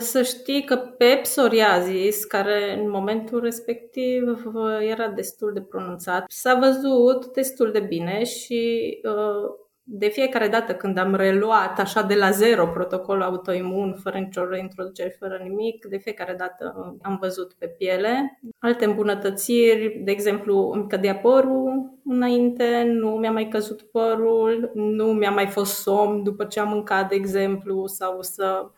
Să 0.00 0.22
știi 0.22 0.64
că 0.64 0.76
pe 0.76 1.18
psoriasis, 1.22 2.24
care 2.24 2.78
în 2.78 2.90
momentul 2.90 3.40
respectiv 3.40 4.42
era 4.80 5.08
destul 5.08 5.52
de 5.52 5.60
pronunțat, 5.60 6.24
s-a 6.30 6.54
văzut 6.54 7.26
destul 7.26 7.72
de 7.72 7.80
bine 7.80 8.24
și 8.24 8.90
uh, 9.04 9.66
de 9.82 10.08
fiecare 10.08 10.48
dată 10.48 10.74
când 10.74 10.98
am 10.98 11.14
reluat 11.14 11.78
așa 11.78 12.02
de 12.02 12.14
la 12.14 12.30
zero 12.30 12.66
protocolul 12.66 13.22
autoimun, 13.22 13.94
fără 14.02 14.18
nicio 14.18 14.44
reintroducere, 14.44 15.16
fără 15.18 15.40
nimic, 15.42 15.86
de 15.86 15.96
fiecare 15.96 16.34
dată 16.34 16.96
am 17.02 17.18
văzut 17.20 17.52
pe 17.52 17.66
piele. 17.66 18.40
Alte 18.58 18.84
îmbunătățiri, 18.84 20.00
de 20.04 20.10
exemplu, 20.10 20.70
îmi 20.74 20.88
cădea 20.88 21.16
părul 21.16 21.98
înainte, 22.04 22.82
nu 22.86 23.10
mi-a 23.10 23.32
mai 23.32 23.48
căzut 23.48 23.82
părul, 23.82 24.70
nu 24.74 25.06
mi-a 25.06 25.30
mai 25.30 25.46
fost 25.46 25.72
somn 25.72 26.22
după 26.22 26.44
ce 26.44 26.60
am 26.60 26.68
mâncat, 26.68 27.08
de 27.08 27.14
exemplu, 27.14 27.86
sau 27.86 28.22
să 28.22 28.70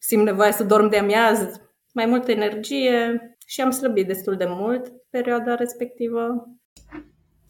simt 0.00 0.24
nevoia 0.24 0.50
să 0.50 0.64
dorm 0.64 0.88
de 0.88 0.98
amiază, 0.98 1.74
mai 1.94 2.06
multă 2.06 2.30
energie 2.30 3.20
și 3.46 3.60
am 3.60 3.70
slăbit 3.70 4.06
destul 4.06 4.36
de 4.36 4.46
mult 4.48 4.92
perioada 5.10 5.54
respectivă. 5.54 6.46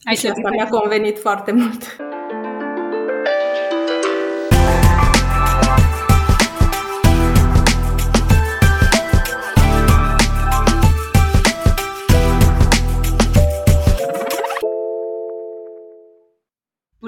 Ai 0.09 0.17
și 0.17 0.27
asta 0.27 0.51
mi-a 0.51 0.69
convenit 0.69 1.19
foarte 1.19 1.53
mult. 1.53 1.97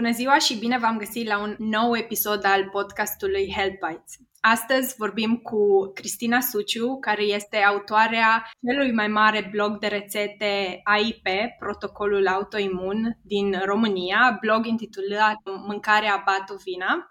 Bună 0.03 0.15
ziua 0.15 0.39
și 0.39 0.59
bine 0.59 0.79
v-am 0.79 0.99
găsit 0.99 1.27
la 1.27 1.39
un 1.43 1.55
nou 1.59 1.97
episod 1.97 2.45
al 2.45 2.69
podcastului 2.69 3.53
Health 3.57 3.79
Bites. 3.87 4.13
Astăzi 4.41 4.95
vorbim 4.97 5.37
cu 5.37 5.91
Cristina 5.95 6.41
Suciu, 6.41 6.99
care 7.01 7.23
este 7.23 7.57
autoarea 7.57 8.51
celui 8.67 8.93
mai 8.93 9.09
mare 9.09 9.49
blog 9.51 9.79
de 9.79 9.87
rețete 9.87 10.81
AIP, 10.85 11.27
Protocolul 11.59 12.27
Autoimun 12.27 13.19
din 13.23 13.61
România, 13.65 14.39
blog 14.41 14.67
intitulat 14.67 15.39
Mâncarea 15.67 16.23
Batovina. 16.27 17.07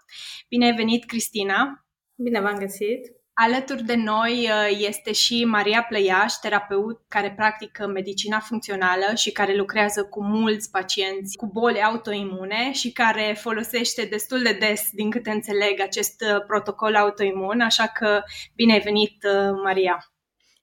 Bine 0.48 0.64
ai 0.64 0.74
venit, 0.74 1.04
Cristina! 1.04 1.86
Bine 2.14 2.40
v-am 2.40 2.58
găsit! 2.58 3.21
Alături 3.34 3.82
de 3.82 3.94
noi 3.94 4.48
uh, 4.50 4.76
este 4.88 5.12
și 5.12 5.44
Maria 5.44 5.82
Plăiaș, 5.82 6.32
terapeut 6.32 7.00
care 7.08 7.32
practică 7.36 7.86
medicina 7.86 8.38
funcțională 8.40 9.14
și 9.14 9.32
care 9.32 9.56
lucrează 9.56 10.04
cu 10.04 10.24
mulți 10.24 10.70
pacienți 10.70 11.36
cu 11.36 11.46
boli 11.46 11.82
autoimune 11.82 12.72
și 12.72 12.92
care 12.92 13.36
folosește 13.40 14.04
destul 14.04 14.42
de 14.42 14.56
des, 14.60 14.88
din 14.92 15.10
câte 15.10 15.30
înțeleg, 15.30 15.80
acest 15.80 16.20
uh, 16.20 16.44
protocol 16.46 16.96
autoimun, 16.96 17.60
așa 17.60 17.86
că 17.86 18.22
bine 18.54 18.72
ai 18.72 18.80
venit, 18.80 19.24
uh, 19.24 19.60
Maria! 19.62 20.06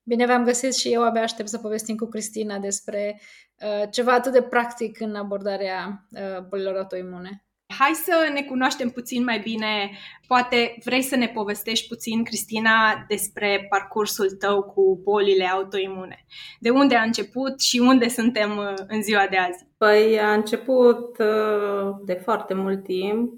Bine 0.03 0.25
v-am 0.25 0.43
găsit 0.43 0.75
și 0.75 0.93
eu 0.93 1.03
abia 1.03 1.21
aștept 1.21 1.49
să 1.49 1.57
povestim 1.57 1.95
cu 1.95 2.05
Cristina 2.05 2.57
despre 2.57 3.21
uh, 3.61 3.89
ceva 3.91 4.13
atât 4.13 4.31
de 4.31 4.41
practic 4.41 4.99
în 4.99 5.15
abordarea 5.15 6.05
uh, 6.11 6.41
bolilor 6.47 6.75
autoimune. 6.75 7.43
Hai 7.77 7.93
să 7.93 8.29
ne 8.33 8.43
cunoaștem 8.43 8.89
puțin 8.89 9.23
mai 9.23 9.39
bine. 9.39 9.91
Poate 10.27 10.77
vrei 10.83 11.01
să 11.01 11.15
ne 11.15 11.27
povestești 11.27 11.87
puțin, 11.87 12.23
Cristina, 12.23 13.05
despre 13.07 13.65
parcursul 13.69 14.31
tău 14.31 14.63
cu 14.63 14.99
bolile 15.03 15.45
autoimune. 15.45 16.25
De 16.59 16.69
unde 16.69 16.95
a 16.95 17.03
început 17.03 17.61
și 17.61 17.79
unde 17.79 18.07
suntem 18.07 18.57
uh, 18.57 18.73
în 18.87 19.01
ziua 19.01 19.27
de 19.29 19.37
azi? 19.37 19.65
Păi 19.77 20.19
a 20.19 20.33
început 20.33 21.17
uh, 21.17 21.95
de 22.05 22.13
foarte 22.13 22.53
mult 22.53 22.83
timp. 22.83 23.33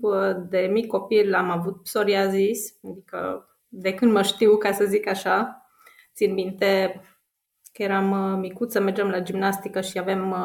De 0.49 0.69
mic 0.71 0.87
copil 0.87 1.33
am 1.33 1.49
avut 1.49 1.83
psoriazis, 1.83 2.73
adică 2.83 3.49
de 3.67 3.93
când 3.93 4.11
mă 4.11 4.21
știu, 4.21 4.57
ca 4.57 4.71
să 4.71 4.85
zic 4.85 5.07
așa. 5.07 5.67
Țin 6.15 6.33
minte 6.33 7.01
că 7.73 7.83
eram 7.83 8.11
uh, 8.11 8.37
micuță, 8.39 8.79
mergeam 8.79 9.09
la 9.09 9.19
gimnastică 9.19 9.81
și 9.81 9.99
avem 9.99 10.35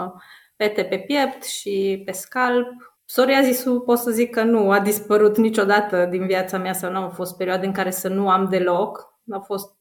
pete 0.57 0.85
pe 0.85 0.99
piept 0.99 1.45
și 1.45 2.03
pe 2.05 2.13
scalp 2.13 2.96
Psoriazisul 3.07 3.81
pot 3.81 3.99
să 3.99 4.11
zic 4.11 4.31
că 4.31 4.43
nu 4.43 4.71
a 4.71 4.81
dispărut 4.81 5.37
niciodată 5.37 6.05
din 6.05 6.27
viața 6.27 6.59
mea 6.59 6.73
sau 6.73 6.91
nu 6.91 6.99
au 6.99 7.09
fost 7.09 7.37
perioade 7.37 7.67
în 7.67 7.73
care 7.73 7.91
să 7.91 8.09
nu 8.09 8.29
am 8.29 8.49
deloc. 8.49 9.15
Au 9.31 9.41
fost 9.41 9.77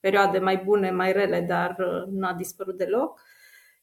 perioade 0.00 0.38
mai 0.38 0.56
bune, 0.56 0.90
mai 0.90 1.12
rele, 1.12 1.40
dar 1.40 1.76
uh, 1.78 2.12
nu 2.12 2.26
a 2.26 2.32
dispărut 2.32 2.76
deloc. 2.76 3.20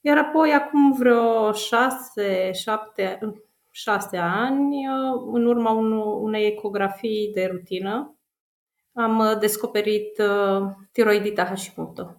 Iar 0.01 0.17
apoi, 0.17 0.51
acum 0.51 0.91
vreo 0.91 1.51
șase, 1.51 2.51
șapte, 2.51 3.19
șase 3.71 4.17
ani, 4.17 4.87
uh, 4.87 5.21
în 5.33 5.45
urma 5.45 5.71
unei 6.21 6.45
ecografii 6.45 7.31
de 7.33 7.45
rutină, 7.45 8.17
am 8.93 9.19
uh, 9.19 9.37
descoperit 9.39 10.21
tiroidita 10.91 11.45
Hashimoto. 11.45 12.15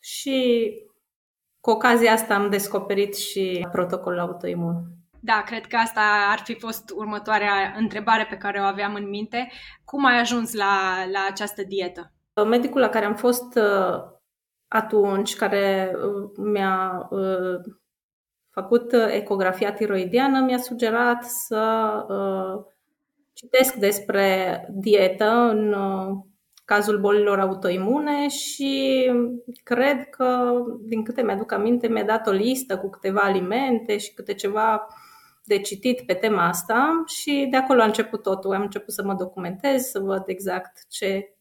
Și 0.00 0.70
cu 1.60 1.70
ocazia 1.70 2.12
asta 2.12 2.34
am 2.34 2.50
descoperit 2.50 3.16
și 3.16 3.68
protocolul 3.72 4.18
autoimun. 4.18 4.99
Da, 5.22 5.42
cred 5.46 5.66
că 5.66 5.76
asta 5.76 6.00
ar 6.30 6.38
fi 6.38 6.54
fost 6.54 6.90
următoarea 6.94 7.74
întrebare 7.76 8.26
pe 8.30 8.36
care 8.36 8.60
o 8.60 8.64
aveam 8.64 8.94
în 8.94 9.08
minte. 9.08 9.50
Cum 9.84 10.04
ai 10.04 10.20
ajuns 10.20 10.54
la, 10.54 11.04
la 11.12 11.26
această 11.30 11.62
dietă? 11.62 12.12
Medicul 12.46 12.80
la 12.80 12.88
care 12.88 13.04
am 13.04 13.14
fost 13.14 13.56
uh, 13.56 14.02
atunci, 14.68 15.36
care 15.36 15.92
uh, 15.94 16.30
mi-a 16.36 17.06
uh, 17.10 17.60
făcut 18.50 18.92
ecografia 18.92 19.72
tiroidiană, 19.72 20.40
mi-a 20.40 20.58
sugerat 20.58 21.24
să 21.24 21.92
citesc 23.32 23.74
despre 23.74 24.66
dietă 24.70 25.30
în 25.30 25.74
cazul 26.64 26.98
bolilor 26.98 27.38
autoimune 27.38 28.28
și 28.28 29.04
cred 29.62 30.08
că, 30.08 30.52
din 30.80 31.04
câte 31.04 31.22
mi-aduc 31.22 31.52
aminte, 31.52 31.88
mi-a 31.88 32.04
dat 32.04 32.26
o 32.26 32.30
listă 32.30 32.78
cu 32.78 32.88
câteva 32.88 33.20
alimente 33.20 33.96
și 33.96 34.14
câte 34.14 34.34
ceva 34.34 34.86
de 35.44 35.60
citit 35.60 36.00
pe 36.00 36.14
tema 36.14 36.48
asta 36.48 37.02
și 37.06 37.46
de 37.50 37.56
acolo 37.56 37.82
a 37.82 37.84
început 37.84 38.22
totul. 38.22 38.54
Am 38.54 38.62
început 38.62 38.94
să 38.94 39.02
mă 39.02 39.14
documentez, 39.14 39.82
să 39.82 39.98
văd 39.98 40.22
exact 40.26 40.86
ce 40.88 41.34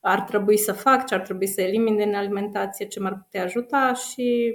ar 0.00 0.20
trebui 0.20 0.56
să 0.56 0.72
fac, 0.72 1.06
ce 1.06 1.14
ar 1.14 1.20
trebui 1.20 1.46
să 1.46 1.60
elimin 1.60 1.96
din 1.96 2.14
alimentație, 2.14 2.86
ce 2.86 3.00
m-ar 3.00 3.14
putea 3.14 3.42
ajuta 3.42 3.92
și 3.92 4.54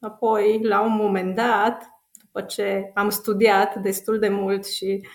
apoi, 0.00 0.62
la 0.62 0.80
un 0.80 0.94
moment 0.96 1.34
dat, 1.34 1.88
după 2.12 2.40
ce 2.40 2.90
am 2.94 3.08
studiat 3.08 3.76
destul 3.76 4.18
de 4.18 4.28
mult 4.28 4.66
și 4.66 5.06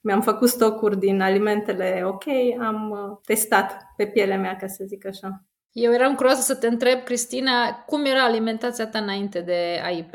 mi-am 0.00 0.20
făcut 0.20 0.48
stocuri 0.48 0.98
din 0.98 1.20
alimentele 1.20 2.02
ok, 2.04 2.24
am 2.60 2.90
uh, 2.90 3.18
testat 3.24 3.86
pe 3.96 4.06
pielea 4.06 4.38
mea, 4.38 4.56
ca 4.56 4.66
să 4.66 4.84
zic 4.86 5.06
așa. 5.06 5.44
Eu 5.72 5.92
eram 5.92 6.14
curioasă 6.14 6.40
să 6.40 6.56
te 6.56 6.66
întreb, 6.66 7.02
Cristina, 7.02 7.72
cum 7.86 8.04
era 8.04 8.24
alimentația 8.24 8.86
ta 8.86 8.98
înainte 8.98 9.40
de 9.40 9.80
AIP? 9.84 10.14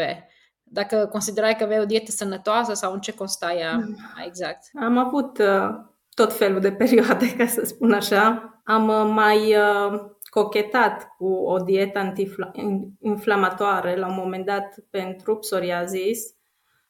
Dacă 0.72 1.08
considerai 1.12 1.56
că 1.56 1.64
aveai 1.64 1.80
o 1.80 1.86
dietă 1.86 2.12
sănătoasă 2.12 2.74
sau 2.74 2.94
în 2.94 3.00
ce 3.00 3.14
consta 3.14 3.54
ea 3.54 3.76
mm. 3.76 3.98
exact? 4.26 4.70
Am 4.82 4.98
avut 4.98 5.38
uh, 5.38 5.70
tot 6.14 6.34
felul 6.34 6.60
de 6.60 6.72
perioade, 6.82 7.36
ca 7.36 7.46
să 7.46 7.66
spun 7.66 7.92
așa. 7.92 8.54
Am 8.64 8.88
uh, 8.88 9.10
mai 9.14 9.56
uh, 9.56 10.00
cochetat 10.30 11.08
cu 11.18 11.28
o 11.28 11.58
dietă 11.58 12.00
anti-inflamatoare 12.00 13.96
la 13.96 14.08
un 14.08 14.16
moment 14.16 14.46
dat 14.46 14.76
pentru 14.90 15.36
psoriazis, 15.36 16.20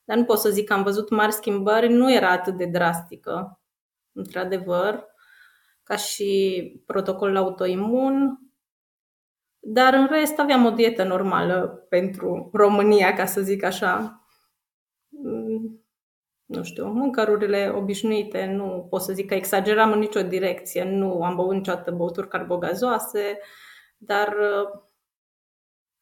dar 0.03 0.17
nu 0.17 0.23
pot 0.23 0.39
să 0.39 0.49
zic 0.49 0.67
că 0.67 0.73
am 0.73 0.83
văzut 0.83 1.09
mari 1.09 1.31
schimbări, 1.31 1.93
nu 1.93 2.13
era 2.13 2.31
atât 2.31 2.57
de 2.57 2.65
drastică, 2.65 3.61
într-adevăr, 4.11 5.05
ca 5.83 5.95
și 5.95 6.63
protocolul 6.85 7.37
autoimun. 7.37 8.39
Dar 9.59 9.93
în 9.93 10.07
rest 10.07 10.39
aveam 10.39 10.65
o 10.65 10.69
dietă 10.69 11.03
normală 11.03 11.85
pentru 11.89 12.49
România, 12.53 13.13
ca 13.13 13.25
să 13.25 13.41
zic 13.41 13.63
așa. 13.63 14.23
Mm, 15.09 15.83
nu 16.45 16.63
știu, 16.63 16.87
mâncărurile 16.91 17.71
obișnuite, 17.75 18.45
nu 18.45 18.87
pot 18.89 19.01
să 19.01 19.13
zic 19.13 19.27
că 19.27 19.33
exageram 19.33 19.91
în 19.91 19.99
nicio 19.99 20.21
direcție, 20.21 20.83
nu 20.83 21.23
am 21.23 21.35
băut 21.35 21.53
niciodată 21.53 21.91
băuturi 21.91 22.27
carbogazoase, 22.27 23.39
dar 23.97 24.35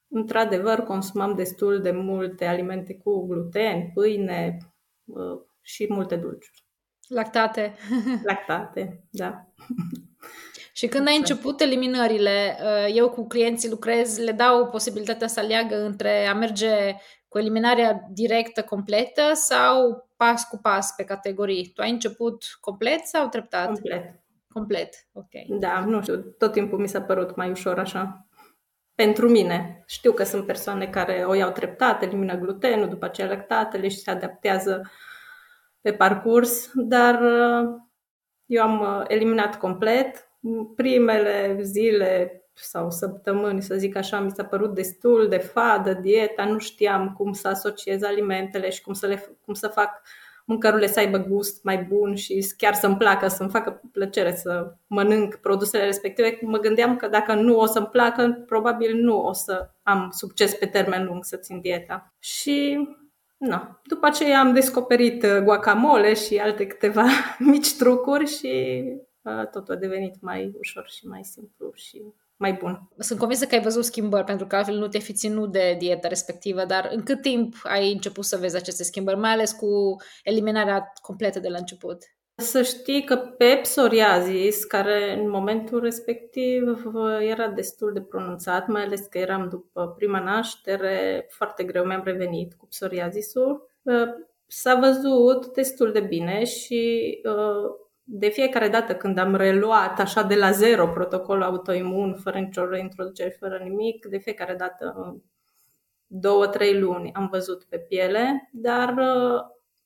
într-adevăr 0.07 0.79
consumam 0.79 1.35
destul 1.35 1.81
de 1.81 1.91
multe 1.91 2.45
alimente 2.45 2.97
cu 2.97 3.25
gluten, 3.27 3.91
pâine 3.93 4.57
și 5.61 5.85
multe 5.89 6.15
dulciuri. 6.15 6.65
Lactate. 7.07 7.75
Lactate, 8.23 9.03
da. 9.09 9.45
Și 10.77 10.87
când 10.87 11.07
ai 11.07 11.15
început 11.15 11.61
eliminările, 11.61 12.57
uh, 12.61 12.95
eu 12.95 13.09
cu 13.09 13.27
clienții 13.27 13.69
lucrez, 13.69 14.17
le 14.17 14.31
dau 14.31 14.69
posibilitatea 14.69 15.27
să 15.27 15.39
aleagă 15.39 15.75
între 15.75 16.25
a 16.25 16.33
merge 16.33 16.95
cu 17.27 17.37
eliminarea 17.37 18.07
directă 18.11 18.63
completă 18.63 19.31
sau 19.33 20.07
pas 20.17 20.43
cu 20.43 20.57
pas 20.57 20.93
pe 20.95 21.03
categorii. 21.03 21.71
Tu 21.73 21.81
ai 21.81 21.91
început 21.91 22.43
complet 22.59 23.05
sau 23.05 23.27
treptat? 23.27 23.65
Complet. 23.65 24.19
Complet, 24.53 24.93
ok. 25.13 25.59
Da, 25.59 25.79
nu 25.79 26.01
știu, 26.01 26.15
tot 26.17 26.51
timpul 26.51 26.79
mi 26.79 26.87
s-a 26.87 27.01
părut 27.01 27.35
mai 27.35 27.49
ușor 27.49 27.79
așa. 27.79 28.27
Pentru 28.95 29.29
mine. 29.29 29.83
Știu 29.87 30.11
că 30.11 30.23
sunt 30.23 30.45
persoane 30.45 30.87
care 30.87 31.23
o 31.27 31.33
iau 31.33 31.51
treptat, 31.51 32.01
elimină 32.01 32.35
glutenul, 32.35 32.89
după 32.89 33.05
aceea 33.05 33.27
lactatele 33.27 33.87
și 33.87 33.97
se 33.97 34.11
adaptează 34.11 34.91
pe 35.81 35.93
parcurs, 35.93 36.69
dar 36.73 37.21
uh, 37.21 37.69
eu 38.45 38.63
am 38.63 38.79
uh, 38.79 39.05
eliminat 39.07 39.57
complet 39.57 40.26
primele 40.75 41.57
zile 41.61 42.41
sau 42.53 42.89
săptămâni, 42.89 43.61
să 43.61 43.75
zic 43.75 43.95
așa, 43.95 44.19
mi 44.19 44.31
s-a 44.31 44.43
părut 44.45 44.75
destul 44.75 45.27
de 45.29 45.37
fadă 45.37 45.93
dieta, 45.93 46.45
nu 46.45 46.57
știam 46.57 47.13
cum 47.17 47.33
să 47.33 47.47
asociez 47.47 48.03
alimentele 48.03 48.69
și 48.69 48.81
cum 48.81 48.93
să, 48.93 49.07
le, 49.07 49.37
cum 49.45 49.53
să 49.53 49.67
fac 49.67 50.01
mâncărurile 50.45 50.87
să 50.87 50.99
aibă 50.99 51.17
gust 51.17 51.63
mai 51.63 51.77
bun 51.77 52.15
și 52.15 52.53
chiar 52.57 52.73
să-mi 52.73 52.97
placă, 52.97 53.27
să-mi 53.27 53.49
facă 53.49 53.81
plăcere 53.91 54.35
să 54.35 54.73
mănânc 54.87 55.35
produsele 55.35 55.85
respective. 55.85 56.39
Mă 56.41 56.57
gândeam 56.57 56.95
că 56.95 57.07
dacă 57.07 57.33
nu 57.33 57.59
o 57.59 57.65
să-mi 57.65 57.87
placă, 57.87 58.43
probabil 58.45 58.95
nu 58.95 59.25
o 59.25 59.33
să 59.33 59.69
am 59.83 60.09
succes 60.11 60.53
pe 60.53 60.65
termen 60.65 61.05
lung 61.05 61.25
să 61.25 61.37
țin 61.37 61.61
dieta. 61.61 62.13
Și 62.19 62.87
Na. 63.37 63.81
După 63.83 64.05
aceea 64.05 64.39
am 64.39 64.53
descoperit 64.53 65.23
uh, 65.23 65.37
guacamole 65.43 66.13
și 66.13 66.37
alte 66.37 66.67
câteva 66.67 67.05
mici 67.51 67.75
trucuri 67.75 68.25
și 68.25 68.83
uh, 68.85 69.06
totul 69.51 69.73
a 69.73 69.77
devenit 69.77 70.21
mai 70.21 70.53
ușor 70.57 70.87
și 70.89 71.07
mai 71.07 71.23
simplu 71.23 71.71
și 71.73 72.03
mai 72.39 72.53
bun. 72.53 72.89
Sunt 72.97 73.19
convinsă 73.19 73.45
că 73.45 73.55
ai 73.55 73.61
văzut 73.61 73.83
schimbări, 73.83 74.23
pentru 74.23 74.47
că 74.47 74.55
altfel 74.55 74.77
nu 74.77 74.87
te-ai 74.87 75.03
fi 75.03 75.13
ținut 75.13 75.51
de 75.51 75.75
dieta 75.79 76.07
respectivă, 76.07 76.65
dar 76.65 76.89
în 76.93 77.03
cât 77.03 77.21
timp 77.21 77.55
ai 77.63 77.91
început 77.91 78.25
să 78.25 78.37
vezi 78.37 78.55
aceste 78.55 78.83
schimbări, 78.83 79.17
mai 79.17 79.31
ales 79.31 79.51
cu 79.51 79.95
eliminarea 80.23 80.93
completă 81.01 81.39
de 81.39 81.47
la 81.47 81.57
început? 81.57 81.97
Să 82.35 82.61
știi 82.61 83.03
că 83.03 83.15
pe 83.15 83.59
psoriazis, 83.61 84.63
care 84.63 85.19
în 85.19 85.29
momentul 85.29 85.81
respectiv 85.81 86.83
era 87.19 87.47
destul 87.47 87.93
de 87.93 88.01
pronunțat, 88.01 88.67
mai 88.67 88.83
ales 88.83 89.01
că 89.01 89.17
eram 89.17 89.49
după 89.49 89.93
prima 89.97 90.19
naștere, 90.19 91.27
foarte 91.29 91.63
greu 91.63 91.85
mi-am 91.85 92.03
revenit 92.03 92.53
cu 92.53 92.65
psoriazisul, 92.65 93.69
s-a 94.47 94.75
văzut 94.75 95.53
destul 95.53 95.91
de 95.91 95.99
bine 95.99 96.43
și 96.43 97.11
de 98.09 98.27
fiecare 98.27 98.67
dată 98.67 98.95
când 98.95 99.17
am 99.17 99.35
reluat 99.35 99.99
așa 99.99 100.23
de 100.23 100.35
la 100.35 100.51
zero 100.51 100.87
protocolul 100.87 101.43
autoimun, 101.43 102.15
fără 102.15 102.39
nicio 102.39 102.65
reintroducere, 102.65 103.35
fără 103.39 103.59
nimic, 103.63 104.05
de 104.05 104.17
fiecare 104.17 104.53
dată 104.53 105.17
două, 106.07 106.47
trei 106.47 106.79
luni 106.79 107.13
am 107.13 107.27
văzut 107.31 107.63
pe 107.63 107.77
piele, 107.77 108.49
dar 108.51 108.95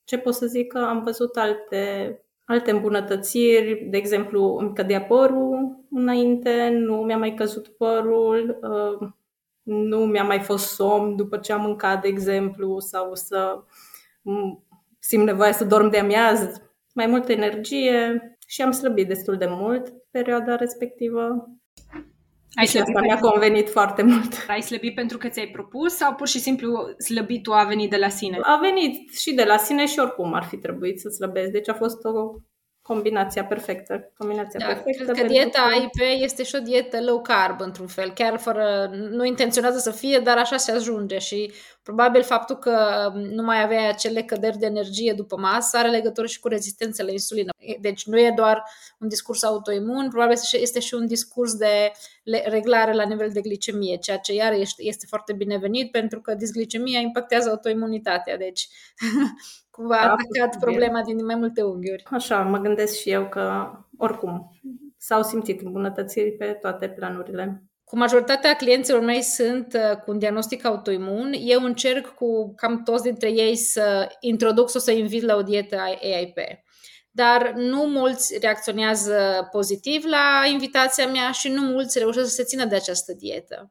ce 0.04 0.18
pot 0.18 0.34
să 0.34 0.46
zic 0.46 0.72
că 0.72 0.78
am 0.78 1.02
văzut 1.02 1.36
alte 1.36 2.16
alte 2.44 2.70
îmbunătățiri, 2.70 3.86
de 3.90 3.96
exemplu, 3.96 4.56
îmi 4.56 4.74
cădea 4.74 5.02
părul 5.02 5.84
înainte, 5.90 6.68
nu 6.68 6.94
mi-a 6.96 7.18
mai 7.18 7.34
căzut 7.34 7.68
părul, 7.68 8.58
uh, 8.62 9.08
nu 9.62 9.98
mi-a 9.98 10.24
mai 10.24 10.40
fost 10.40 10.74
somn 10.74 11.16
după 11.16 11.36
ce 11.36 11.52
am 11.52 11.60
mâncat, 11.60 12.00
de 12.02 12.08
exemplu, 12.08 12.78
sau 12.78 13.14
să 13.14 13.62
simt 14.98 15.24
nevoia 15.24 15.52
să 15.52 15.64
dorm 15.64 15.90
de 15.90 15.98
amiază, 15.98 16.71
mai 16.92 17.06
multă 17.06 17.32
energie 17.32 18.22
și 18.46 18.62
am 18.62 18.70
slăbit 18.70 19.08
destul 19.08 19.36
de 19.36 19.46
mult 19.48 19.92
perioada 20.10 20.56
respectivă. 20.56 21.48
Ai 22.54 22.66
și 22.66 22.78
asta 22.78 23.00
mi-a 23.00 23.18
convenit 23.18 23.70
foarte 23.70 24.02
mult. 24.02 24.44
Ai 24.48 24.60
slăbit 24.60 24.94
pentru 24.94 25.18
că 25.18 25.28
ți-ai 25.28 25.46
propus 25.46 25.94
sau 25.94 26.14
pur 26.14 26.28
și 26.28 26.38
simplu 26.38 26.94
slăbitul 26.98 27.52
a 27.52 27.64
venit 27.64 27.90
de 27.90 27.96
la 27.96 28.08
sine? 28.08 28.38
A 28.42 28.58
venit 28.60 29.12
și 29.12 29.34
de 29.34 29.44
la 29.44 29.56
sine 29.56 29.86
și 29.86 29.98
oricum 29.98 30.34
ar 30.34 30.44
fi 30.44 30.56
trebuit 30.56 31.00
să 31.00 31.08
slăbesc. 31.08 31.50
Deci 31.50 31.68
a 31.68 31.74
fost 31.74 32.04
o 32.04 32.34
combinația 32.82 33.44
perfectă. 33.44 34.12
Combinația 34.16 34.58
da, 34.58 34.66
perfectă 34.66 35.12
cred 35.12 35.16
că 35.16 35.26
dieta 35.26 35.62
că... 35.62 35.74
AIP 35.74 36.22
este 36.22 36.42
și 36.42 36.54
o 36.54 36.62
dietă 36.62 37.02
low 37.02 37.20
carb 37.20 37.60
într-un 37.60 37.86
fel, 37.86 38.12
chiar 38.12 38.38
fără, 38.38 38.90
nu 39.10 39.24
intenționează 39.24 39.78
să 39.78 39.90
fie, 39.90 40.18
dar 40.18 40.38
așa 40.38 40.56
se 40.56 40.72
ajunge 40.72 41.18
și 41.18 41.52
probabil 41.82 42.22
faptul 42.22 42.56
că 42.56 43.08
nu 43.14 43.42
mai 43.42 43.62
aveai 43.62 43.88
acele 43.88 44.22
căderi 44.22 44.58
de 44.58 44.66
energie 44.66 45.12
după 45.12 45.36
masă 45.36 45.76
are 45.76 45.88
legătură 45.88 46.26
și 46.26 46.40
cu 46.40 46.48
rezistența 46.48 47.04
la 47.04 47.10
insulină. 47.10 47.50
Deci 47.80 48.06
nu 48.06 48.18
e 48.18 48.32
doar 48.36 48.62
un 48.98 49.08
discurs 49.08 49.42
autoimun, 49.42 50.08
probabil 50.08 50.36
este 50.52 50.80
și 50.80 50.94
un 50.94 51.06
discurs 51.06 51.54
de 51.54 51.92
reglare 52.44 52.92
la 52.92 53.04
nivel 53.04 53.30
de 53.32 53.40
glicemie, 53.40 53.96
ceea 53.96 54.18
ce 54.18 54.34
iar 54.34 54.52
este, 54.52 54.82
este 54.84 55.06
foarte 55.08 55.32
binevenit 55.32 55.90
pentru 55.90 56.20
că 56.20 56.34
disglicemia 56.34 57.00
impactează 57.00 57.50
autoimunitatea, 57.50 58.36
deci 58.36 58.68
cumva 59.70 59.96
a 59.96 60.10
atacat 60.10 60.58
problema 60.60 61.02
din 61.02 61.24
mai 61.24 61.34
multe 61.34 61.62
unghiuri. 61.62 62.04
Așa, 62.10 62.42
mă 62.42 62.58
gândesc 62.58 62.98
și 62.98 63.10
eu 63.10 63.28
că 63.28 63.70
oricum 63.96 64.50
s-au 64.96 65.22
simțit 65.22 65.60
îmbunătățiri 65.60 66.32
pe 66.32 66.46
toate 66.60 66.88
planurile. 66.88 67.62
Cu 67.92 67.98
majoritatea 67.98 68.54
clienților 68.54 69.00
mei 69.00 69.22
sunt 69.22 69.74
uh, 69.74 69.96
cu 69.96 70.10
un 70.10 70.18
diagnostic 70.18 70.64
autoimun. 70.64 71.34
Eu 71.38 71.62
încerc 71.62 72.14
cu 72.14 72.54
cam 72.54 72.82
toți 72.82 73.02
dintre 73.02 73.30
ei 73.30 73.56
să 73.56 74.08
introduc 74.20 74.70
sau 74.70 74.80
să 74.80 74.90
invit 74.90 75.22
la 75.22 75.34
o 75.36 75.42
dietă 75.42 75.76
AIP. 75.80 76.38
Dar 77.10 77.52
nu 77.56 77.82
mulți 77.82 78.38
reacționează 78.38 79.48
pozitiv 79.50 80.04
la 80.04 80.42
invitația 80.52 81.06
mea 81.06 81.30
și 81.30 81.48
nu 81.48 81.62
mulți 81.62 81.98
reușesc 81.98 82.28
să 82.28 82.34
se 82.34 82.44
țină 82.44 82.64
de 82.64 82.74
această 82.74 83.12
dietă. 83.12 83.70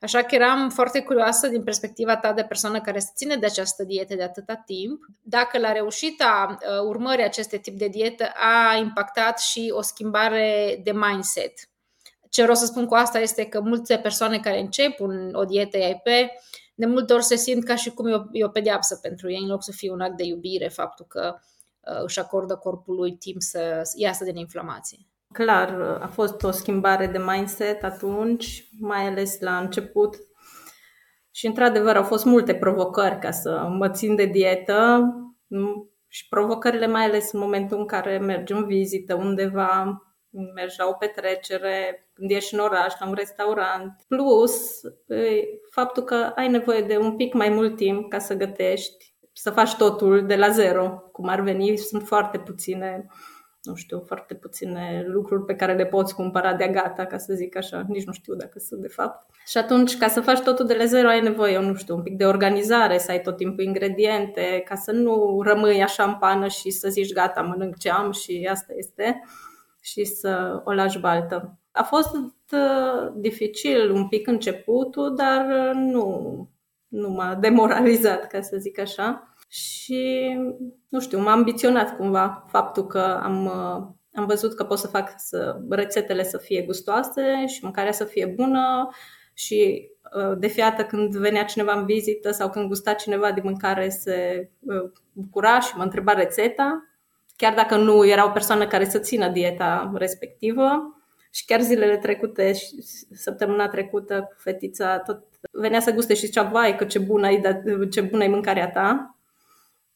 Așa 0.00 0.22
că 0.22 0.34
eram 0.34 0.70
foarte 0.70 1.00
curioasă 1.02 1.48
din 1.48 1.62
perspectiva 1.62 2.16
ta 2.16 2.32
de 2.32 2.42
persoană 2.42 2.80
care 2.80 2.98
se 2.98 3.10
ține 3.14 3.36
de 3.36 3.46
această 3.46 3.84
dietă 3.84 4.14
de 4.14 4.22
atâta 4.22 4.62
timp, 4.66 5.00
dacă 5.22 5.58
la 5.58 5.72
reușita 5.72 6.58
uh, 6.60 6.80
urmării 6.88 7.24
acestui 7.24 7.60
tip 7.60 7.78
de 7.78 7.88
dietă 7.88 8.32
a 8.34 8.76
impactat 8.76 9.40
și 9.40 9.72
o 9.74 9.82
schimbare 9.82 10.80
de 10.84 10.92
mindset. 10.92 11.52
Ce 12.32 12.42
vreau 12.42 12.56
să 12.56 12.66
spun 12.66 12.86
cu 12.86 12.94
asta 12.94 13.18
este 13.18 13.44
că 13.44 13.60
multe 13.60 13.98
persoane 13.98 14.40
care 14.40 14.60
încep 14.60 15.00
un, 15.00 15.34
o 15.34 15.44
dietă 15.44 15.78
IAP 15.78 16.06
de 16.74 16.86
multe 16.86 17.12
ori 17.12 17.22
se 17.22 17.36
simt 17.36 17.64
ca 17.64 17.74
și 17.74 17.90
cum 17.90 18.06
e 18.06 18.14
o, 18.14 18.22
e 18.32 18.44
o 18.44 18.48
pedeapsă 18.48 18.96
pentru 18.96 19.30
ei, 19.30 19.40
în 19.42 19.48
loc 19.48 19.62
să 19.62 19.72
fie 19.72 19.90
un 19.90 20.00
act 20.00 20.16
de 20.16 20.24
iubire, 20.24 20.68
faptul 20.68 21.06
că 21.08 21.34
uh, 21.80 22.02
își 22.02 22.20
acordă 22.20 22.56
corpului 22.56 23.16
timp 23.16 23.40
să 23.40 23.82
iasă 23.96 24.24
din 24.24 24.36
inflamație. 24.36 24.98
Clar, 25.32 25.98
a 26.00 26.06
fost 26.06 26.42
o 26.42 26.50
schimbare 26.50 27.06
de 27.06 27.18
mindset 27.18 27.84
atunci, 27.84 28.68
mai 28.80 29.06
ales 29.06 29.40
la 29.40 29.58
început. 29.58 30.16
Și 31.30 31.46
într-adevăr 31.46 31.96
au 31.96 32.02
fost 32.02 32.24
multe 32.24 32.54
provocări 32.54 33.18
ca 33.18 33.30
să 33.30 33.66
mă 33.78 33.90
țin 33.90 34.16
de 34.16 34.24
dietă 34.24 35.02
și 36.08 36.28
provocările 36.28 36.86
mai 36.86 37.04
ales 37.04 37.32
în 37.32 37.40
momentul 37.40 37.78
în 37.78 37.86
care 37.86 38.18
mergi 38.18 38.52
în 38.52 38.66
vizită 38.66 39.14
undeva, 39.14 40.02
mergi 40.54 40.78
la 40.78 40.86
o 40.86 40.92
petrecere, 40.92 42.08
când 42.12 42.30
ești 42.30 42.54
în 42.54 42.60
oraș, 42.60 42.92
la 43.00 43.08
un 43.08 43.14
restaurant. 43.14 44.02
Plus, 44.08 44.80
faptul 45.70 46.02
că 46.02 46.32
ai 46.34 46.48
nevoie 46.48 46.80
de 46.80 46.96
un 46.96 47.16
pic 47.16 47.32
mai 47.32 47.48
mult 47.48 47.76
timp 47.76 48.10
ca 48.10 48.18
să 48.18 48.34
gătești, 48.34 49.14
să 49.32 49.50
faci 49.50 49.74
totul 49.74 50.26
de 50.26 50.36
la 50.36 50.48
zero, 50.48 51.08
cum 51.12 51.28
ar 51.28 51.40
veni. 51.40 51.76
Sunt 51.76 52.02
foarte 52.02 52.38
puține 52.38 53.06
nu 53.62 53.74
știu, 53.74 54.02
foarte 54.06 54.34
puține 54.34 55.04
lucruri 55.06 55.44
pe 55.44 55.54
care 55.54 55.74
le 55.74 55.86
poți 55.86 56.14
cumpăra 56.14 56.54
de 56.54 56.68
gata, 56.68 57.06
ca 57.06 57.18
să 57.18 57.34
zic 57.34 57.56
așa, 57.56 57.84
nici 57.88 58.04
nu 58.04 58.12
știu 58.12 58.34
dacă 58.34 58.58
sunt 58.58 58.80
de 58.80 58.88
fapt. 58.88 59.30
Și 59.46 59.58
atunci, 59.58 59.96
ca 59.96 60.08
să 60.08 60.20
faci 60.20 60.40
totul 60.40 60.66
de 60.66 60.74
la 60.74 60.84
zero, 60.84 61.08
ai 61.08 61.20
nevoie, 61.20 61.58
nu 61.58 61.74
știu, 61.74 61.94
un 61.94 62.02
pic 62.02 62.16
de 62.16 62.26
organizare, 62.26 62.98
să 62.98 63.10
ai 63.10 63.20
tot 63.20 63.36
timpul 63.36 63.64
ingrediente, 63.64 64.62
ca 64.64 64.74
să 64.74 64.92
nu 64.92 65.40
rămâi 65.42 65.82
așa 65.82 66.04
în 66.04 66.14
pană 66.14 66.48
și 66.48 66.70
să 66.70 66.88
zici 66.88 67.12
gata, 67.12 67.40
mănânc 67.40 67.78
ce 67.78 67.90
am 67.90 68.12
și 68.12 68.48
asta 68.50 68.72
este 68.76 69.22
și 69.82 70.04
să 70.04 70.62
o 70.64 70.72
lași 70.72 70.98
baltă. 70.98 71.58
A 71.70 71.82
fost 71.82 72.14
uh, 72.14 73.12
dificil 73.16 73.90
un 73.90 74.08
pic 74.08 74.26
începutul, 74.26 75.14
dar 75.14 75.46
uh, 75.46 75.70
nu, 75.74 76.48
nu 76.88 77.08
m-a 77.08 77.34
demoralizat, 77.34 78.26
ca 78.26 78.40
să 78.40 78.56
zic 78.56 78.78
așa 78.78 79.34
și, 79.48 80.32
nu 80.88 81.00
știu, 81.00 81.18
m-a 81.18 81.32
ambiționat 81.32 81.96
cumva 81.96 82.44
faptul 82.48 82.86
că 82.86 83.20
am, 83.22 83.44
uh, 83.44 83.86
am 84.14 84.26
văzut 84.26 84.54
că 84.54 84.64
pot 84.64 84.78
să 84.78 84.86
fac 84.86 85.12
să, 85.16 85.60
rețetele 85.70 86.24
să 86.24 86.38
fie 86.38 86.62
gustoase 86.62 87.46
și 87.46 87.58
mâncarea 87.62 87.92
să 87.92 88.04
fie 88.04 88.26
bună 88.26 88.88
și 89.34 89.90
uh, 90.16 90.38
de 90.38 90.46
fiată 90.46 90.84
când 90.84 91.16
venea 91.16 91.44
cineva 91.44 91.72
în 91.72 91.84
vizită 91.84 92.30
sau 92.30 92.50
când 92.50 92.68
gusta 92.68 92.92
cineva 92.92 93.32
de 93.32 93.40
mâncare 93.44 93.88
se 93.88 94.50
uh, 94.60 94.90
bucura 95.12 95.60
și 95.60 95.76
mă 95.76 95.82
întreba 95.82 96.12
rețeta, 96.12 96.91
chiar 97.36 97.54
dacă 97.54 97.76
nu 97.76 98.06
era 98.06 98.26
o 98.26 98.30
persoană 98.30 98.66
care 98.66 98.88
să 98.88 98.98
țină 98.98 99.28
dieta 99.28 99.92
respectivă. 99.94 100.96
Și 101.30 101.44
chiar 101.44 101.60
zilele 101.60 101.96
trecute, 101.96 102.52
săptămâna 103.12 103.68
trecută 103.68 104.20
cu 104.28 104.34
fetița, 104.36 104.98
tot 104.98 105.24
venea 105.52 105.80
să 105.80 105.92
guste 105.92 106.14
și 106.14 106.26
zicea, 106.26 106.42
vai, 106.42 106.76
că 106.76 106.84
ce 106.84 106.98
bună 106.98 107.30
e, 107.30 107.40
ce 107.90 108.00
bună 108.00 108.24
e 108.24 108.28
mâncarea 108.28 108.70
ta 108.70 109.16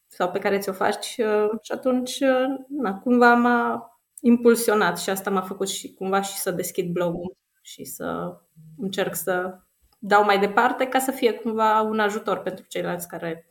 sau 0.06 0.30
pe 0.30 0.38
care 0.38 0.58
ți-o 0.58 0.72
faci 0.72 1.16
uh, 1.18 1.48
și 1.62 1.72
atunci 1.72 2.20
uh, 2.20 2.64
na, 2.68 2.98
cumva 2.98 3.34
m-a 3.34 3.90
impulsionat 4.20 4.98
și 4.98 5.10
asta 5.10 5.30
m-a 5.30 5.40
făcut 5.40 5.68
și 5.68 5.94
cumva 5.94 6.20
și 6.20 6.36
să 6.36 6.50
deschid 6.50 6.92
blogul 6.92 7.36
și 7.62 7.84
să 7.84 8.36
încerc 8.78 9.14
să 9.14 9.58
dau 9.98 10.24
mai 10.24 10.38
departe 10.38 10.86
ca 10.86 10.98
să 10.98 11.10
fie 11.10 11.32
cumva 11.32 11.80
un 11.80 12.00
ajutor 12.00 12.38
pentru 12.38 12.64
ceilalți 12.68 13.08
care 13.08 13.46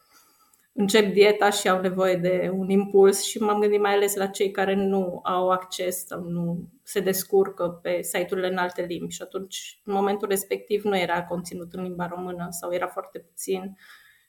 încep 0.78 1.14
dieta 1.14 1.50
și 1.50 1.70
au 1.70 1.82
nevoie 1.82 2.16
de 2.16 2.52
un 2.54 2.70
impuls 2.70 3.24
și 3.24 3.38
m-am 3.38 3.60
gândit 3.60 3.80
mai 3.80 3.94
ales 3.94 4.16
la 4.16 4.28
cei 4.28 4.52
care 4.52 4.76
nu 4.76 5.20
au 5.24 5.50
acces 5.50 6.06
sau 6.06 6.24
nu 6.24 6.70
se 6.84 7.00
descurcă 7.00 7.80
pe 7.82 8.02
site-urile 8.02 8.48
în 8.48 8.58
alte 8.58 8.82
limbi 8.82 9.14
și 9.14 9.22
atunci 9.22 9.80
în 9.84 9.94
momentul 9.94 10.28
respectiv 10.28 10.84
nu 10.84 10.98
era 10.98 11.24
conținut 11.24 11.74
în 11.74 11.84
limba 11.84 12.08
română 12.08 12.48
sau 12.50 12.74
era 12.74 12.88
foarte 12.88 13.20
puțin 13.20 13.78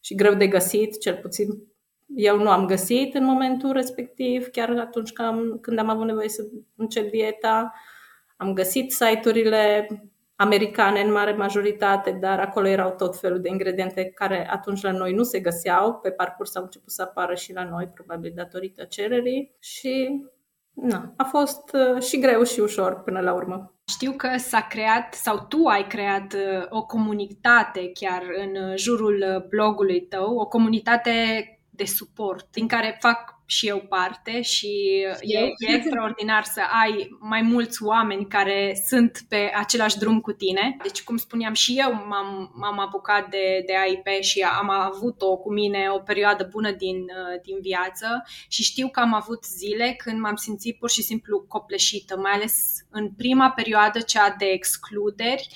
și 0.00 0.14
greu 0.14 0.34
de 0.34 0.46
găsit, 0.46 1.00
cel 1.00 1.16
puțin 1.16 1.48
eu 2.14 2.38
nu 2.38 2.50
am 2.50 2.66
găsit 2.66 3.14
în 3.14 3.24
momentul 3.24 3.72
respectiv, 3.72 4.46
chiar 4.46 4.70
atunci 4.70 5.12
când 5.12 5.28
am, 5.28 5.58
când 5.60 5.78
am 5.78 5.88
avut 5.88 6.06
nevoie 6.06 6.28
să 6.28 6.42
încep 6.76 7.10
dieta. 7.10 7.72
Am 8.36 8.52
găsit 8.52 8.92
site-urile 8.92 9.88
americane 10.36 11.00
în 11.00 11.12
mare 11.12 11.32
majoritate, 11.32 12.10
dar 12.10 12.40
acolo 12.40 12.68
erau 12.68 12.90
tot 12.90 13.18
felul 13.18 13.40
de 13.40 13.48
ingrediente 13.48 14.04
care 14.04 14.50
atunci 14.50 14.82
la 14.82 14.90
noi 14.90 15.12
nu 15.12 15.22
se 15.22 15.40
găseau. 15.40 15.94
Pe 15.94 16.10
parcurs 16.10 16.56
au 16.56 16.62
început 16.62 16.90
să 16.90 17.02
apară 17.02 17.34
și 17.34 17.52
la 17.52 17.64
noi, 17.64 17.90
probabil 17.94 18.32
datorită 18.34 18.84
cererii 18.84 19.54
și 19.58 20.24
na, 20.72 21.12
a 21.16 21.24
fost 21.24 21.70
uh, 21.72 22.02
și 22.02 22.18
greu 22.18 22.42
și 22.42 22.60
ușor 22.60 23.02
până 23.02 23.20
la 23.20 23.32
urmă. 23.32 23.74
Știu 23.88 24.12
că 24.12 24.28
s-a 24.36 24.60
creat 24.60 25.14
sau 25.14 25.46
tu 25.48 25.66
ai 25.66 25.86
creat 25.86 26.32
uh, 26.32 26.66
o 26.68 26.86
comunitate 26.86 27.90
chiar 27.94 28.22
în 28.36 28.76
jurul 28.76 29.46
blogului 29.48 30.00
tău, 30.00 30.36
o 30.36 30.46
comunitate 30.46 31.10
de 31.70 31.84
suport 31.84 32.50
din 32.50 32.68
care 32.68 32.96
fac 33.00 33.35
și 33.46 33.68
eu 33.68 33.78
parte 33.78 34.42
și 34.42 34.68
e, 35.20 35.38
e 35.38 35.74
extraordinar 35.74 36.44
să 36.44 36.60
ai 36.84 37.16
mai 37.20 37.42
mulți 37.42 37.82
oameni 37.82 38.26
care 38.26 38.82
sunt 38.86 39.24
pe 39.28 39.52
același 39.54 39.98
drum 39.98 40.20
cu 40.20 40.32
tine. 40.32 40.76
Deci, 40.82 41.02
cum 41.02 41.16
spuneam, 41.16 41.52
și 41.52 41.74
eu 41.78 41.92
m-am, 41.92 42.50
m-am 42.54 42.78
apucat 42.78 43.28
de, 43.30 43.62
de 43.66 43.76
AIP 43.76 44.22
și 44.22 44.40
am 44.40 44.70
avut-o 44.70 45.36
cu 45.36 45.52
mine 45.52 45.88
o 45.90 45.98
perioadă 45.98 46.48
bună 46.50 46.70
din, 46.70 47.06
din 47.42 47.60
viață 47.60 48.22
și 48.48 48.62
știu 48.62 48.88
că 48.88 49.00
am 49.00 49.14
avut 49.14 49.44
zile 49.44 49.94
când 49.96 50.20
m-am 50.20 50.36
simțit 50.36 50.78
pur 50.78 50.90
și 50.90 51.02
simplu 51.02 51.40
copleșită, 51.40 52.16
mai 52.16 52.32
ales 52.32 52.84
în 52.90 53.10
prima 53.10 53.50
perioadă, 53.50 54.00
cea 54.00 54.34
de 54.38 54.44
excluderi. 54.44 55.48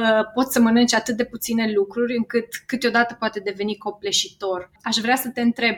Uh, 0.00 0.20
poți 0.34 0.52
să 0.52 0.60
mănânci 0.60 0.94
atât 0.94 1.16
de 1.16 1.24
puține 1.24 1.72
lucruri 1.72 2.16
încât 2.16 2.48
câteodată 2.66 3.14
poate 3.14 3.40
deveni 3.40 3.76
copleșitor. 3.76 4.70
Aș 4.82 4.96
vrea 4.96 5.16
să 5.16 5.28
te 5.28 5.40
întreb, 5.40 5.76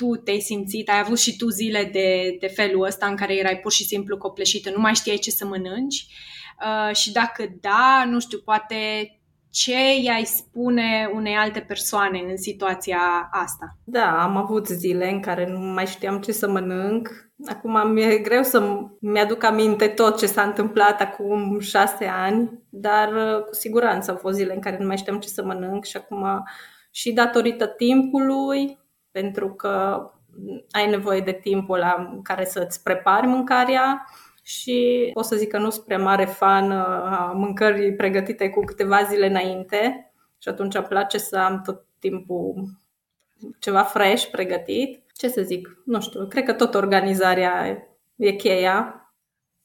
tu 0.00 0.16
te-ai 0.16 0.40
simțit, 0.40 0.88
ai 0.88 0.98
avut 0.98 1.18
și 1.18 1.36
tu 1.36 1.48
zile 1.48 1.90
de, 1.92 2.36
de 2.40 2.46
felul 2.46 2.84
ăsta 2.86 3.06
în 3.06 3.16
care 3.16 3.36
erai 3.36 3.58
pur 3.58 3.72
și 3.72 3.84
simplu 3.84 4.18
copleșită, 4.18 4.70
nu 4.70 4.80
mai 4.80 4.94
știai 4.94 5.16
ce 5.16 5.30
să 5.30 5.46
mănânci 5.46 6.06
uh, 6.60 6.94
și 6.94 7.12
dacă 7.12 7.44
da, 7.60 8.04
nu 8.06 8.20
știu, 8.20 8.38
poate 8.38 8.76
ce 9.50 10.00
i-ai 10.02 10.24
spune 10.24 11.10
unei 11.14 11.34
alte 11.34 11.60
persoane 11.60 12.18
în 12.28 12.36
situația 12.36 13.28
asta? 13.30 13.78
Da, 13.84 14.22
am 14.22 14.36
avut 14.36 14.66
zile 14.66 15.10
în 15.10 15.20
care 15.20 15.46
nu 15.46 15.58
mai 15.58 15.86
știam 15.86 16.20
ce 16.20 16.32
să 16.32 16.48
mănânc. 16.48 17.08
Acum 17.46 17.90
mi-e 17.90 18.18
greu 18.18 18.42
să 18.42 18.78
mi-aduc 19.00 19.44
aminte 19.44 19.88
tot 19.88 20.18
ce 20.18 20.26
s-a 20.26 20.42
întâmplat 20.42 21.00
acum 21.00 21.58
șase 21.58 22.04
ani, 22.04 22.50
dar 22.68 23.12
uh, 23.12 23.44
cu 23.44 23.54
siguranță 23.54 24.10
au 24.10 24.16
fost 24.16 24.36
zile 24.36 24.54
în 24.54 24.60
care 24.60 24.76
nu 24.80 24.86
mai 24.86 24.96
știam 24.96 25.18
ce 25.18 25.28
să 25.28 25.44
mănânc 25.44 25.84
și 25.84 25.96
acum 25.96 26.44
și 26.90 27.12
datorită 27.12 27.66
timpului 27.66 28.78
pentru 29.10 29.54
că 29.54 30.04
ai 30.70 30.90
nevoie 30.90 31.20
de 31.20 31.32
timpul 31.32 31.78
la 31.78 32.20
care 32.22 32.44
să-ți 32.44 32.82
prepari 32.82 33.26
mâncarea 33.26 34.06
și 34.42 35.10
pot 35.12 35.24
să 35.24 35.36
zic 35.36 35.48
că 35.48 35.58
nu 35.58 35.70
sunt 35.70 35.84
prea 35.84 35.98
mare 35.98 36.24
fan 36.24 36.70
a 36.70 37.32
mâncării 37.34 37.94
pregătite 37.94 38.50
cu 38.50 38.60
câteva 38.60 39.02
zile 39.02 39.26
înainte 39.26 40.12
și 40.38 40.48
atunci 40.48 40.74
îmi 40.74 40.86
place 40.86 41.18
să 41.18 41.36
am 41.36 41.62
tot 41.64 41.84
timpul 41.98 42.68
ceva 43.58 43.82
fresh 43.82 44.26
pregătit. 44.30 45.02
Ce 45.12 45.28
să 45.28 45.42
zic, 45.42 45.82
nu 45.84 46.00
știu, 46.00 46.26
cred 46.26 46.44
că 46.44 46.52
tot 46.52 46.74
organizarea 46.74 47.86
e 48.16 48.32
cheia 48.32 48.99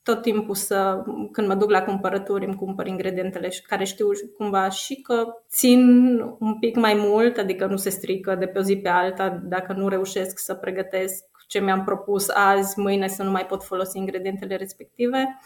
tot 0.05 0.21
timpul 0.21 0.55
să, 0.55 1.03
când 1.31 1.47
mă 1.47 1.55
duc 1.55 1.69
la 1.69 1.83
cumpărături, 1.83 2.45
îmi 2.45 2.55
cumpăr 2.55 2.87
ingredientele 2.87 3.49
care 3.67 3.83
știu 3.83 4.07
cumva 4.37 4.69
și 4.69 5.01
că 5.01 5.25
țin 5.49 6.19
un 6.39 6.59
pic 6.59 6.75
mai 6.75 6.93
mult, 6.93 7.37
adică 7.37 7.65
nu 7.65 7.75
se 7.75 7.89
strică 7.89 8.35
de 8.35 8.47
pe 8.47 8.59
o 8.59 8.61
zi 8.61 8.77
pe 8.77 8.89
alta 8.89 9.29
dacă 9.29 9.73
nu 9.73 9.87
reușesc 9.87 10.39
să 10.39 10.53
pregătesc 10.53 11.23
ce 11.47 11.59
mi-am 11.59 11.83
propus 11.83 12.29
azi, 12.29 12.79
mâine 12.79 13.07
să 13.07 13.23
nu 13.23 13.31
mai 13.31 13.45
pot 13.45 13.63
folosi 13.63 13.97
ingredientele 13.97 14.55
respective 14.55 15.39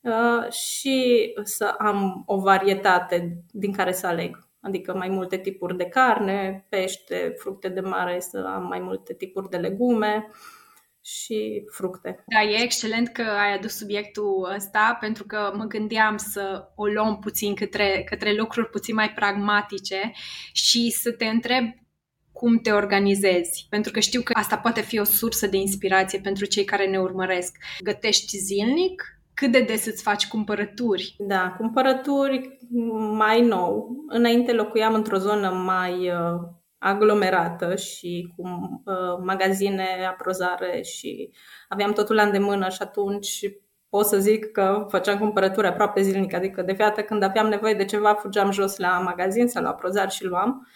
uh, 0.00 0.50
și 0.52 1.32
să 1.42 1.74
am 1.78 2.22
o 2.26 2.38
varietate 2.38 3.44
din 3.50 3.72
care 3.72 3.92
să 3.92 4.06
aleg. 4.06 4.48
Adică 4.60 4.94
mai 4.94 5.08
multe 5.08 5.36
tipuri 5.36 5.76
de 5.76 5.84
carne, 5.84 6.66
pește, 6.68 7.34
fructe 7.38 7.68
de 7.68 7.80
mare, 7.80 8.20
să 8.20 8.52
am 8.54 8.66
mai 8.66 8.80
multe 8.80 9.14
tipuri 9.14 9.48
de 9.48 9.56
legume 9.56 10.28
și 11.04 11.64
fructe. 11.72 12.24
Da, 12.26 12.42
e 12.42 12.62
excelent 12.62 13.08
că 13.08 13.22
ai 13.22 13.54
adus 13.54 13.76
subiectul 13.76 14.52
ăsta 14.56 14.96
pentru 15.00 15.24
că 15.24 15.52
mă 15.56 15.64
gândeam 15.64 16.16
să 16.16 16.68
o 16.74 16.86
luăm 16.86 17.18
puțin 17.18 17.54
către, 17.54 18.04
către 18.08 18.34
lucruri 18.34 18.70
puțin 18.70 18.94
mai 18.94 19.10
pragmatice 19.10 20.12
și 20.52 20.90
să 20.90 21.12
te 21.12 21.24
întreb 21.24 21.64
cum 22.32 22.58
te 22.58 22.70
organizezi, 22.70 23.66
pentru 23.70 23.92
că 23.92 24.00
știu 24.00 24.22
că 24.22 24.32
asta 24.36 24.58
poate 24.58 24.80
fi 24.80 24.98
o 24.98 25.04
sursă 25.04 25.46
de 25.46 25.56
inspirație 25.56 26.18
pentru 26.18 26.44
cei 26.44 26.64
care 26.64 26.86
ne 26.86 26.98
urmăresc. 26.98 27.56
Gătești 27.82 28.36
zilnic? 28.36 29.18
Cât 29.34 29.52
de 29.52 29.60
des 29.60 29.86
îți 29.86 30.02
faci 30.02 30.28
cumpărături? 30.28 31.14
Da, 31.18 31.54
cumpărături 31.58 32.58
mai 33.16 33.40
nou. 33.40 33.88
Înainte 34.08 34.52
locuiam 34.52 34.94
într-o 34.94 35.18
zonă 35.18 35.50
mai 35.50 35.92
uh, 35.92 36.40
aglomerată 36.84 37.76
și 37.76 38.32
cu 38.36 38.42
uh, 38.84 39.18
magazine, 39.22 39.86
aprozare 40.08 40.82
și 40.82 41.30
aveam 41.68 41.92
totul 41.92 42.14
la 42.14 42.22
îndemână 42.22 42.68
și 42.68 42.82
atunci 42.82 43.40
pot 43.88 44.06
să 44.06 44.18
zic 44.18 44.50
că 44.50 44.86
făceam 44.88 45.18
cumpărături 45.18 45.66
aproape 45.66 46.02
zilnic, 46.02 46.34
adică 46.34 46.62
de 46.62 46.72
fiată 46.72 47.02
când 47.02 47.22
aveam 47.22 47.48
nevoie 47.48 47.74
de 47.74 47.84
ceva, 47.84 48.14
fugeam 48.14 48.50
jos 48.50 48.76
la 48.76 48.98
magazin 48.98 49.48
sau 49.48 49.62
la 49.62 49.68
aprozar 49.68 50.10
și 50.10 50.24
luam. 50.24 50.68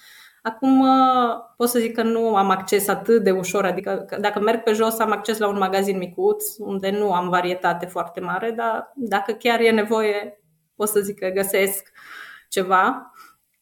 Acum 0.43 0.81
uh, 0.81 1.35
pot 1.57 1.69
să 1.69 1.79
zic 1.79 1.95
că 1.95 2.03
nu 2.03 2.37
am 2.37 2.51
acces 2.51 2.89
atât 2.89 3.23
de 3.23 3.31
ușor, 3.31 3.65
adică 3.65 4.07
dacă 4.21 4.41
merg 4.41 4.63
pe 4.63 4.73
jos 4.73 4.99
am 4.99 5.13
acces 5.13 5.39
la 5.39 5.49
un 5.49 5.59
magazin 5.59 5.99
micuț 5.99 6.45
unde 6.59 6.91
nu 6.91 7.13
am 7.13 7.29
varietate 7.29 7.87
foarte 7.87 8.21
mare, 8.21 8.51
dar 8.51 8.93
dacă 8.95 9.33
chiar 9.33 9.61
e 9.61 9.71
nevoie, 9.71 10.41
pot 10.77 10.89
să 10.89 11.01
zic 11.01 11.19
că 11.19 11.29
găsesc 11.29 11.91
ceva 12.49 13.13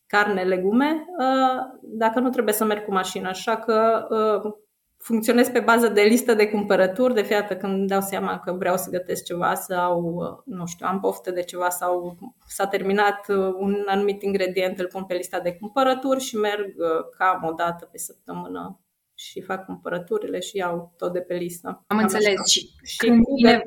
carne, 0.07 0.43
legume, 0.43 1.07
uh, 1.19 1.79
dacă 1.83 2.21
nu 2.21 2.31
trebuie 2.31 2.55
să 2.55 2.65
merg 2.65 2.85
cu 2.85 2.93
mașina. 2.93 3.29
Așa 3.29 3.57
că 3.57 4.07
uh, 4.11 4.53
funcționez 4.97 5.49
pe 5.49 5.61
bază 5.61 5.89
de 5.89 6.01
listă 6.01 6.35
de 6.35 6.51
cumpărături, 6.51 7.15
de 7.15 7.23
fiată 7.23 7.57
când 7.57 7.89
dau 7.89 8.01
seama 8.01 8.39
că 8.39 8.53
vreau 8.53 8.77
să 8.77 8.91
gătesc 8.91 9.25
ceva 9.25 9.55
sau, 9.55 10.03
uh, 10.03 10.55
nu 10.55 10.67
știu, 10.67 10.87
am 10.87 11.01
poftă 11.01 11.31
de 11.31 11.43
ceva 11.43 11.69
sau 11.69 12.17
s-a 12.47 12.67
terminat 12.67 13.27
un 13.59 13.85
anumit 13.87 14.23
ingredient, 14.23 14.79
îl 14.79 14.87
pun 14.87 15.05
pe 15.05 15.15
lista 15.15 15.41
de 15.41 15.57
cumpărături 15.57 16.21
și 16.21 16.37
merg 16.37 16.75
cam 17.19 17.45
o 17.45 17.53
dată 17.53 17.89
pe 17.93 17.99
săptămână 17.99 18.81
și 19.15 19.41
fac 19.41 19.65
cumpărăturile 19.65 20.41
și 20.41 20.57
iau 20.57 20.95
tot 20.97 21.13
de 21.13 21.21
pe 21.21 21.35
listă. 21.35 21.69
Am 21.69 21.85
Cam 21.87 21.99
înțeles. 21.99 22.27
Așa. 22.27 22.43
Și, 22.45 22.71
și 22.83 22.97
când 22.97 23.25
vine... 23.37 23.65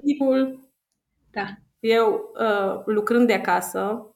da. 1.32 1.46
eu 1.80 2.32
lucrând 2.86 3.28
de 3.28 3.34
acasă, 3.34 4.10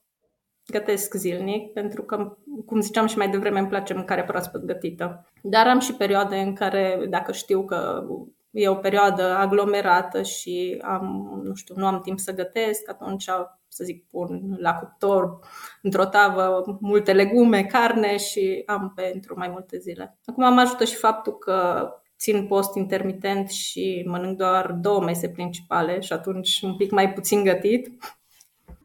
gătesc 0.68 1.14
zilnic, 1.14 1.74
pentru 1.74 2.04
că, 2.04 2.38
cum 2.66 2.82
ziceam 2.82 3.06
și 3.06 3.18
mai 3.18 3.30
devreme, 3.30 3.60
îmi 3.60 3.68
place 3.68 3.94
mâncarea 3.94 4.24
proaspăt 4.24 4.66
gătită. 4.66 5.28
Dar 5.42 5.68
am 5.68 5.80
și 5.80 5.94
perioade 5.94 6.36
în 6.36 6.54
care, 6.54 7.06
dacă 7.10 7.32
știu 7.32 7.66
că 7.66 8.04
e 8.52 8.68
o 8.68 8.76
perioadă 8.76 9.24
aglomerată 9.24 10.22
și 10.22 10.82
am, 10.82 11.32
nu 11.44 11.54
știu, 11.54 11.76
nu 11.78 11.86
am 11.86 12.02
timp 12.02 12.20
să 12.20 12.34
gătesc, 12.34 12.90
atunci, 12.90 13.30
să 13.68 13.84
zic, 13.84 14.08
pun 14.10 14.56
la 14.60 14.74
cuptor, 14.74 15.40
într-o 15.82 16.06
tavă, 16.06 16.78
multe 16.80 17.14
legume, 17.14 17.64
carne 17.64 18.18
și 18.18 18.64
am 18.66 18.92
pentru 18.96 19.34
mai 19.38 19.48
multe 19.48 19.78
zile. 19.78 20.18
Acum 20.26 20.44
am 20.44 20.58
ajută 20.58 20.84
și 20.84 20.96
faptul 20.96 21.38
că 21.38 21.90
țin 22.18 22.48
post 22.48 22.76
intermitent 22.76 23.50
și 23.50 24.04
mănânc 24.08 24.38
doar 24.38 24.72
două 24.72 25.04
mese 25.04 25.30
principale 25.30 26.00
și 26.00 26.14
atunci 26.14 26.62
un 26.62 26.76
pic 26.76 26.92
mai 26.92 27.14
puțin 27.14 27.44
gătit 27.44 27.88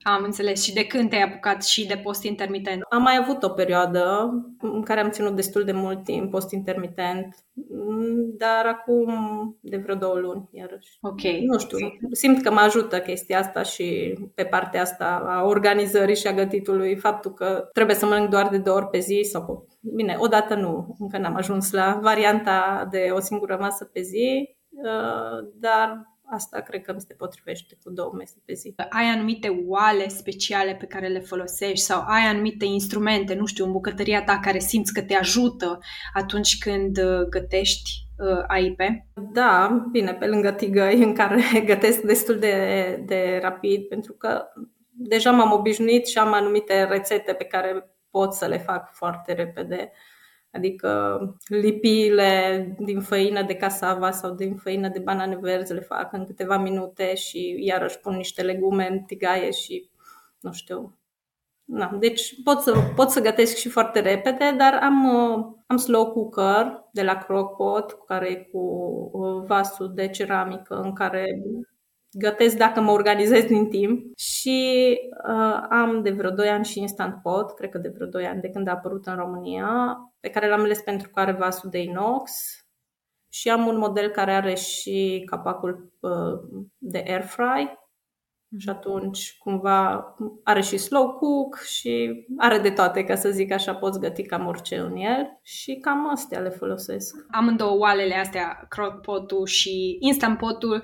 am 0.03 0.25
înțeles. 0.25 0.63
Și 0.63 0.73
de 0.73 0.87
când 0.87 1.11
te-ai 1.11 1.23
apucat 1.23 1.65
și 1.65 1.87
de 1.87 2.01
post 2.03 2.23
intermitent? 2.23 2.83
Am 2.91 3.03
mai 3.03 3.17
avut 3.17 3.43
o 3.43 3.49
perioadă 3.49 4.31
în 4.61 4.83
care 4.83 5.01
am 5.01 5.11
ținut 5.11 5.37
destul 5.37 5.65
de 5.65 5.73
mult 5.73 6.05
timp 6.05 6.31
post 6.31 6.53
intermitent, 6.53 7.37
dar 8.39 8.67
acum 8.67 9.13
de 9.61 9.77
vreo 9.77 9.95
două 9.95 10.19
luni 10.19 10.49
iarăși. 10.53 10.99
Ok. 11.01 11.23
Nu 11.23 11.59
știu, 11.59 11.79
simt 12.11 12.43
că 12.43 12.51
mă 12.51 12.61
ajută 12.61 13.01
chestia 13.01 13.39
asta 13.39 13.63
și 13.63 14.19
pe 14.35 14.45
partea 14.45 14.81
asta 14.81 15.25
a 15.27 15.45
organizării 15.45 16.17
și 16.17 16.27
a 16.27 16.33
gătitului, 16.33 16.97
faptul 16.97 17.33
că 17.33 17.69
trebuie 17.73 17.97
să 17.97 18.07
mănânc 18.07 18.31
doar 18.31 18.49
de 18.49 18.59
două 18.59 18.77
ori 18.77 18.89
pe 18.89 18.99
zi 18.99 19.21
sau 19.23 19.67
Bine, 19.81 20.17
odată 20.19 20.55
nu, 20.55 20.97
încă 20.99 21.19
n-am 21.19 21.35
ajuns 21.35 21.73
la 21.73 21.99
varianta 22.03 22.89
de 22.91 23.09
o 23.13 23.21
singură 23.21 23.57
masă 23.61 23.85
pe 23.85 24.01
zi, 24.01 24.57
uh, 24.71 25.49
dar 25.55 26.07
asta 26.31 26.61
cred 26.61 26.83
că 26.83 26.93
mi 26.93 27.01
se 27.01 27.15
potrivește 27.15 27.79
cu 27.85 27.91
două 27.91 28.13
mese 28.17 28.43
pe 28.45 28.53
zi. 28.53 28.75
Ai 28.91 29.05
anumite 29.05 29.65
oale 29.67 30.09
speciale 30.09 30.75
pe 30.75 30.87
care 30.87 31.09
le 31.09 31.21
folosești 31.21 31.85
sau 31.85 32.05
ai 32.07 32.23
anumite 32.23 32.65
instrumente, 32.65 33.35
nu 33.35 33.47
știu, 33.47 33.65
în 33.65 33.73
bucătăria 33.73 34.25
ta 34.25 34.39
care 34.43 34.59
simți 34.59 34.93
că 34.93 35.03
te 35.03 35.15
ajută 35.15 35.79
atunci 36.15 36.59
când 36.59 36.99
uh, 36.99 37.27
gătești 37.29 37.91
uh, 38.19 38.45
AIP? 38.47 38.81
Da, 39.33 39.83
bine, 39.93 40.15
pe 40.15 40.27
lângă 40.27 40.53
tigăi 40.53 41.03
în 41.03 41.15
care 41.15 41.43
gătesc 41.73 42.01
destul 42.01 42.39
de, 42.39 42.55
de 43.07 43.39
rapid 43.43 43.89
pentru 43.89 44.13
că 44.13 44.45
deja 44.99 45.31
m-am 45.31 45.53
obișnuit 45.53 46.07
și 46.07 46.19
am 46.19 46.33
anumite 46.33 46.85
rețete 46.85 47.33
pe 47.33 47.45
care 47.45 47.91
pot 48.11 48.33
să 48.33 48.47
le 48.47 48.59
fac 48.59 48.95
foarte 48.95 49.33
repede. 49.33 49.93
Adică 50.51 51.19
lipiile 51.49 52.75
din 52.79 53.01
făină 53.01 53.43
de 53.43 53.55
casava 53.55 54.11
sau 54.11 54.35
din 54.35 54.57
făină 54.57 54.89
de 54.89 54.99
banane 54.99 55.37
verzi 55.37 55.73
le 55.73 55.81
fac 55.81 56.13
în 56.13 56.27
câteva 56.27 56.59
minute 56.59 57.15
și 57.15 57.57
iarăși 57.65 57.99
pun 57.99 58.17
niște 58.17 58.43
legume 58.43 58.89
în 58.91 58.99
tigaie 58.99 59.51
și 59.51 59.91
nu 60.41 60.53
știu. 60.53 60.99
Na, 61.65 61.97
deci 62.01 62.43
pot 62.43 62.61
să, 62.61 62.75
pot 62.95 63.11
să 63.11 63.21
gătesc 63.21 63.57
și 63.57 63.69
foarte 63.69 64.01
repede, 64.01 64.55
dar 64.59 64.79
am, 64.83 65.07
am 65.67 65.77
slow 65.77 66.13
cooker 66.13 66.89
de 66.93 67.03
la 67.03 67.19
Crockpot, 67.19 68.05
care 68.07 68.31
e 68.31 68.49
cu 68.53 68.59
uh, 69.13 69.45
vasul 69.47 69.95
de 69.95 70.09
ceramică 70.09 70.81
în 70.81 70.93
care 70.93 71.43
gătesc 72.11 72.57
dacă 72.57 72.81
mă 72.81 72.91
organizez 72.91 73.45
din 73.45 73.69
timp. 73.69 74.17
Și 74.17 74.99
uh, 75.29 75.67
am 75.71 76.03
de 76.03 76.11
vreo 76.11 76.31
2 76.31 76.49
ani 76.49 76.65
și 76.65 76.79
Instant 76.79 77.23
Pot, 77.23 77.55
cred 77.55 77.71
că 77.71 77.79
de 77.79 77.93
vreo 77.95 78.07
2 78.07 78.27
ani 78.27 78.41
de 78.41 78.51
când 78.51 78.69
a 78.69 78.73
apărut 78.73 79.07
în 79.07 79.17
România, 79.17 79.97
pe 80.21 80.31
care 80.31 80.49
l-am 80.49 80.61
ales 80.61 80.81
pentru 80.81 81.09
că 81.09 81.21
are 81.21 81.33
vasul 81.33 81.71
de 81.71 81.79
inox. 81.79 82.33
Și 83.33 83.51
am 83.51 83.67
un 83.67 83.79
model 83.79 84.09
care 84.09 84.33
are 84.33 84.55
și 84.55 85.23
capacul 85.27 85.93
uh, 86.01 86.63
de 86.79 87.05
air 87.07 87.23
fry 87.23 87.79
și 88.57 88.69
atunci 88.69 89.37
cumva 89.39 90.05
are 90.45 90.61
și 90.61 90.77
slow 90.77 91.09
cook 91.09 91.57
și 91.57 92.25
are 92.37 92.59
de 92.59 92.71
toate, 92.71 93.05
ca 93.05 93.15
să 93.15 93.31
zic 93.31 93.53
așa, 93.53 93.75
poți 93.75 94.01
găti 94.01 94.23
cam 94.23 94.47
orice 94.47 94.77
în 94.77 94.97
el 94.97 95.39
și 95.43 95.79
cam 95.81 96.11
astea 96.11 96.39
le 96.41 96.49
folosesc. 96.49 97.27
Amândouă 97.31 97.79
oalele 97.79 98.15
astea, 98.15 98.67
crockpot-ul 98.69 99.47
și 99.47 99.97
instant 100.01 100.39
potul, 100.39 100.83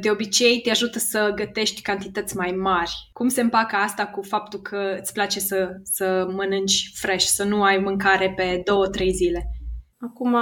de 0.00 0.10
obicei 0.10 0.60
te 0.60 0.70
ajută 0.70 0.98
să 0.98 1.32
gătești 1.34 1.82
cantități 1.82 2.36
mai 2.36 2.50
mari. 2.50 2.92
Cum 3.12 3.28
se 3.28 3.40
împacă 3.40 3.76
asta 3.76 4.06
cu 4.06 4.22
faptul 4.22 4.60
că 4.60 4.96
îți 5.00 5.12
place 5.12 5.40
să, 5.40 5.68
să 5.82 6.26
mănânci 6.34 6.90
fresh, 6.94 7.24
să 7.24 7.44
nu 7.44 7.62
ai 7.62 7.78
mâncare 7.78 8.32
pe 8.36 8.62
două, 8.64 8.86
trei 8.86 9.12
zile? 9.12 9.46
Acum 9.98 10.36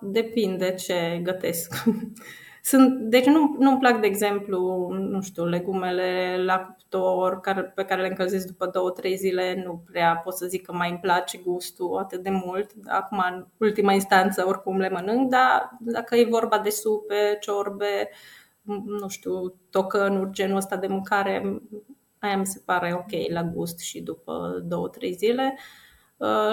depinde 0.00 0.74
ce 0.74 1.20
gătesc. 1.22 1.74
Sunt, 2.68 2.98
deci 3.00 3.26
nu, 3.26 3.56
nu-mi 3.58 3.78
plac, 3.78 4.00
de 4.00 4.06
exemplu, 4.06 4.88
nu 4.90 5.20
știu, 5.22 5.44
legumele 5.44 6.36
la 6.44 6.58
cuptor 6.58 7.40
care, 7.40 7.62
pe 7.62 7.84
care 7.84 8.00
le 8.00 8.08
încălzesc 8.08 8.46
după 8.46 8.66
două, 8.66 8.90
trei 8.90 9.16
zile. 9.16 9.62
Nu 9.64 9.82
prea 9.90 10.20
pot 10.24 10.34
să 10.34 10.46
zic 10.46 10.64
că 10.64 10.72
mai 10.72 10.90
îmi 10.90 10.98
place 10.98 11.38
gustul 11.38 11.98
atât 11.98 12.22
de 12.22 12.30
mult. 12.30 12.70
Acum, 12.86 13.24
în 13.30 13.46
ultima 13.58 13.92
instanță, 13.92 14.46
oricum 14.46 14.78
le 14.78 14.88
mănânc, 14.88 15.30
dar 15.30 15.76
dacă 15.80 16.16
e 16.16 16.26
vorba 16.30 16.58
de 16.58 16.70
supe, 16.70 17.38
ciorbe, 17.40 18.10
nu 19.00 19.08
știu, 19.08 19.54
tocănuri, 19.70 20.30
genul 20.30 20.56
ăsta 20.56 20.76
de 20.76 20.86
mâncare, 20.86 21.62
aia 22.18 22.36
mi 22.36 22.46
se 22.46 22.62
pare 22.64 22.92
ok 22.94 23.30
la 23.32 23.42
gust 23.42 23.78
și 23.78 24.02
după 24.02 24.62
două, 24.64 24.88
trei 24.88 25.12
zile. 25.12 25.58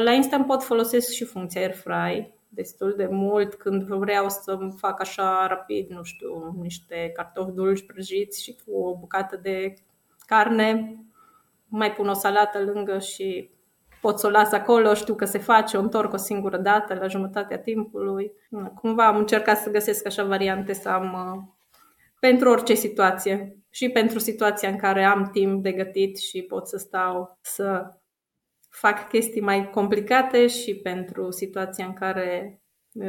La 0.04 0.12
Instant 0.12 0.46
pot 0.46 0.64
folosesc 0.64 1.12
și 1.12 1.24
funcția 1.24 1.62
air 1.62 1.76
fry, 1.76 2.34
destul 2.54 2.94
de 2.98 3.08
mult 3.12 3.54
când 3.54 3.84
vreau 3.84 4.30
să 4.30 4.58
fac 4.78 5.02
așa 5.02 5.48
rapid, 5.48 5.90
nu 5.90 6.04
știu, 6.04 6.56
niște 6.62 7.12
cartofi 7.16 7.52
dulci 7.52 7.86
prăjiți 7.86 8.44
și 8.44 8.56
cu 8.66 8.78
o 8.78 8.98
bucată 8.98 9.40
de 9.42 9.74
carne, 10.26 10.98
mai 11.68 11.94
pun 11.94 12.08
o 12.08 12.14
salată 12.14 12.60
lângă 12.64 13.00
și 13.00 13.50
pot 14.02 14.20
să 14.20 14.28
o 14.28 14.30
las 14.30 14.52
acolo, 14.52 14.94
știu 14.94 15.16
că 15.16 15.26
se 15.26 15.38
face, 15.38 15.78
o 15.78 15.80
întorc 15.80 16.14
o 16.14 16.18
singură 16.18 16.58
dată 16.58 16.94
la 16.94 17.08
jumătatea 17.08 17.60
timpului. 17.60 18.32
Cumva 18.76 19.08
am 19.08 19.18
încercat 19.18 19.58
să 19.58 19.70
găsesc 19.70 20.06
așa 20.06 20.24
variante 20.24 20.74
să 20.74 20.90
am 20.90 21.14
uh, 21.14 21.54
pentru 22.20 22.50
orice 22.50 22.74
situație 22.74 23.58
și 23.70 23.90
pentru 23.90 24.20
situația 24.20 24.70
în 24.70 24.78
care 24.78 25.04
am 25.04 25.30
timp 25.32 25.64
de 25.64 25.72
gătit 25.72 26.18
și 26.18 26.42
pot 26.42 26.68
să 26.68 26.78
stau 26.78 27.38
să 27.42 27.94
fac 28.74 29.08
chestii 29.08 29.42
mai 29.42 29.70
complicate 29.70 30.48
și 30.48 30.76
pentru 30.76 31.32
situația 31.32 31.86
în 31.86 31.94
care 31.94 32.62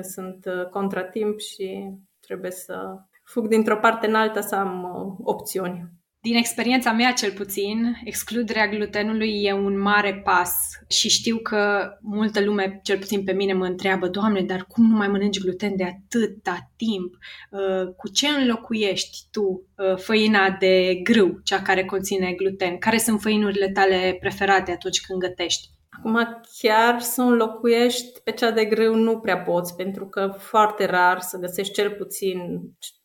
sunt 0.03 0.45
uh, 0.45 0.69
contratimp 0.69 1.39
și 1.39 1.91
trebuie 2.21 2.51
să 2.51 2.97
fug 3.25 3.49
dintr-o 3.49 3.77
parte 3.77 4.07
în 4.07 4.15
alta 4.15 4.41
să 4.41 4.55
am 4.55 4.83
uh, 4.83 5.17
opțiuni. 5.23 5.91
Din 6.25 6.37
experiența 6.37 6.93
mea, 6.93 7.13
cel 7.13 7.33
puțin, 7.33 7.97
excluderea 8.05 8.69
glutenului 8.69 9.43
e 9.43 9.53
un 9.53 9.81
mare 9.81 10.21
pas 10.25 10.53
și 10.89 11.09
știu 11.09 11.39
că 11.39 11.91
multă 12.01 12.45
lume, 12.45 12.81
cel 12.83 12.99
puțin 12.99 13.25
pe 13.25 13.33
mine, 13.33 13.53
mă 13.53 13.65
întreabă, 13.65 14.09
Doamne, 14.09 14.41
dar 14.41 14.65
cum 14.69 14.91
nu 14.91 14.97
mai 14.97 15.09
mănânci 15.09 15.41
gluten 15.41 15.77
de 15.77 15.85
atâta 15.85 16.71
timp? 16.77 17.15
Uh, 17.51 17.95
cu 17.97 18.09
ce 18.09 18.29
înlocuiești 18.29 19.19
tu 19.31 19.69
făina 19.97 20.57
de 20.61 20.95
grâu, 21.03 21.41
cea 21.43 21.63
care 21.63 21.85
conține 21.85 22.33
gluten? 22.33 22.79
Care 22.79 22.99
sunt 22.99 23.21
făinurile 23.21 23.71
tale 23.71 24.17
preferate 24.21 24.71
atunci 24.71 25.01
când 25.01 25.21
gătești? 25.21 25.69
Acum 25.99 26.41
chiar 26.59 27.01
să 27.01 27.23
înlocuiești 27.23 28.21
pe 28.21 28.31
cea 28.31 28.51
de 28.51 28.65
grâu 28.65 28.95
nu 28.95 29.19
prea 29.19 29.39
poți, 29.39 29.77
pentru 29.77 30.07
că 30.07 30.35
foarte 30.39 30.87
rar 30.87 31.21
să 31.21 31.39
găsești 31.39 31.73
cel 31.73 31.91
puțin 31.91 32.61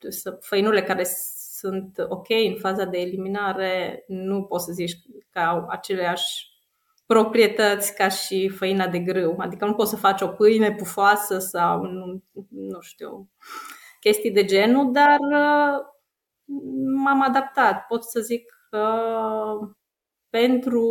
să, 0.10 0.38
făinurile 0.42 0.84
care 0.84 1.04
sunt 1.60 1.98
ok 2.10 2.30
în 2.30 2.56
faza 2.60 2.86
de 2.86 2.98
eliminare, 2.98 4.04
nu 4.08 4.44
poți 4.44 4.66
să 4.66 4.72
zici 4.72 4.96
că 5.30 5.40
au 5.40 5.66
aceleași 5.70 6.48
proprietăți 7.06 7.96
ca 7.96 8.08
și 8.08 8.50
făina 8.50 8.88
de 8.88 9.00
grâu. 9.00 9.36
Adică 9.38 9.66
nu 9.66 9.74
poți 9.74 9.90
să 9.90 9.96
faci 9.96 10.22
o 10.22 10.28
pâine 10.28 10.76
pufoasă 10.76 11.40
sau 11.40 11.82
nu, 11.82 12.24
nu 12.50 12.80
știu, 12.82 13.30
chestii 14.00 14.32
de 14.32 14.46
genul, 14.46 14.92
dar 14.92 15.18
uh, 15.20 15.86
m-am 17.04 17.22
adaptat. 17.22 17.86
Pot 17.88 18.04
să 18.04 18.20
zic 18.20 18.44
că 18.70 18.88
pentru 20.30 20.86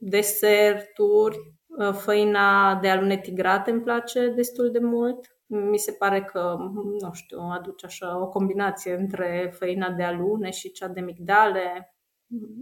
deserturi, 0.00 1.38
uh, 1.66 1.92
făina 1.92 2.74
de 2.74 2.88
alune 2.88 3.18
tigrate 3.18 3.70
îmi 3.70 3.82
place 3.82 4.28
destul 4.28 4.70
de 4.70 4.78
mult. 4.78 5.33
Mi 5.46 5.78
se 5.78 5.92
pare 5.92 6.24
că, 6.24 6.56
nu 7.00 7.12
știu, 7.12 7.38
aduce 7.38 7.86
așa 7.86 8.20
o 8.20 8.28
combinație 8.28 8.94
între 8.94 9.52
făina 9.58 9.90
de 9.90 10.02
alune 10.02 10.50
și 10.50 10.72
cea 10.72 10.88
de 10.88 11.00
migdale. 11.00 11.94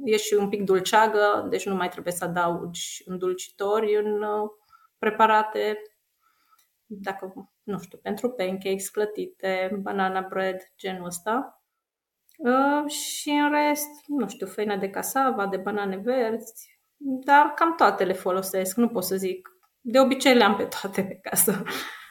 E 0.04 0.16
și 0.16 0.34
un 0.34 0.48
pic 0.48 0.62
dulceagă, 0.64 1.46
deci 1.50 1.66
nu 1.66 1.74
mai 1.74 1.88
trebuie 1.88 2.12
să 2.12 2.24
adaugi 2.24 3.02
îndulcitori 3.04 3.96
în 3.96 4.22
uh, 4.22 4.50
preparate. 4.98 5.82
Dacă, 6.86 7.50
nu 7.62 7.78
știu, 7.78 7.98
pentru 7.98 8.30
pancakes 8.30 8.88
clătite, 8.88 9.78
banana 9.82 10.20
bread, 10.20 10.56
genul 10.76 11.06
ăsta. 11.06 11.62
Uh, 12.36 12.90
și 12.90 13.30
în 13.30 13.50
rest, 13.50 13.88
nu 14.06 14.28
știu, 14.28 14.46
făina 14.46 14.76
de 14.76 14.90
casava, 14.90 15.46
de 15.46 15.56
banane 15.56 15.96
verzi, 15.96 16.80
dar 16.96 17.52
cam 17.54 17.74
toate 17.74 18.04
le 18.04 18.12
folosesc, 18.12 18.76
nu 18.76 18.88
pot 18.88 19.04
să 19.04 19.16
zic. 19.16 19.48
De 19.80 20.00
obicei 20.00 20.34
le 20.34 20.44
am 20.44 20.56
pe 20.56 20.64
toate 20.64 21.04
pe 21.04 21.14
casă. 21.14 21.62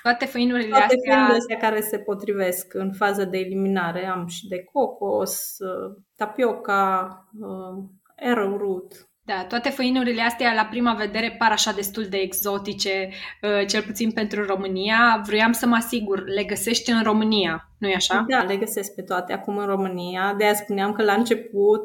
Toate 0.02 0.26
făinurile 0.26 0.70
toate 0.70 0.96
astea... 0.96 1.26
astea 1.26 1.58
care 1.58 1.82
se 1.82 1.98
potrivesc 1.98 2.74
în 2.74 2.94
fază 2.94 3.26
de 3.26 3.38
eliminare. 3.38 4.06
Am 4.06 4.28
și 4.28 4.48
de 4.48 4.64
cocos, 4.64 5.56
uh, 5.60 6.02
tapioca, 6.16 7.10
uh, 7.40 7.84
arrowroot, 8.16 9.12
da, 9.24 9.46
toate 9.46 9.70
făinurile 9.70 10.22
astea 10.22 10.54
la 10.54 10.66
prima 10.66 10.94
vedere 10.94 11.36
par 11.38 11.52
așa 11.52 11.72
destul 11.72 12.04
de 12.04 12.18
exotice, 12.18 13.10
uh, 13.42 13.68
cel 13.68 13.82
puțin 13.82 14.12
pentru 14.12 14.46
România. 14.46 15.22
Vroiam 15.26 15.52
să 15.52 15.66
mă 15.66 15.76
asigur, 15.76 16.28
le 16.28 16.44
găsești 16.44 16.92
în 16.92 17.04
România, 17.04 17.70
nu 17.78 17.88
e 17.88 17.96
așa? 17.96 18.26
Da, 18.28 18.44
le 18.44 18.58
găsesc 18.58 18.96
pe 18.96 19.02
toate 19.02 19.34
acum 19.34 19.58
în 19.58 19.66
România. 19.66 20.34
De 20.38 20.44
aia 20.44 20.54
spuneam 20.54 20.94
că 20.94 21.04
la 21.04 21.14
început, 21.14 21.82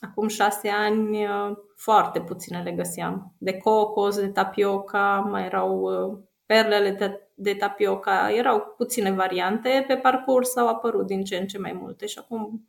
acum 0.00 0.28
șase 0.28 0.68
ani, 0.68 1.24
uh, 1.24 1.56
foarte 1.76 2.20
puține 2.20 2.62
le 2.64 2.70
găseam. 2.70 3.34
De 3.38 3.52
cocos, 3.52 4.20
de 4.20 4.28
tapioca, 4.28 5.28
mai 5.30 5.44
erau 5.44 5.80
uh, 5.80 6.18
perlele 6.52 6.90
de, 6.90 7.20
de 7.34 7.54
tapioca, 7.54 8.32
erau 8.32 8.74
puține 8.76 9.10
variante. 9.10 9.84
Pe 9.86 9.94
parcurs 9.94 10.56
au 10.56 10.68
apărut 10.68 11.06
din 11.06 11.24
ce 11.24 11.36
în 11.36 11.46
ce 11.46 11.58
mai 11.58 11.72
multe 11.72 12.06
și 12.06 12.18
acum 12.18 12.66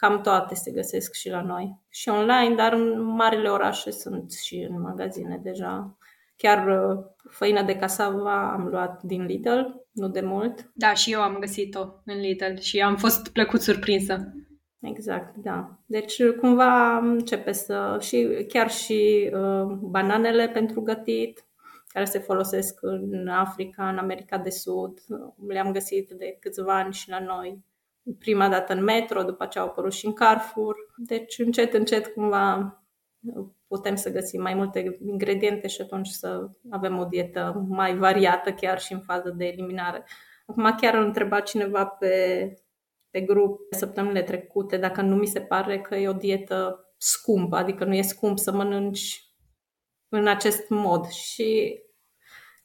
Cam 0.00 0.20
toate 0.20 0.54
se 0.54 0.70
găsesc 0.70 1.14
și 1.14 1.30
la 1.30 1.42
noi. 1.42 1.80
Și 1.88 2.08
online, 2.08 2.54
dar 2.54 2.72
în 2.72 3.02
marile 3.02 3.48
orașe 3.48 3.90
sunt 3.90 4.32
și 4.32 4.66
în 4.70 4.80
magazine 4.80 5.40
deja. 5.42 5.98
Chiar 6.36 6.66
uh, 6.66 7.04
făina 7.30 7.62
de 7.62 7.76
casava 7.76 8.52
am 8.52 8.66
luat 8.66 9.02
din 9.02 9.24
Lidl, 9.24 9.60
nu 9.90 10.08
de 10.08 10.20
mult. 10.20 10.70
Da, 10.74 10.94
și 10.94 11.12
eu 11.12 11.20
am 11.20 11.36
găsit-o 11.40 11.86
în 12.04 12.20
Lidl 12.20 12.54
și 12.58 12.80
am 12.80 12.96
fost 12.96 13.28
plăcut 13.28 13.60
surprinsă. 13.60 14.32
Exact, 14.80 15.36
da. 15.36 15.78
Deci 15.86 16.22
cumva 16.40 16.96
începe 16.96 17.52
să... 17.52 17.96
și 18.00 18.46
chiar 18.48 18.70
și 18.70 19.30
uh, 19.32 19.62
bananele 19.80 20.48
pentru 20.48 20.80
gătit, 20.80 21.44
care 21.92 22.04
se 22.04 22.18
folosesc 22.18 22.78
în 22.80 23.28
Africa, 23.28 23.88
în 23.88 23.98
America 23.98 24.38
de 24.38 24.50
Sud, 24.50 25.00
le-am 25.48 25.72
găsit 25.72 26.10
de 26.10 26.36
câțiva 26.40 26.78
ani 26.78 26.92
și 26.92 27.08
la 27.08 27.20
noi 27.20 27.64
prima 28.18 28.48
dată 28.48 28.72
în 28.72 28.82
metro, 28.82 29.22
după 29.22 29.46
ce 29.46 29.58
au 29.58 29.66
apărut 29.66 29.92
și 29.92 30.06
în 30.06 30.12
Carrefour. 30.12 30.76
Deci 30.96 31.38
încet, 31.38 31.74
încet 31.74 32.06
cumva 32.06 32.74
putem 33.66 33.96
să 33.96 34.12
găsim 34.12 34.42
mai 34.42 34.54
multe 34.54 34.98
ingrediente 35.06 35.66
și 35.66 35.80
atunci 35.80 36.08
să 36.08 36.48
avem 36.70 36.98
o 36.98 37.04
dietă 37.04 37.64
mai 37.68 37.96
variată 37.96 38.52
chiar 38.52 38.80
și 38.80 38.92
în 38.92 39.00
fază 39.00 39.30
de 39.36 39.44
eliminare. 39.44 40.04
Acum 40.46 40.74
chiar 40.80 40.94
îl 40.94 41.04
întreba 41.04 41.40
cineva 41.40 41.84
pe, 41.84 42.54
pe 43.10 43.20
grup 43.20 43.60
săptămânile 43.70 44.22
trecute 44.22 44.76
dacă 44.76 45.00
nu 45.00 45.16
mi 45.16 45.26
se 45.26 45.40
pare 45.40 45.80
că 45.80 45.96
e 45.96 46.08
o 46.08 46.12
dietă 46.12 46.84
scumpă, 46.96 47.56
adică 47.56 47.84
nu 47.84 47.94
e 47.94 48.02
scump 48.02 48.38
să 48.38 48.52
mănânci 48.52 49.29
în 50.10 50.26
acest 50.26 50.68
mod 50.68 51.08
și 51.08 51.80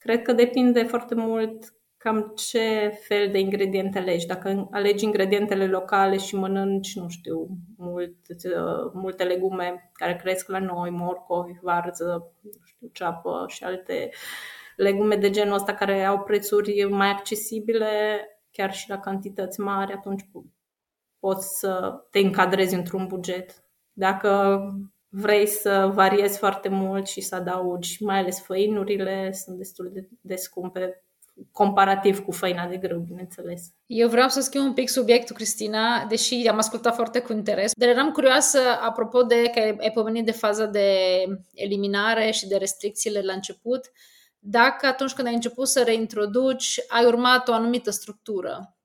Cred 0.06 0.22
că 0.22 0.32
depinde 0.32 0.82
foarte 0.82 1.14
mult 1.14 1.74
cam 1.96 2.32
ce 2.36 2.88
fel 3.06 3.30
de 3.30 3.38
ingrediente 3.38 3.98
alegi. 3.98 4.26
Dacă 4.26 4.68
alegi 4.70 5.04
ingredientele 5.04 5.66
locale 5.66 6.16
și 6.16 6.36
mănânci, 6.36 6.96
nu 6.96 7.08
știu, 7.08 7.48
mult, 7.76 8.16
multe 8.92 9.24
legume 9.24 9.90
care 9.92 10.16
cresc 10.16 10.48
la 10.48 10.58
noi, 10.58 10.90
morcovi, 10.90 11.58
varză, 11.62 12.32
nu 12.42 12.50
știu, 12.64 12.88
ceapă 12.92 13.44
și 13.48 13.64
alte 13.64 14.10
legume 14.76 15.16
de 15.16 15.30
genul 15.30 15.54
ăsta 15.54 15.74
care 15.74 16.04
au 16.04 16.22
prețuri 16.22 16.84
mai 16.84 17.08
accesibile, 17.08 17.88
chiar 18.50 18.72
și 18.72 18.88
la 18.88 18.98
cantități 18.98 19.60
mari, 19.60 19.92
atunci 19.92 20.28
poți 21.18 21.58
să 21.58 22.04
te 22.10 22.18
încadrezi 22.18 22.74
într-un 22.74 23.06
buget. 23.06 23.64
Dacă 23.92 24.60
vrei 25.08 25.46
să 25.46 25.90
variezi 25.94 26.38
foarte 26.38 26.68
mult 26.68 27.06
și 27.06 27.20
să 27.20 27.34
adaugi, 27.34 28.04
mai 28.04 28.18
ales 28.18 28.40
făinurile, 28.40 29.32
sunt 29.32 29.56
destul 29.56 29.90
de, 29.92 30.08
de 30.20 30.34
scumpe 30.34 31.00
comparativ 31.52 32.24
cu 32.24 32.32
făina 32.32 32.66
de 32.66 32.76
grâu, 32.76 32.98
bineînțeles. 32.98 33.62
Eu 33.86 34.08
vreau 34.08 34.28
să 34.28 34.40
schimb 34.40 34.64
un 34.64 34.72
pic 34.72 34.88
subiectul, 34.88 35.36
Cristina, 35.36 36.04
deși 36.08 36.48
am 36.48 36.58
ascultat 36.58 36.94
foarte 36.94 37.20
cu 37.20 37.32
interes, 37.32 37.72
dar 37.74 37.88
eram 37.88 38.10
curioasă, 38.10 38.58
apropo 38.80 39.22
de 39.22 39.50
că 39.54 39.60
ai 39.60 39.90
pomenit 39.94 40.24
de 40.24 40.32
faza 40.32 40.66
de 40.66 40.88
eliminare 41.54 42.30
și 42.30 42.48
de 42.48 42.56
restricțiile 42.56 43.20
la 43.20 43.32
început, 43.32 43.90
dacă 44.38 44.86
atunci 44.86 45.12
când 45.12 45.26
ai 45.26 45.34
început 45.34 45.68
să 45.68 45.82
reintroduci, 45.82 46.80
ai 46.88 47.04
urmat 47.04 47.48
o 47.48 47.52
anumită 47.52 47.90
structură. 47.90 48.75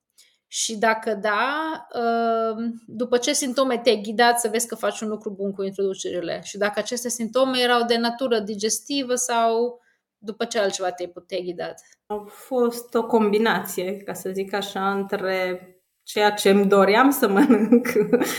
Și 0.54 0.78
dacă 0.78 1.14
da, 1.14 1.88
ă, 1.96 2.56
după 2.86 3.18
ce 3.18 3.34
simptome 3.34 3.78
te-ai 3.78 4.02
ghidat 4.04 4.40
să 4.40 4.48
vezi 4.48 4.68
că 4.68 4.76
faci 4.76 5.00
un 5.00 5.08
lucru 5.08 5.30
bun 5.30 5.52
cu 5.52 5.64
introducerile 5.64 6.42
și 6.44 6.58
dacă 6.58 6.80
aceste 6.80 7.10
simptome 7.10 7.60
erau 7.60 7.86
de 7.86 7.98
natură 7.98 8.40
digestivă 8.40 9.16
sau 9.16 9.80
după 10.18 10.46
ce 10.46 10.60
altceva 10.60 10.92
te-ai 10.92 11.10
putea 11.10 11.40
ghidat? 11.40 11.82
A 12.06 12.26
fost 12.28 12.94
o 12.94 13.06
combinație, 13.06 13.98
ca 13.98 14.14
să 14.14 14.30
zic 14.30 14.54
așa, 14.54 14.92
între 14.92 15.66
ceea 16.04 16.32
ce 16.32 16.50
îmi 16.50 16.68
doream 16.68 17.10
să 17.10 17.28
mănânc 17.28 17.88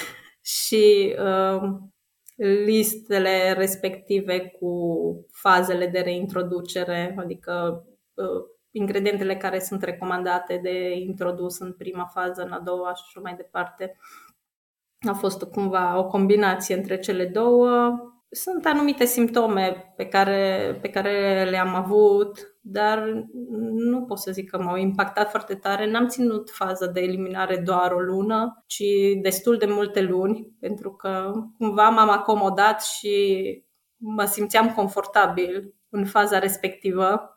și 0.61 1.17
uh, 1.19 1.63
listele 2.65 3.53
respective 3.53 4.41
cu 4.61 4.77
fazele 5.31 5.87
de 5.87 6.01
reintroducere, 6.01 7.15
adică 7.19 7.85
uh, 8.15 8.45
ingredientele 8.73 9.37
care 9.37 9.59
sunt 9.59 9.83
recomandate 9.83 10.61
de 10.63 10.91
introdus 10.91 11.59
în 11.59 11.73
prima 11.73 12.05
fază, 12.05 12.43
în 12.43 12.53
a 12.53 12.59
doua 12.59 12.95
și 12.95 13.03
așa 13.07 13.21
mai 13.21 13.35
departe. 13.35 13.97
A 15.09 15.13
fost 15.13 15.43
cumva 15.43 15.99
o 15.99 16.07
combinație 16.07 16.75
între 16.75 16.99
cele 16.99 17.27
două. 17.27 17.99
Sunt 18.31 18.67
anumite 18.67 19.05
simptome 19.05 19.93
pe 19.97 20.07
care, 20.07 20.79
pe 20.81 20.89
care 20.89 21.47
le-am 21.51 21.75
avut, 21.75 22.57
dar 22.61 23.27
nu 23.73 24.05
pot 24.05 24.19
să 24.19 24.33
zic 24.33 24.51
că 24.51 24.59
m-au 24.59 24.77
impactat 24.77 25.31
foarte 25.31 25.55
tare. 25.55 25.91
N-am 25.91 26.09
ținut 26.09 26.51
faza 26.51 26.87
de 26.87 27.01
eliminare 27.01 27.57
doar 27.57 27.93
o 27.93 28.01
lună, 28.01 28.65
ci 28.67 28.85
destul 29.23 29.57
de 29.57 29.67
multe 29.67 30.01
luni, 30.01 30.57
pentru 30.61 30.93
că 30.93 31.33
cumva 31.59 31.89
m-am 31.89 32.11
acomodat 32.11 32.83
și 32.83 33.47
mă 33.97 34.25
simțeam 34.25 34.73
confortabil 34.75 35.75
în 35.89 36.05
faza 36.05 36.39
respectivă 36.39 37.37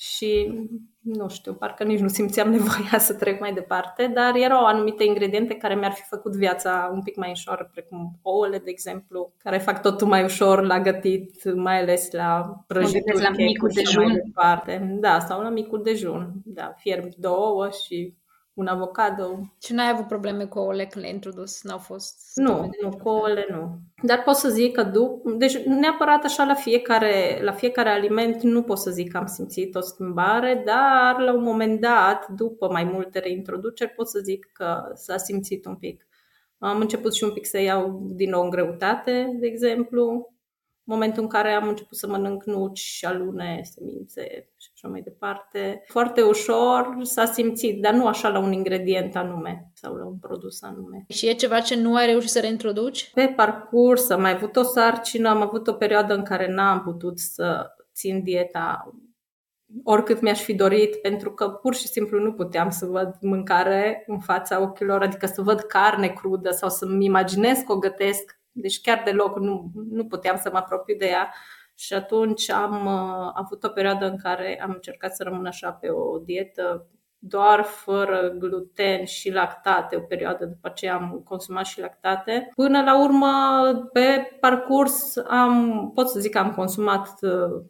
și 0.00 0.52
nu 1.00 1.28
știu, 1.28 1.54
parcă 1.54 1.84
nici 1.84 1.98
nu 1.98 2.08
simțeam 2.08 2.50
nevoia 2.56 2.98
să 2.98 3.14
trec 3.14 3.40
mai 3.40 3.52
departe, 3.52 4.06
dar 4.06 4.34
erau 4.34 4.64
anumite 4.64 5.04
ingrediente 5.04 5.54
care 5.54 5.74
mi-ar 5.74 5.92
fi 5.92 6.02
făcut 6.02 6.36
viața 6.36 6.90
un 6.92 7.02
pic 7.02 7.16
mai 7.16 7.30
ușor, 7.30 7.68
precum 7.72 8.18
ouăle, 8.22 8.58
de 8.58 8.70
exemplu, 8.70 9.32
care 9.38 9.58
fac 9.58 9.82
totul 9.82 10.06
mai 10.06 10.24
ușor 10.24 10.62
la 10.62 10.80
gătit, 10.80 11.54
mai 11.54 11.80
ales 11.80 12.10
la 12.10 12.62
prăjituri, 12.66 13.22
la 13.22 13.30
micul 13.30 13.70
dejun. 13.74 14.04
Mai 14.04 14.20
departe. 14.24 14.96
Da, 15.00 15.18
sau 15.18 15.42
la 15.42 15.48
micul 15.48 15.82
dejun. 15.82 16.32
Da, 16.44 16.74
fierb 16.76 17.14
două 17.14 17.46
ouă 17.46 17.68
și 17.68 18.14
un 18.58 18.66
avocado. 18.66 19.52
Și 19.62 19.72
n-ai 19.72 19.90
avut 19.90 20.06
probleme 20.06 20.44
cu 20.44 20.58
ouăle 20.58 20.86
când 20.86 21.04
le-ai 21.04 21.14
introdus? 21.14 21.62
N-au 21.62 21.78
fost? 21.78 22.16
Nu, 22.34 22.70
nu, 22.82 22.96
cu 23.02 23.08
ouăle 23.08 23.46
nu. 23.50 23.78
Dar 24.02 24.22
pot 24.22 24.34
să 24.34 24.48
zic 24.48 24.74
că 24.74 24.82
după, 24.82 25.30
deci 25.30 25.58
neapărat 25.58 26.24
așa 26.24 26.44
la 26.44 26.54
fiecare, 26.54 27.40
la 27.42 27.52
fiecare 27.52 27.88
aliment 27.88 28.42
nu 28.42 28.62
pot 28.62 28.78
să 28.78 28.90
zic 28.90 29.10
că 29.10 29.16
am 29.16 29.26
simțit 29.26 29.74
o 29.74 29.80
schimbare, 29.80 30.62
dar 30.66 31.18
la 31.18 31.32
un 31.32 31.42
moment 31.42 31.80
dat, 31.80 32.28
după 32.28 32.68
mai 32.70 32.84
multe 32.84 33.18
reintroduceri, 33.18 33.90
pot 33.90 34.08
să 34.08 34.18
zic 34.22 34.50
că 34.52 34.92
s-a 34.94 35.16
simțit 35.16 35.66
un 35.66 35.74
pic. 35.76 36.06
Am 36.58 36.80
început 36.80 37.14
și 37.14 37.24
un 37.24 37.32
pic 37.32 37.46
să 37.46 37.60
iau 37.60 38.02
din 38.14 38.30
nou 38.30 38.42
în 38.42 38.50
greutate, 38.50 39.36
de 39.40 39.46
exemplu, 39.46 40.32
momentul 40.88 41.22
în 41.22 41.28
care 41.28 41.52
am 41.52 41.68
început 41.68 41.96
să 41.96 42.06
mănânc 42.06 42.44
nuci, 42.44 43.04
alune, 43.06 43.60
semințe 43.62 44.48
și 44.56 44.68
așa 44.74 44.88
mai 44.88 45.00
departe. 45.00 45.84
Foarte 45.86 46.22
ușor 46.22 46.96
s-a 47.02 47.24
simțit, 47.24 47.80
dar 47.80 47.94
nu 47.94 48.06
așa 48.06 48.28
la 48.28 48.38
un 48.38 48.52
ingredient 48.52 49.16
anume 49.16 49.70
sau 49.74 49.94
la 49.94 50.04
un 50.04 50.18
produs 50.18 50.62
anume. 50.62 51.04
Și 51.08 51.28
e 51.28 51.32
ceva 51.32 51.60
ce 51.60 51.76
nu 51.76 51.94
ai 51.94 52.06
reușit 52.06 52.30
să 52.30 52.40
reintroduci? 52.40 53.10
Pe 53.14 53.32
parcurs 53.36 54.10
am 54.10 54.20
mai 54.20 54.34
avut 54.34 54.56
o 54.56 54.62
sarcină, 54.62 55.28
am 55.28 55.42
avut 55.42 55.66
o 55.66 55.72
perioadă 55.72 56.14
în 56.14 56.22
care 56.22 56.52
n-am 56.52 56.82
putut 56.82 57.18
să 57.18 57.66
țin 57.94 58.22
dieta 58.22 58.92
oricât 59.84 60.20
mi-aș 60.20 60.42
fi 60.42 60.54
dorit, 60.54 60.96
pentru 60.96 61.32
că 61.32 61.48
pur 61.48 61.74
și 61.74 61.88
simplu 61.88 62.20
nu 62.20 62.32
puteam 62.32 62.70
să 62.70 62.86
văd 62.86 63.14
mâncare 63.20 64.04
în 64.06 64.18
fața 64.20 64.60
ochilor, 64.60 65.02
adică 65.02 65.26
să 65.26 65.42
văd 65.42 65.60
carne 65.60 66.08
crudă 66.08 66.50
sau 66.50 66.68
să-mi 66.68 67.04
imaginez 67.04 67.58
că 67.58 67.72
o 67.72 67.78
gătesc 67.78 68.37
deci 68.60 68.80
chiar 68.80 69.02
deloc 69.04 69.38
nu, 69.38 69.70
nu 69.90 70.06
puteam 70.06 70.36
să 70.36 70.50
mă 70.52 70.58
apropiu 70.58 70.96
de 70.96 71.06
ea. 71.06 71.34
Și 71.74 71.94
atunci 71.94 72.50
am 72.50 72.86
uh, 72.86 73.30
avut 73.34 73.64
o 73.64 73.68
perioadă 73.68 74.06
în 74.06 74.16
care 74.16 74.60
am 74.62 74.70
încercat 74.70 75.14
să 75.14 75.22
rămân 75.22 75.46
așa 75.46 75.70
pe 75.70 75.88
o 75.90 76.18
dietă 76.18 76.86
doar 77.18 77.62
fără 77.62 78.34
gluten 78.38 79.04
și 79.04 79.30
lactate, 79.30 79.96
o 79.96 80.00
perioadă 80.00 80.44
după 80.44 80.68
aceea 80.68 80.94
am 80.94 81.22
consumat 81.24 81.64
și 81.64 81.80
lactate. 81.80 82.50
Până 82.54 82.82
la 82.82 83.02
urmă, 83.02 83.28
pe 83.92 84.36
parcurs, 84.40 85.16
am, 85.16 85.90
pot 85.94 86.08
să 86.08 86.20
zic 86.20 86.32
că 86.32 86.38
am 86.38 86.54
consumat 86.54 87.08
uh, 87.20 87.62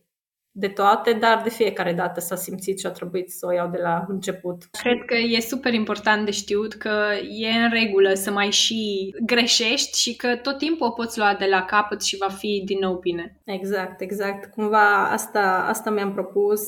de 0.58 0.68
toate, 0.68 1.12
dar 1.12 1.40
de 1.42 1.50
fiecare 1.50 1.92
dată 1.92 2.20
s-a 2.20 2.36
simțit 2.36 2.78
și 2.78 2.86
a 2.86 2.90
trebuit 2.90 3.30
să 3.30 3.46
o 3.46 3.52
iau 3.52 3.68
de 3.68 3.78
la 3.82 4.04
început. 4.08 4.62
Cred 4.70 5.04
că 5.06 5.14
e 5.14 5.40
super 5.40 5.72
important 5.72 6.24
de 6.24 6.30
știut 6.30 6.74
că 6.74 7.04
e 7.28 7.48
în 7.48 7.70
regulă 7.70 8.14
să 8.14 8.30
mai 8.30 8.50
și 8.50 9.14
greșești 9.24 10.00
și 10.00 10.16
că 10.16 10.36
tot 10.36 10.58
timpul 10.58 10.86
o 10.86 10.90
poți 10.90 11.18
lua 11.18 11.34
de 11.38 11.46
la 11.50 11.64
capăt 11.64 12.02
și 12.02 12.16
va 12.16 12.28
fi 12.28 12.62
din 12.64 12.78
nou 12.80 12.98
bine. 12.98 13.40
Exact, 13.44 14.00
exact. 14.00 14.50
Cumva 14.50 15.10
asta, 15.10 15.64
asta 15.68 15.90
mi-am 15.90 16.12
propus. 16.12 16.60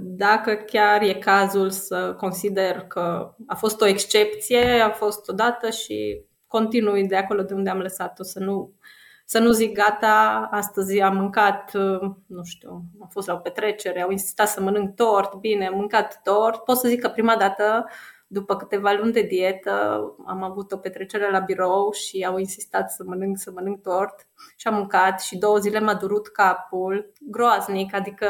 Dacă 0.00 0.54
chiar 0.54 1.02
e 1.02 1.12
cazul 1.12 1.70
să 1.70 2.14
consider 2.16 2.84
că 2.88 3.34
a 3.46 3.54
fost 3.54 3.80
o 3.80 3.86
excepție, 3.86 4.80
a 4.80 4.90
fost 4.90 5.28
odată 5.28 5.70
și 5.70 6.20
continui 6.46 7.06
de 7.06 7.16
acolo 7.16 7.42
de 7.42 7.54
unde 7.54 7.70
am 7.70 7.78
lăsat-o, 7.78 8.22
să 8.22 8.38
nu 8.38 8.72
să 9.30 9.38
nu 9.38 9.50
zic 9.50 9.74
gata, 9.74 10.48
astăzi 10.50 11.00
am 11.00 11.16
mâncat, 11.16 11.74
uh, 11.74 12.10
nu 12.26 12.44
știu, 12.44 12.70
am 13.00 13.08
fost 13.10 13.26
la 13.26 13.34
o 13.34 13.36
petrecere, 13.36 14.02
au 14.02 14.10
insistat 14.10 14.48
să 14.48 14.60
mănânc 14.60 14.94
tort, 14.94 15.34
bine, 15.34 15.66
am 15.66 15.76
mâncat 15.76 16.20
tort. 16.22 16.64
Pot 16.64 16.76
să 16.76 16.88
zic 16.88 17.00
că 17.00 17.08
prima 17.08 17.36
dată, 17.36 17.86
după 18.26 18.56
câteva 18.56 18.92
luni 18.92 19.12
de 19.12 19.22
dietă, 19.22 20.02
am 20.26 20.42
avut 20.42 20.72
o 20.72 20.76
petrecere 20.76 21.30
la 21.30 21.38
birou 21.38 21.92
și 21.92 22.24
au 22.24 22.38
insistat 22.38 22.90
să 22.90 23.02
mănânc, 23.06 23.38
să 23.38 23.50
mănânc 23.54 23.82
tort 23.82 24.26
și 24.56 24.68
am 24.68 24.74
mâncat 24.74 25.20
și 25.20 25.38
două 25.38 25.58
zile 25.58 25.80
m-a 25.80 25.94
durut 25.94 26.28
capul 26.28 27.12
groaznic, 27.20 27.94
adică 27.94 28.26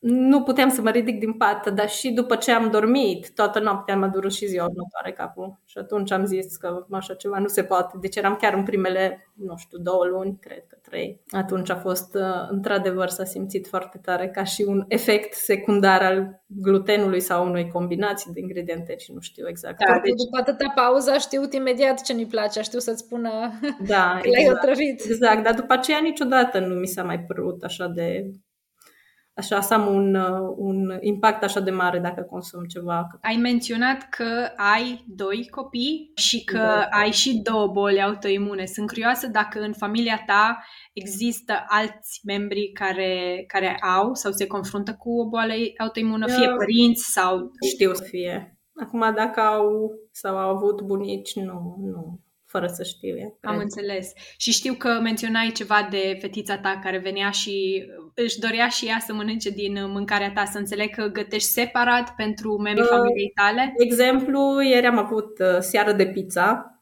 nu 0.00 0.42
puteam 0.42 0.68
să 0.68 0.82
mă 0.82 0.90
ridic 0.90 1.18
din 1.18 1.32
pat, 1.32 1.70
dar 1.70 1.88
și 1.88 2.10
după 2.10 2.36
ce 2.36 2.52
am 2.52 2.70
dormit, 2.70 3.34
toată 3.34 3.60
noaptea 3.60 3.96
m-a 3.96 4.08
durut 4.08 4.32
și 4.32 4.46
ziua 4.46 4.64
următoare 4.64 5.12
capul. 5.12 5.60
Și 5.64 5.78
atunci 5.78 6.10
am 6.10 6.24
zis 6.24 6.56
că 6.56 6.86
așa 6.90 7.14
ceva 7.14 7.38
nu 7.38 7.46
se 7.46 7.62
poate. 7.64 7.96
Deci 8.00 8.16
eram 8.16 8.36
chiar 8.40 8.54
în 8.54 8.62
primele, 8.62 9.30
nu 9.34 9.56
știu, 9.56 9.78
două 9.78 10.04
luni, 10.04 10.38
cred 10.40 10.66
că 10.68 10.76
trei. 10.82 11.20
Atunci 11.30 11.70
a 11.70 11.76
fost, 11.76 12.14
uh, 12.14 12.48
într-adevăr, 12.50 13.08
s-a 13.08 13.24
simțit 13.24 13.66
foarte 13.66 13.98
tare 14.02 14.28
ca 14.28 14.44
și 14.44 14.64
un 14.68 14.84
efect 14.88 15.34
secundar 15.34 16.02
al 16.02 16.42
glutenului 16.46 17.20
sau 17.20 17.48
unei 17.48 17.68
combinații 17.68 18.32
de 18.32 18.40
ingrediente 18.40 18.96
și 18.96 19.12
nu 19.12 19.20
știu 19.20 19.48
exact. 19.48 19.84
Da, 19.86 20.00
deci... 20.02 20.14
După 20.24 20.38
atâta 20.40 20.72
pauză 20.74 21.16
știut 21.18 21.52
imediat 21.52 22.02
ce 22.02 22.14
nu-i 22.14 22.26
place, 22.26 22.60
știu 22.60 22.78
să-ți 22.78 23.02
spună 23.02 23.30
da, 23.86 24.18
că 24.22 24.28
exact. 24.28 24.44
l-ai 24.44 24.50
otrăvit. 24.52 25.04
Exact, 25.04 25.42
dar 25.42 25.54
după 25.54 25.72
aceea 25.72 25.98
niciodată 26.02 26.58
nu 26.58 26.74
mi 26.74 26.86
s-a 26.86 27.02
mai 27.02 27.20
părut 27.20 27.62
așa 27.62 27.86
de 27.86 28.30
așa 29.40 29.60
să 29.60 29.74
am 29.74 29.94
un, 29.94 30.14
uh, 30.14 30.54
un 30.56 30.98
impact 31.00 31.42
așa 31.42 31.60
de 31.60 31.70
mare 31.70 31.98
dacă 31.98 32.22
consum 32.22 32.64
ceva. 32.64 33.06
Ai 33.20 33.36
menționat 33.36 34.08
că 34.08 34.48
ai 34.56 35.04
doi 35.06 35.48
copii 35.50 36.12
și 36.14 36.44
că 36.44 36.56
da. 36.56 36.88
ai 36.90 37.10
și 37.10 37.40
două 37.42 37.66
boli 37.66 38.02
autoimune. 38.02 38.66
Sunt 38.66 38.88
curioasă 38.88 39.26
dacă 39.26 39.60
în 39.60 39.72
familia 39.72 40.22
ta 40.26 40.64
există 40.92 41.64
alți 41.66 42.20
membri 42.24 42.70
care, 42.72 43.44
care 43.46 43.78
au 43.98 44.14
sau 44.14 44.32
se 44.32 44.46
confruntă 44.46 44.94
cu 44.94 45.20
o 45.20 45.28
boală 45.28 45.52
autoimună, 45.78 46.26
fie 46.26 46.48
părinți 46.56 47.12
sau... 47.12 47.50
Știu 47.72 47.94
să 47.94 48.02
fie. 48.02 48.58
Acum 48.74 49.12
dacă 49.14 49.40
au 49.40 49.90
sau 50.10 50.36
au 50.36 50.56
avut 50.56 50.82
bunici, 50.82 51.34
nu, 51.34 51.76
nu 51.78 52.20
fără 52.50 52.66
să 52.66 52.82
știu. 52.82 53.38
Am 53.40 53.58
înțeles. 53.58 54.12
Și 54.36 54.52
știu 54.52 54.74
că 54.74 54.98
menționai 55.02 55.50
ceva 55.54 55.88
de 55.90 56.16
fetița 56.20 56.58
ta 56.58 56.80
care 56.82 56.98
venea 56.98 57.30
și 57.30 57.84
își 58.22 58.38
dorea 58.38 58.68
și 58.68 58.86
ea 58.86 58.98
să 59.06 59.12
mănânce 59.12 59.50
din 59.50 59.90
mâncarea 59.90 60.32
ta, 60.32 60.44
să 60.44 60.58
înțeleg 60.58 60.94
că 60.94 61.06
gătești 61.06 61.48
separat 61.48 62.14
pentru 62.14 62.56
membrii 62.56 62.84
uh, 62.84 62.96
familiei 62.96 63.32
tale? 63.34 63.74
De 63.76 63.84
exemplu, 63.84 64.60
ieri 64.60 64.86
am 64.86 64.98
avut 64.98 65.38
uh, 65.38 65.58
seară 65.58 65.92
de 65.92 66.06
pizza 66.06 66.74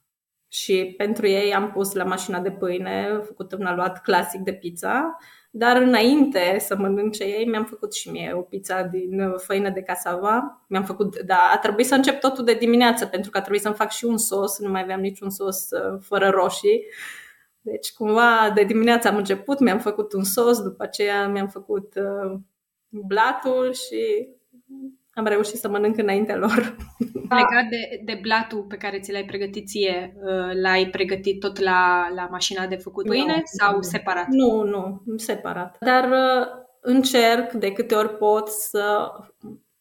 și 0.49 0.95
pentru 0.97 1.27
ei 1.27 1.55
am 1.55 1.71
pus 1.71 1.93
la 1.93 2.05
mașina 2.05 2.41
de 2.41 2.51
pâine, 2.51 3.21
făcut 3.25 3.53
un 3.53 3.67
aluat 3.67 4.03
clasic 4.03 4.41
de 4.41 4.53
pizza, 4.53 5.17
dar 5.51 5.77
înainte 5.77 6.57
să 6.59 6.77
mănânce 6.77 7.25
ei, 7.25 7.47
mi-am 7.47 7.65
făcut 7.65 7.95
și 7.95 8.11
mie 8.11 8.33
o 8.37 8.41
pizza 8.41 8.83
din 8.83 9.21
uh, 9.21 9.35
făină 9.37 9.71
de 9.71 9.83
casava. 9.83 10.65
Mi-am 10.69 10.85
făcut, 10.85 11.19
da, 11.21 11.51
a 11.53 11.59
trebuit 11.59 11.87
să 11.87 11.95
încep 11.95 12.21
totul 12.21 12.45
de 12.45 12.55
dimineață, 12.55 13.07
pentru 13.07 13.31
că 13.31 13.39
a 13.39 13.41
trebuit 13.41 13.63
să-mi 13.63 13.75
fac 13.75 13.91
și 13.91 14.05
un 14.05 14.19
sos, 14.19 14.59
nu 14.59 14.71
mai 14.71 14.83
aveam 14.83 15.01
niciun 15.01 15.31
sos 15.31 15.71
uh, 15.71 15.99
fără 16.03 16.29
roșii. 16.29 16.85
Deci, 17.71 17.93
cumva, 17.93 18.51
de 18.55 18.63
dimineață 18.63 19.09
am 19.09 19.17
început, 19.17 19.59
mi-am 19.59 19.79
făcut 19.79 20.13
un 20.13 20.25
sos, 20.25 20.63
după 20.63 20.83
aceea 20.83 21.29
mi-am 21.29 21.49
făcut 21.49 21.95
uh, 21.95 22.39
blatul 22.89 23.73
și 23.73 24.29
am 25.19 25.27
reușit 25.27 25.59
să 25.59 25.69
mănânc 25.69 25.97
înaintea 25.97 26.37
lor. 26.37 26.77
Legat 27.39 27.69
de, 27.71 28.03
de 28.05 28.19
blatul 28.23 28.63
pe 28.63 28.77
care 28.77 29.01
ți 29.01 29.13
l-ai 29.13 29.25
pregătit 29.25 29.69
ție, 29.69 30.17
uh, 30.23 30.61
l-ai 30.63 30.87
pregătit 30.87 31.41
tot 31.41 31.59
la, 31.59 32.09
la 32.15 32.29
mașina 32.31 32.67
de 32.67 32.77
făcut 32.77 33.07
pâine 33.07 33.35
nu, 33.37 33.43
sau 33.45 33.75
nu. 33.75 33.83
separat? 33.83 34.27
Nu, 34.29 34.63
nu, 34.63 35.03
separat. 35.17 35.77
Dar 35.81 36.05
uh, 36.05 36.47
încerc 36.81 37.53
de 37.53 37.73
câte 37.73 37.95
ori 37.95 38.17
pot 38.17 38.49
să 38.49 39.11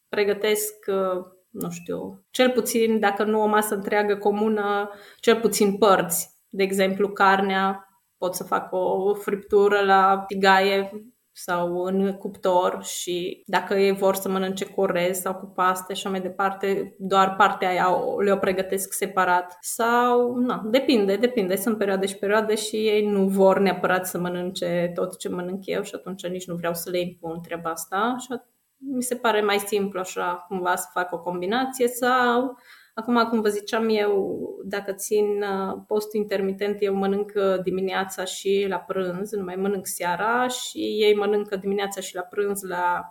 pregătesc, 0.10 0.73
uh, 0.88 1.26
nu 1.50 1.69
știu, 1.69 2.26
cel 2.30 2.50
puțin, 2.50 3.00
dacă 3.00 3.23
nu 3.23 3.41
o 3.41 3.45
masă 3.45 3.76
întreagă 3.76 4.15
comună, 4.15 4.89
cel 5.19 5.39
puțin 5.39 5.78
părți. 5.78 6.37
De 6.49 6.63
exemplu, 6.63 7.10
carnea, 7.10 7.88
pot 8.17 8.36
să 8.36 8.43
fac 8.43 8.67
o 8.71 9.13
friptură 9.13 9.79
la 9.86 10.23
tigaie 10.27 10.91
sau 11.39 11.83
în 11.83 12.13
cuptor 12.13 12.83
și 12.83 13.43
dacă 13.45 13.73
ei 13.73 13.93
vor 13.93 14.15
să 14.15 14.29
mănânce 14.29 14.65
cu 14.65 14.81
orez 14.81 15.19
sau 15.19 15.36
cu 15.36 15.45
paste 15.45 15.93
și 15.93 16.07
mai 16.07 16.21
departe, 16.21 16.95
doar 16.97 17.36
partea 17.36 17.69
aia 17.69 17.88
le-o 18.23 18.38
pregătesc 18.38 18.93
separat. 18.93 19.57
Sau, 19.62 20.36
na, 20.36 20.62
depinde, 20.65 21.15
depinde. 21.15 21.55
Sunt 21.55 21.77
perioade 21.77 22.05
și 22.05 22.17
perioade 22.17 22.55
și 22.55 22.75
ei 22.75 23.05
nu 23.05 23.27
vor 23.27 23.60
neapărat 23.60 24.07
să 24.07 24.17
mănânce 24.19 24.91
tot 24.95 25.17
ce 25.17 25.29
mănânc 25.29 25.65
eu 25.65 25.81
și 25.81 25.95
atunci 25.95 26.27
nici 26.27 26.47
nu 26.47 26.55
vreau 26.55 26.73
să 26.73 26.89
le 26.89 26.99
impun 26.99 27.41
treaba 27.41 27.69
asta 27.69 28.15
și 28.19 28.27
mi 28.77 29.03
se 29.03 29.15
pare 29.15 29.41
mai 29.41 29.60
simplu 29.60 29.99
așa 29.99 30.45
cumva 30.47 30.75
să 30.75 30.88
fac 30.93 31.13
o 31.13 31.19
combinație 31.19 31.88
sau 31.88 32.57
Acum, 32.99 33.27
cum 33.29 33.41
vă 33.41 33.49
ziceam 33.49 33.89
eu, 33.89 34.39
dacă 34.63 34.93
țin 34.93 35.41
uh, 35.41 35.81
post 35.88 36.13
intermitent, 36.13 36.77
eu 36.79 36.93
mănânc 36.93 37.31
uh, 37.36 37.62
dimineața 37.63 38.23
și 38.23 38.65
la 38.69 38.77
prânz, 38.77 39.31
nu 39.31 39.43
mai 39.43 39.55
mănânc 39.55 39.88
seara 39.88 40.47
și 40.47 40.79
ei 40.79 41.15
mănâncă 41.15 41.55
dimineața 41.55 42.01
și 42.01 42.15
la 42.15 42.21
prânz 42.21 42.62
la 42.62 43.10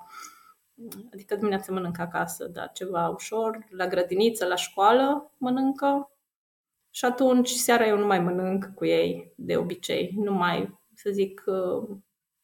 adică 1.12 1.34
dimineața 1.34 1.72
mănânc 1.72 1.98
acasă, 1.98 2.46
da, 2.46 2.66
ceva 2.66 3.08
ușor, 3.08 3.66
la 3.70 3.86
grădiniță, 3.86 4.46
la 4.46 4.54
școală 4.54 5.32
mănâncă 5.38 6.10
și 6.90 7.04
atunci 7.04 7.48
seara 7.48 7.86
eu 7.86 7.98
nu 7.98 8.06
mai 8.06 8.20
mănânc 8.20 8.70
cu 8.74 8.84
ei 8.84 9.32
de 9.36 9.56
obicei, 9.56 10.12
nu 10.16 10.32
mai, 10.32 10.80
să 10.94 11.10
zic, 11.10 11.42
uh, 11.46 11.96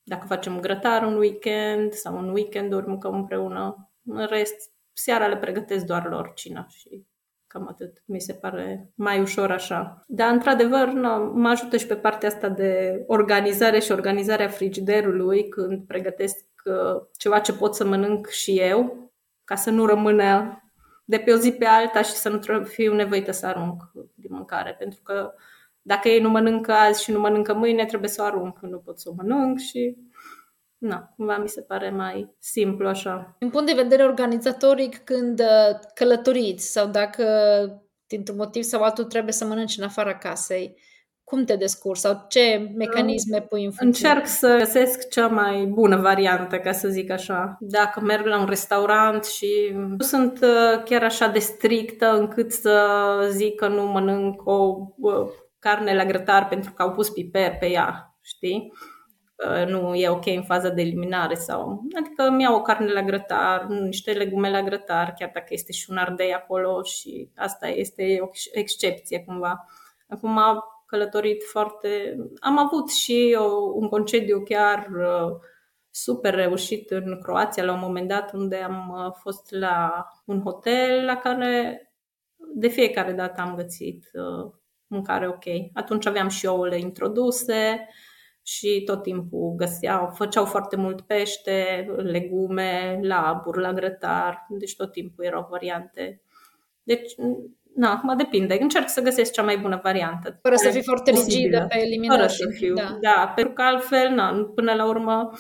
dacă 0.03 0.27
facem 0.27 0.61
grătar 0.61 1.03
un 1.03 1.17
weekend 1.17 1.93
sau 1.93 2.17
un 2.17 2.29
weekend 2.29 2.73
ori 2.73 2.87
mâncăm 2.87 3.15
împreună, 3.15 3.91
în 4.05 4.27
rest, 4.27 4.73
seara 4.93 5.27
le 5.27 5.37
pregătesc 5.37 5.85
doar 5.85 6.09
lor 6.09 6.33
cina 6.35 6.67
și 6.69 7.11
Cam 7.53 7.69
atât. 7.69 8.03
Mi 8.05 8.21
se 8.21 8.33
pare 8.33 8.93
mai 8.95 9.21
ușor 9.21 9.51
așa. 9.51 10.05
Dar, 10.07 10.33
într-adevăr, 10.33 10.89
mă 11.35 11.49
ajută 11.49 11.77
și 11.77 11.87
pe 11.87 11.95
partea 11.95 12.29
asta 12.29 12.49
de 12.49 13.05
organizare 13.07 13.79
și 13.79 13.93
organizarea 13.93 14.49
frigiderului 14.49 15.49
când 15.49 15.87
pregătesc 15.87 16.45
uh, 16.65 17.03
ceva 17.17 17.39
ce 17.39 17.53
pot 17.53 17.75
să 17.75 17.85
mănânc 17.85 18.27
și 18.29 18.59
eu, 18.59 19.11
ca 19.45 19.55
să 19.55 19.71
nu 19.71 19.87
rămână 19.87 20.63
de 21.05 21.19
pe 21.19 21.33
o 21.33 21.37
zi 21.37 21.53
pe 21.53 21.65
alta 21.65 22.03
și 22.03 22.13
să 22.13 22.29
nu 22.29 22.65
fiu 22.65 22.95
nevoită 22.95 23.33
să 23.33 23.47
arunc 23.47 23.83
din 24.15 24.31
mâncare. 24.35 24.75
Pentru 24.79 25.01
că 25.03 25.35
dacă 25.83 26.09
ei 26.09 26.21
nu 26.21 26.29
mănâncă 26.29 26.73
azi 26.73 27.03
și 27.03 27.13
nu 27.13 27.21
mănâncă 27.21 27.55
mâine, 27.55 27.85
trebuie 27.85 28.11
să 28.11 28.23
o 28.23 28.25
arunc. 28.25 28.59
Nu 28.61 28.79
pot 28.79 29.01
să 29.01 29.09
o 29.09 29.15
mănânc 29.17 29.59
și 29.59 29.97
na, 30.83 31.13
cumva 31.17 31.37
mi 31.37 31.49
se 31.49 31.61
pare 31.61 31.91
mai 31.91 32.35
simplu 32.39 32.89
așa. 32.89 33.37
Din 33.39 33.51
punct 33.51 33.67
de 33.67 33.83
vedere 33.83 34.05
organizatoric, 34.05 35.05
când 35.05 35.41
uh, 35.41 35.79
călătoriți 35.95 36.73
sau 36.73 36.87
dacă 36.87 37.25
dintr-un 38.07 38.37
motiv 38.37 38.63
sau 38.63 38.83
altul 38.83 39.05
trebuie 39.05 39.33
să 39.33 39.45
mănânci 39.45 39.77
în 39.77 39.85
afara 39.85 40.19
casei, 40.19 40.77
cum 41.25 41.45
te 41.45 41.57
descurci 41.57 41.99
sau 41.99 42.25
ce 42.29 42.73
mecanisme 42.77 43.41
pui 43.41 43.65
în 43.65 43.71
funcție? 43.71 44.09
Încerc 44.09 44.27
să 44.27 44.57
găsesc 44.59 45.09
cea 45.09 45.27
mai 45.27 45.65
bună 45.65 45.97
variantă, 45.97 46.59
ca 46.59 46.73
să 46.73 46.89
zic 46.89 47.11
așa. 47.11 47.57
Dacă 47.61 48.01
merg 48.01 48.27
la 48.27 48.41
un 48.41 48.47
restaurant 48.47 49.25
și 49.25 49.73
nu 49.75 50.05
sunt 50.05 50.39
uh, 50.43 50.83
chiar 50.85 51.03
așa 51.03 51.29
de 51.29 51.39
strictă 51.39 52.17
încât 52.17 52.53
să 52.53 53.29
zic 53.31 53.55
că 53.55 53.69
nu 53.69 53.83
mănânc 53.83 54.43
o 54.45 54.77
uh, 54.97 55.27
carne 55.59 55.95
la 55.95 56.05
grătar 56.05 56.49
pentru 56.49 56.73
că 56.73 56.83
au 56.83 56.93
pus 56.93 57.11
piper 57.11 57.57
pe 57.61 57.71
ea, 57.71 58.17
știi? 58.21 58.73
Nu 59.67 59.95
e 59.95 60.09
ok 60.09 60.27
în 60.27 60.43
faza 60.43 60.69
de 60.69 60.81
eliminare 60.81 61.35
sau 61.35 61.83
adică 61.99 62.23
îmi 62.23 62.43
iau 62.43 62.55
o 62.55 62.63
carne 62.63 62.93
la 62.93 63.03
grătar, 63.03 63.67
niște 63.67 64.13
legume 64.13 64.51
la 64.51 64.63
grătar, 64.63 65.15
chiar 65.19 65.31
dacă 65.35 65.47
este 65.49 65.73
și 65.73 65.91
un 65.91 65.97
ardei 65.97 66.35
acolo 66.35 66.83
și 66.83 67.31
asta 67.37 67.69
este 67.69 68.19
o 68.21 68.29
excepție 68.53 69.25
cumva. 69.25 69.67
Acum 70.09 70.39
am 70.39 70.65
călătorit 70.87 71.43
foarte... 71.43 72.17
Am 72.41 72.59
avut 72.59 72.91
și 72.91 73.37
o, 73.39 73.45
un 73.75 73.89
concediu 73.89 74.43
chiar 74.43 74.87
uh, 74.87 75.37
super 75.91 76.35
reușit 76.35 76.91
în 76.91 77.19
Croația 77.23 77.65
la 77.65 77.73
un 77.73 77.81
moment 77.81 78.09
dat 78.09 78.33
unde 78.33 78.57
am 78.57 78.95
uh, 78.97 79.13
fost 79.21 79.51
la 79.51 80.07
un 80.25 80.43
hotel 80.43 81.05
la 81.05 81.17
care 81.17 81.87
de 82.55 82.69
fiecare 82.69 83.13
dată 83.13 83.41
am 83.41 83.55
găsit 83.55 84.11
uh, 84.13 84.53
mâncare 84.87 85.29
ok. 85.29 85.45
Atunci 85.73 86.07
aveam 86.07 86.29
și 86.29 86.47
ouăle 86.47 86.79
introduse, 86.79 87.89
și 88.43 88.83
tot 88.85 89.03
timpul 89.03 89.55
găseau, 89.57 90.13
făceau 90.15 90.45
foarte 90.45 90.77
mult 90.77 91.01
pește, 91.01 91.87
legume, 91.97 92.99
laburi, 93.03 93.61
la 93.61 93.73
grătar, 93.73 94.47
deci 94.49 94.77
tot 94.77 94.93
timpul 94.93 95.25
erau 95.25 95.47
variante. 95.51 96.23
Deci, 96.83 97.15
na, 97.75 98.01
mă 98.03 98.15
depinde. 98.15 98.59
Încerc 98.61 98.89
să 98.89 99.01
găsesc 99.01 99.33
cea 99.33 99.43
mai 99.43 99.59
bună 99.59 99.81
variantă. 99.83 100.39
Fără 100.43 100.55
să 100.55 100.71
fii 100.71 100.83
foarte 100.83 101.11
rigidă 101.11 101.67
pe 101.69 101.79
eliminare. 101.81 102.21
Fără 102.21 102.33
să 102.33 102.49
fiu, 102.49 102.75
da. 102.75 102.99
da. 103.01 103.33
Pentru 103.35 103.53
că 103.53 103.63
altfel, 103.63 104.11
na, 104.11 104.51
până 104.55 104.75
la 104.75 104.87
urmă, 104.87 105.31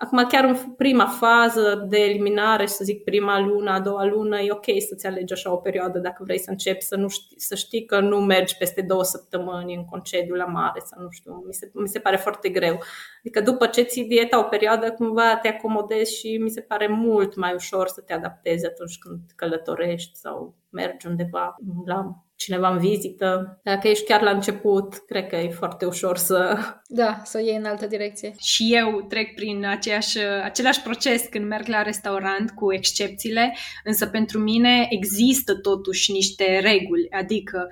Acum, 0.00 0.26
chiar 0.28 0.44
în 0.44 0.74
prima 0.76 1.06
fază 1.06 1.86
de 1.88 1.98
eliminare, 1.98 2.66
să 2.66 2.84
zic 2.84 3.04
prima 3.04 3.40
lună, 3.40 3.70
a 3.70 3.80
doua 3.80 4.04
lună, 4.04 4.40
e 4.40 4.52
ok 4.52 4.64
să-ți 4.88 5.06
alegi 5.06 5.32
așa 5.32 5.52
o 5.52 5.56
perioadă 5.56 5.98
dacă 5.98 6.22
vrei 6.24 6.38
să 6.38 6.50
începi, 6.50 6.84
să, 6.84 6.96
nu 6.96 7.08
știi, 7.08 7.40
să 7.40 7.54
știi 7.54 7.84
că 7.84 8.00
nu 8.00 8.20
mergi 8.20 8.56
peste 8.56 8.82
două 8.82 9.04
săptămâni 9.04 9.74
în 9.74 9.84
concediu 9.84 10.34
la 10.34 10.44
mare 10.44 10.80
sau 10.84 11.02
nu 11.02 11.10
știu, 11.10 11.44
mi 11.46 11.54
se, 11.54 11.70
mi 11.74 11.88
se 11.88 11.98
pare 11.98 12.16
foarte 12.16 12.48
greu. 12.48 12.78
Adică 13.18 13.40
după 13.40 13.66
ce 13.66 13.82
ții 13.82 14.04
dieta 14.04 14.38
o 14.38 14.42
perioadă, 14.42 14.92
cumva 14.92 15.36
te 15.36 15.48
acomodezi 15.48 16.18
și 16.18 16.36
mi 16.36 16.50
se 16.50 16.60
pare 16.60 16.86
mult 16.86 17.36
mai 17.36 17.54
ușor 17.54 17.88
să 17.88 18.00
te 18.00 18.12
adaptezi 18.12 18.66
atunci 18.66 18.98
când 18.98 19.20
călătorești 19.36 20.16
sau 20.16 20.54
mergi 20.70 21.06
undeva 21.06 21.56
la 21.84 22.24
cineva 22.38 22.68
în 22.68 22.78
vizită. 22.78 23.60
Dacă 23.62 23.88
ești 23.88 24.04
chiar 24.04 24.22
la 24.22 24.30
început, 24.30 24.94
cred 25.06 25.26
că 25.26 25.36
e 25.36 25.48
foarte 25.48 25.86
ușor 25.86 26.16
să... 26.16 26.58
Da, 26.86 27.20
să 27.24 27.38
o 27.38 27.44
iei 27.44 27.56
în 27.56 27.64
altă 27.64 27.86
direcție. 27.86 28.34
Și 28.38 28.74
eu 28.74 29.06
trec 29.08 29.34
prin 29.34 29.64
aceeași, 29.64 30.18
același 30.42 30.82
proces 30.82 31.26
când 31.30 31.46
merg 31.46 31.66
la 31.66 31.82
restaurant 31.82 32.50
cu 32.50 32.72
excepțiile, 32.72 33.56
însă 33.84 34.06
pentru 34.06 34.38
mine 34.38 34.86
există 34.90 35.54
totuși 35.54 36.12
niște 36.12 36.58
reguli, 36.58 37.10
adică 37.10 37.68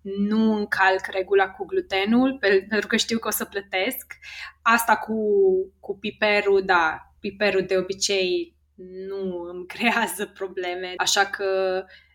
nu 0.00 0.56
încalc 0.56 1.06
regula 1.10 1.48
cu 1.50 1.64
glutenul 1.64 2.38
pentru 2.68 2.86
că 2.86 2.96
știu 2.96 3.18
că 3.18 3.28
o 3.28 3.30
să 3.30 3.44
plătesc. 3.44 4.14
Asta 4.62 4.96
cu, 4.96 5.14
cu 5.80 5.98
piperul, 5.98 6.62
da, 6.64 6.98
piperul 7.20 7.64
de 7.66 7.76
obicei 7.76 8.56
nu 9.08 9.40
îmi 9.52 9.66
creează 9.72 10.26
probleme, 10.26 10.92
așa 10.96 11.24
că 11.24 11.44
Uh, 11.84 12.07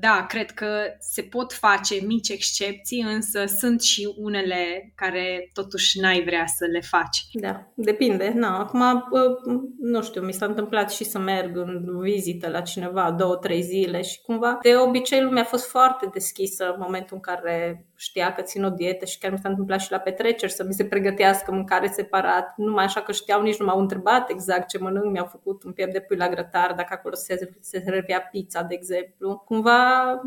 da, 0.00 0.26
cred 0.28 0.50
că 0.50 0.66
se 0.98 1.22
pot 1.22 1.52
face 1.52 1.94
mici 2.06 2.28
excepții, 2.28 3.02
însă 3.02 3.44
sunt 3.46 3.82
și 3.82 4.14
unele 4.16 4.92
care 4.94 5.50
totuși 5.52 6.00
n-ai 6.00 6.22
vrea 6.22 6.46
să 6.46 6.64
le 6.64 6.80
faci. 6.80 7.24
Da, 7.32 7.66
depinde. 7.74 8.32
Na, 8.34 8.58
acum, 8.58 8.80
uh, 9.10 9.60
nu 9.80 10.02
știu, 10.02 10.20
mi 10.20 10.32
s-a 10.32 10.46
întâmplat 10.46 10.90
și 10.90 11.04
să 11.04 11.18
merg 11.18 11.56
în 11.56 12.00
vizită 12.00 12.48
la 12.48 12.60
cineva 12.60 13.10
două, 13.10 13.36
trei 13.36 13.62
zile 13.62 14.02
și 14.02 14.20
cumva 14.22 14.58
de 14.62 14.76
obicei 14.76 15.22
lumea 15.22 15.42
a 15.42 15.46
fost 15.46 15.68
foarte 15.68 16.08
deschisă 16.12 16.64
în 16.64 16.76
momentul 16.78 17.16
în 17.16 17.22
care 17.32 17.86
știa 17.96 18.32
că 18.32 18.42
țin 18.42 18.64
o 18.64 18.68
dietă 18.68 19.04
și 19.04 19.18
chiar 19.18 19.30
mi 19.30 19.38
s-a 19.38 19.48
întâmplat 19.48 19.80
și 19.80 19.90
la 19.90 19.98
petreceri 19.98 20.52
să 20.52 20.64
mi 20.64 20.72
se 20.72 20.84
pregătească 20.84 21.52
mâncare 21.52 21.86
separat, 21.86 22.52
numai 22.56 22.84
așa 22.84 23.00
că 23.00 23.12
știau, 23.12 23.42
nici 23.42 23.58
nu 23.58 23.66
m-au 23.66 23.80
întrebat 23.80 24.30
exact 24.30 24.68
ce 24.68 24.78
mănânc, 24.78 25.12
mi-au 25.12 25.26
făcut 25.30 25.62
un 25.62 25.72
piept 25.72 25.92
de 25.92 26.00
pui 26.00 26.16
la 26.16 26.28
grătar, 26.28 26.74
dacă 26.76 26.88
acolo 26.90 27.14
se, 27.14 27.50
se 27.60 27.82
servea 27.84 28.20
pizza, 28.30 28.62
de 28.62 28.74
exemplu. 28.74 29.42
Cumva 29.48 30.20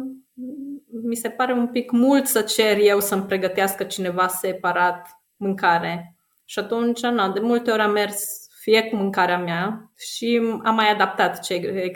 mi 1.03 1.15
se 1.15 1.29
pare 1.29 1.53
un 1.53 1.67
pic 1.67 1.91
mult 1.91 2.27
să 2.27 2.41
cer 2.41 2.77
eu 2.77 2.99
să-mi 2.99 3.23
pregătească 3.23 3.83
cineva 3.83 4.27
separat 4.27 5.07
mâncare. 5.35 6.15
Și 6.45 6.59
atunci, 6.59 7.01
na, 7.01 7.29
de 7.29 7.39
multe 7.39 7.71
ori 7.71 7.81
am 7.81 7.91
mers 7.91 8.47
fie 8.61 8.83
cu 8.83 8.95
mâncarea 8.95 9.37
mea 9.37 9.91
și 9.97 10.41
am 10.63 10.75
mai 10.75 10.91
adaptat 10.91 11.39
ce 11.39 11.53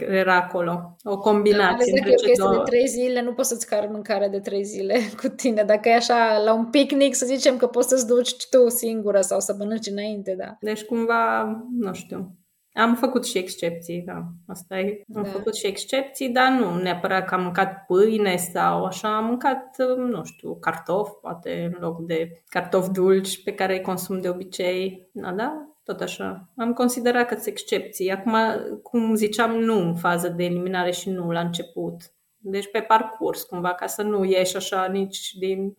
era 0.10 0.36
acolo. 0.36 0.96
O 1.04 1.18
combinație 1.18 1.94
da, 1.96 1.98
între 1.98 2.28
ce 2.28 2.32
două. 2.38 2.52
de 2.52 2.62
trei 2.66 2.88
zile, 2.88 3.22
nu 3.22 3.34
poți 3.34 3.50
să-ți 3.50 3.68
cari 3.68 3.88
mâncarea 3.88 4.30
de 4.30 4.40
trei 4.40 4.64
zile 4.64 5.00
cu 5.22 5.28
tine. 5.28 5.64
Dacă 5.64 5.90
e 5.90 5.96
așa, 5.96 6.38
la 6.38 6.54
un 6.54 6.66
picnic, 6.66 7.16
să 7.16 7.26
zicem 7.26 7.58
că 7.58 7.68
poți 7.68 7.88
să-ți 7.88 8.08
duci 8.08 8.48
tu 8.50 8.70
singură 8.70 9.22
sau 9.22 9.40
să 9.40 9.56
mănânci 9.58 9.88
înainte, 9.88 10.36
da. 10.38 10.58
Deci 10.60 10.84
cumva, 10.84 11.44
nu 11.80 11.94
știu, 11.94 12.36
am 12.76 12.96
făcut 12.96 13.26
și 13.26 13.38
excepții, 13.38 14.04
da. 14.06 14.24
Asta 14.48 14.80
e. 14.80 15.04
Am 15.16 15.24
da. 15.24 15.30
făcut 15.30 15.56
și 15.56 15.68
excepții, 15.68 16.30
dar 16.30 16.52
nu 16.52 16.76
neapărat 16.76 17.26
că 17.26 17.36
am 17.36 17.42
mâncat 17.42 17.86
pâine 17.86 18.36
sau 18.36 18.86
așa. 18.86 19.18
Am 19.18 19.26
mâncat, 19.26 19.76
nu 19.98 20.24
știu, 20.24 20.56
cartofi, 20.60 21.12
poate 21.22 21.72
în 21.74 21.78
loc 21.80 22.06
de 22.06 22.44
cartofi 22.46 22.92
dulci 22.92 23.44
pe 23.44 23.54
care 23.54 23.74
îi 23.74 23.82
consum 23.82 24.22
de 24.22 24.30
obicei. 24.30 25.10
Da, 25.12 25.32
da, 25.32 25.76
tot 25.84 26.02
așa. 26.02 26.54
Am 26.58 26.74
considerat 26.74 27.28
că 27.28 27.34
sunt 27.34 27.48
excepții. 27.48 28.12
Acum, 28.12 28.36
cum 28.82 29.16
ziceam, 29.16 29.52
nu 29.52 29.78
în 29.78 29.96
fază 29.96 30.28
de 30.28 30.44
eliminare 30.44 30.92
și 30.92 31.10
nu 31.10 31.32
la 31.32 31.40
început. 31.40 31.96
Deci 32.38 32.72
pe 32.72 32.80
parcurs, 32.80 33.44
cumva, 33.44 33.74
ca 33.74 33.88
să 33.88 34.02
nu 34.02 34.24
ieși 34.24 34.56
așa 34.56 34.86
nici 34.86 35.32
din 35.40 35.78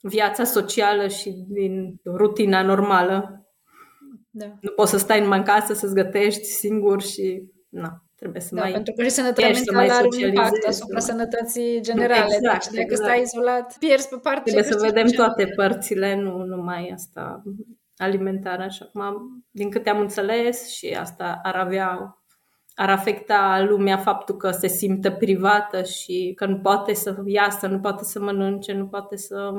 viața 0.00 0.44
socială 0.44 1.08
și 1.08 1.30
din 1.48 2.00
rutina 2.04 2.62
normală. 2.62 3.47
Da. 4.30 4.46
Nu 4.60 4.70
poți 4.70 4.90
să 4.90 4.98
stai 4.98 5.20
numai 5.20 5.38
în 5.38 5.44
casă, 5.44 5.74
să-ți 5.74 5.94
gătești 5.94 6.44
singur 6.44 7.02
și 7.02 7.42
na, 7.68 8.02
trebuie 8.16 8.40
să 8.40 8.54
da, 8.54 8.60
mai 8.60 8.72
pentru 8.72 8.92
că 8.92 9.02
și 9.02 9.10
sănătatea 9.10 9.50
mentală 9.50 9.92
are 9.92 10.06
un 10.12 10.18
impact 10.18 10.66
asupra 10.66 10.98
da. 10.98 11.00
sănătății 11.00 11.80
generale. 11.82 12.34
Exact, 12.34 12.68
deci 12.68 12.80
dacă 12.80 12.92
exact. 12.92 13.08
stai 13.08 13.22
izolat, 13.22 13.76
pierzi 13.78 14.08
pe 14.08 14.16
partea 14.22 14.42
Trebuie 14.42 14.72
să 14.72 14.78
vedem 14.86 15.06
toate 15.06 15.46
părțile, 15.56 16.14
nu 16.14 16.44
numai 16.44 16.90
asta 16.94 17.42
alimentară 17.96 18.68
și 18.68 18.82
acum, 18.82 19.02
din 19.50 19.70
câte 19.70 19.90
am 19.90 20.00
înțeles, 20.00 20.68
și 20.68 20.96
asta 21.00 21.40
ar 21.42 21.54
avea 21.54 22.18
ar 22.74 22.90
afecta 22.90 23.66
lumea 23.68 23.96
faptul 23.96 24.36
că 24.36 24.50
se 24.50 24.66
simtă 24.66 25.10
privată 25.10 25.82
și 25.82 26.32
că 26.36 26.46
nu 26.46 26.58
poate 26.58 26.94
să 26.94 27.16
iasă, 27.24 27.66
nu 27.66 27.80
poate 27.80 28.04
să 28.04 28.20
mănânce, 28.20 28.72
nu 28.72 28.86
poate 28.86 29.16
să 29.16 29.52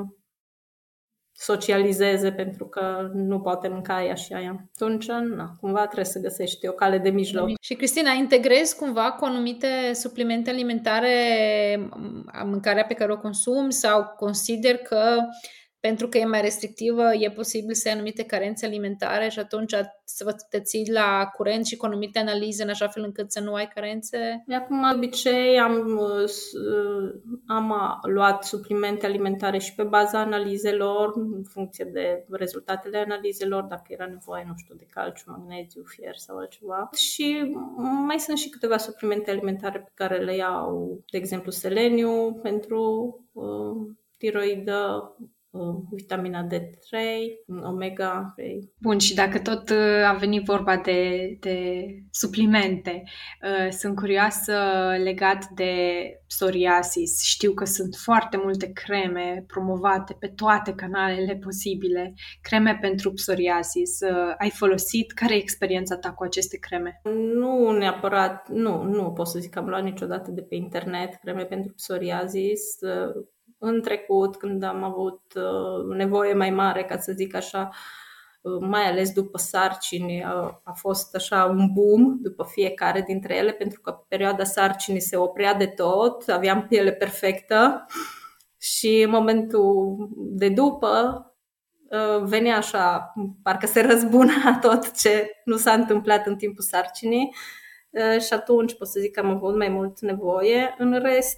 socializeze 1.41 2.31
pentru 2.31 2.65
că 2.65 3.09
nu 3.13 3.39
poate 3.39 3.67
mânca 3.67 4.03
ea 4.03 4.13
și 4.13 4.33
aia. 4.33 4.69
Atunci, 4.73 5.07
na, 5.07 5.55
cumva 5.59 5.83
trebuie 5.83 6.05
să 6.05 6.19
găsești 6.19 6.67
o 6.67 6.71
cale 6.71 6.97
de 6.97 7.09
mijloc. 7.09 7.49
Și 7.61 7.73
Cristina, 7.73 8.11
integrezi 8.11 8.75
cumva 8.75 9.11
cu 9.11 9.25
anumite 9.25 9.67
suplimente 9.93 10.49
alimentare 10.49 11.09
mâncarea 12.45 12.83
pe 12.83 12.93
care 12.93 13.11
o 13.11 13.17
consumi 13.17 13.73
sau 13.73 14.13
consider 14.17 14.77
că 14.77 15.15
pentru 15.79 16.07
că 16.07 16.17
e 16.17 16.25
mai 16.25 16.41
restrictivă, 16.41 17.03
e 17.13 17.31
posibil 17.31 17.73
să 17.73 17.87
ai 17.87 17.93
anumite 17.93 18.23
carențe 18.23 18.65
alimentare 18.65 19.29
și 19.29 19.39
atunci 19.39 19.73
să 20.03 20.23
vă 20.23 20.35
te 20.49 20.59
ții 20.59 20.91
la 20.91 21.29
curent 21.35 21.65
și 21.65 21.75
cu 21.75 21.85
anumite 21.85 22.19
analize 22.19 22.63
în 22.63 22.69
așa 22.69 22.87
fel 22.87 23.03
încât 23.03 23.31
să 23.31 23.39
nu 23.39 23.53
ai 23.53 23.67
carențe? 23.67 24.43
Acum, 24.55 24.81
de 24.89 24.95
obicei, 24.95 25.59
am, 25.59 25.97
uh, 25.97 27.21
am 27.47 27.73
luat 28.01 28.43
suplimente 28.43 29.05
alimentare 29.05 29.57
și 29.57 29.75
pe 29.75 29.83
baza 29.83 30.19
analizelor, 30.19 31.13
în 31.15 31.43
funcție 31.43 31.89
de 31.93 32.25
rezultatele 32.29 32.97
analizelor, 32.97 33.63
dacă 33.63 33.83
era 33.87 34.05
nevoie, 34.05 34.45
nu 34.47 34.53
știu, 34.55 34.75
de 34.75 34.87
calciu, 34.89 35.23
magneziu, 35.27 35.83
fier 35.83 36.15
sau 36.15 36.37
altceva. 36.37 36.89
Și 36.95 37.55
mai 38.05 38.19
sunt 38.19 38.37
și 38.37 38.49
câteva 38.49 38.77
suplimente 38.77 39.31
alimentare 39.31 39.79
pe 39.79 39.91
care 39.93 40.17
le 40.17 40.35
iau, 40.35 40.99
de 41.11 41.17
exemplu, 41.17 41.51
seleniu 41.51 42.39
pentru 42.41 42.81
uh, 43.31 43.95
tiroidă, 44.17 45.15
vitamina 45.91 46.47
D3, 46.47 46.97
omega 47.63 48.33
3. 48.35 48.73
Bun, 48.77 48.97
și 48.97 49.15
dacă 49.15 49.39
tot 49.39 49.69
uh, 49.69 50.07
a 50.07 50.13
venit 50.13 50.45
vorba 50.45 50.77
de, 50.77 51.37
de 51.39 51.85
suplimente, 52.11 53.03
uh, 53.41 53.71
sunt 53.71 53.95
curioasă 53.95 54.53
legat 55.03 55.47
de 55.47 55.73
psoriasis. 56.27 57.23
Știu 57.23 57.53
că 57.53 57.65
sunt 57.65 57.95
foarte 57.95 58.37
multe 58.43 58.71
creme 58.71 59.43
promovate 59.47 60.15
pe 60.19 60.27
toate 60.27 60.73
canalele 60.73 61.35
posibile, 61.35 62.13
creme 62.41 62.77
pentru 62.81 63.11
psoriasis. 63.11 63.99
Uh, 63.99 64.33
ai 64.37 64.49
folosit? 64.49 65.11
Care 65.11 65.33
e 65.33 65.37
experiența 65.37 65.97
ta 65.97 66.11
cu 66.11 66.23
aceste 66.23 66.57
creme? 66.57 67.01
Nu 67.33 67.71
neapărat, 67.71 68.49
nu, 68.49 68.83
nu 68.83 69.11
pot 69.11 69.27
să 69.27 69.39
zic 69.39 69.51
că 69.51 69.59
am 69.59 69.67
luat 69.67 69.83
niciodată 69.83 70.31
de 70.31 70.41
pe 70.41 70.55
internet 70.55 71.15
creme 71.21 71.43
pentru 71.43 71.73
psoriasis 71.73 72.77
în 73.59 73.81
trecut, 73.81 74.35
când 74.35 74.63
am 74.63 74.83
avut 74.83 75.21
uh, 75.35 75.95
nevoie 75.95 76.33
mai 76.33 76.49
mare, 76.49 76.83
ca 76.83 76.97
să 76.97 77.11
zic 77.11 77.35
așa, 77.35 77.69
uh, 78.41 78.59
mai 78.59 78.89
ales 78.89 79.11
după 79.11 79.37
sarcini, 79.37 80.23
a, 80.23 80.61
a 80.63 80.71
fost 80.71 81.15
așa 81.15 81.45
un 81.45 81.69
boom 81.73 82.17
după 82.21 82.43
fiecare 82.43 83.01
dintre 83.01 83.35
ele, 83.35 83.51
pentru 83.51 83.81
că 83.81 83.91
perioada 83.91 84.43
sarcinii 84.43 85.01
se 85.01 85.17
oprea 85.17 85.53
de 85.53 85.65
tot, 85.65 86.29
aveam 86.29 86.67
piele 86.67 86.91
perfectă 86.91 87.85
și 88.57 89.01
în 89.01 89.09
momentul 89.09 89.97
de 90.15 90.49
după 90.49 91.23
uh, 91.89 92.23
venea 92.23 92.57
așa, 92.57 93.13
parcă 93.43 93.65
se 93.65 93.81
răzbuna 93.81 94.57
tot 94.61 94.99
ce 94.99 95.29
nu 95.45 95.57
s-a 95.57 95.73
întâmplat 95.73 96.25
în 96.25 96.35
timpul 96.35 96.63
sarcinii 96.63 97.35
și 98.27 98.33
atunci 98.33 98.77
pot 98.77 98.87
să 98.87 98.99
zic 98.99 99.11
că 99.11 99.19
am 99.19 99.29
avut 99.29 99.55
mai 99.57 99.69
mult 99.69 99.99
nevoie. 99.99 100.75
În 100.77 100.99
rest, 101.01 101.37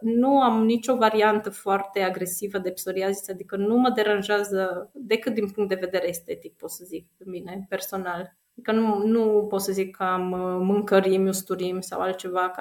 nu 0.00 0.40
am 0.40 0.64
nicio 0.64 0.96
variantă 0.96 1.50
foarte 1.50 2.00
agresivă 2.00 2.58
de 2.58 2.70
psoriazis, 2.70 3.28
adică 3.28 3.56
nu 3.56 3.76
mă 3.76 3.90
deranjează 3.90 4.90
decât 4.94 5.34
din 5.34 5.50
punct 5.50 5.68
de 5.68 5.74
vedere 5.80 6.08
estetic, 6.08 6.56
pot 6.56 6.70
să 6.70 6.84
zic, 6.84 7.08
pe 7.16 7.24
mine, 7.26 7.66
personal. 7.68 8.36
Adică 8.52 8.72
nu, 8.72 9.06
nu 9.06 9.46
pot 9.48 9.60
să 9.60 9.72
zic 9.72 9.96
că 9.96 10.02
am 10.02 10.32
uh, 10.32 10.58
mâncărimi, 10.60 11.28
usturimi 11.28 11.82
sau 11.82 12.00
altceva 12.00 12.52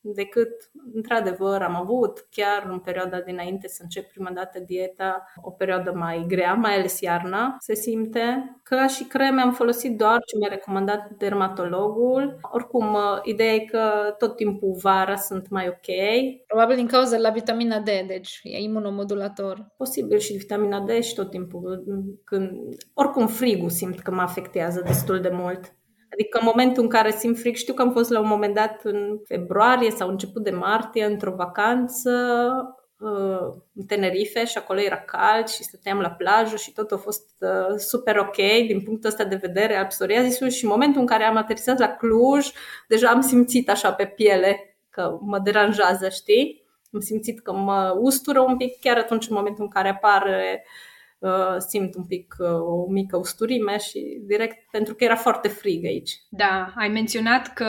decât, 0.00 0.70
într-adevăr, 0.94 1.62
am 1.62 1.74
avut 1.74 2.26
chiar 2.30 2.68
în 2.70 2.78
perioada 2.78 3.20
dinainte 3.20 3.68
să 3.68 3.82
încep 3.82 4.10
prima 4.10 4.30
dată 4.30 4.58
dieta, 4.58 5.24
o 5.42 5.50
perioadă 5.50 5.92
mai 5.92 6.24
grea, 6.28 6.54
mai 6.54 6.74
ales 6.74 7.00
iarna, 7.00 7.56
se 7.58 7.74
simte. 7.74 8.58
Ca 8.62 8.86
și 8.86 9.04
creme 9.04 9.40
am 9.40 9.52
folosit 9.52 9.96
doar 9.96 10.18
ce 10.26 10.36
mi-a 10.38 10.48
recomandat 10.48 11.10
dermatologul. 11.10 12.38
Oricum, 12.42 12.96
ideea 13.22 13.52
e 13.52 13.64
că 13.64 14.14
tot 14.18 14.36
timpul 14.36 14.76
vara 14.82 15.16
sunt 15.16 15.48
mai 15.48 15.68
ok. 15.68 15.96
Probabil 16.46 16.76
din 16.76 16.86
cauza 16.86 17.16
la 17.16 17.30
vitamina 17.30 17.78
D, 17.78 17.88
deci 18.06 18.40
e 18.42 18.58
imunomodulator. 18.62 19.72
Posibil 19.76 20.18
și 20.18 20.36
vitamina 20.36 20.80
D 20.80 21.02
și 21.02 21.14
tot 21.14 21.30
timpul 21.30 21.84
când... 22.24 22.50
Oricum 22.94 23.26
frigul 23.26 23.70
simt 23.70 24.00
că 24.00 24.10
mă 24.10 24.20
afectează 24.20 24.82
destul 24.86 25.20
de 25.20 25.30
mult. 25.32 25.76
Adică 26.12 26.38
în 26.38 26.44
momentul 26.44 26.82
în 26.82 26.88
care 26.88 27.10
simt 27.10 27.38
fric, 27.38 27.56
știu 27.56 27.74
că 27.74 27.82
am 27.82 27.92
fost 27.92 28.10
la 28.10 28.20
un 28.20 28.26
moment 28.26 28.54
dat 28.54 28.80
în 28.84 29.18
februarie 29.24 29.90
sau 29.90 30.08
început 30.08 30.42
de 30.42 30.50
martie 30.50 31.04
într-o 31.04 31.34
vacanță 31.34 32.10
uh, 32.98 33.60
în 33.74 33.84
Tenerife 33.86 34.44
și 34.44 34.58
acolo 34.58 34.80
era 34.80 34.98
cald 34.98 35.46
și 35.46 35.62
stăteam 35.62 36.00
la 36.00 36.10
plajă 36.10 36.56
și 36.56 36.72
tot 36.72 36.92
a 36.92 36.96
fost 36.96 37.30
uh, 37.40 37.76
super 37.76 38.16
ok 38.16 38.36
din 38.66 38.82
punctul 38.84 39.10
ăsta 39.10 39.24
de 39.24 39.36
vedere 39.36 39.76
al 39.76 39.86
psoriazisului 39.86 40.52
și 40.52 40.64
în 40.64 40.70
momentul 40.70 41.00
în 41.00 41.06
care 41.06 41.24
am 41.24 41.36
aterizat 41.36 41.78
la 41.78 41.88
Cluj, 41.88 42.46
deja 42.88 43.08
am 43.08 43.20
simțit 43.20 43.70
așa 43.70 43.92
pe 43.92 44.06
piele 44.06 44.78
că 44.90 45.18
mă 45.20 45.38
deranjează, 45.38 46.08
știi? 46.08 46.66
Am 46.92 47.00
simțit 47.00 47.40
că 47.40 47.52
mă 47.52 47.96
ustură 48.00 48.40
un 48.40 48.56
pic 48.56 48.80
chiar 48.80 48.96
atunci 48.96 49.28
în 49.28 49.36
momentul 49.36 49.64
în 49.64 49.70
care 49.70 49.88
apare 49.88 50.64
uh, 50.64 50.70
Uh, 50.70 50.87
simt 51.58 51.94
un 51.94 52.04
pic 52.04 52.34
uh, 52.38 52.48
o 52.48 52.86
mică 52.88 53.16
usturime 53.16 53.78
și 53.78 54.20
direct 54.26 54.70
pentru 54.70 54.94
că 54.94 55.04
era 55.04 55.16
foarte 55.16 55.48
frig 55.48 55.84
aici. 55.84 56.10
Da, 56.30 56.72
ai 56.76 56.88
menționat 56.88 57.52
că 57.52 57.64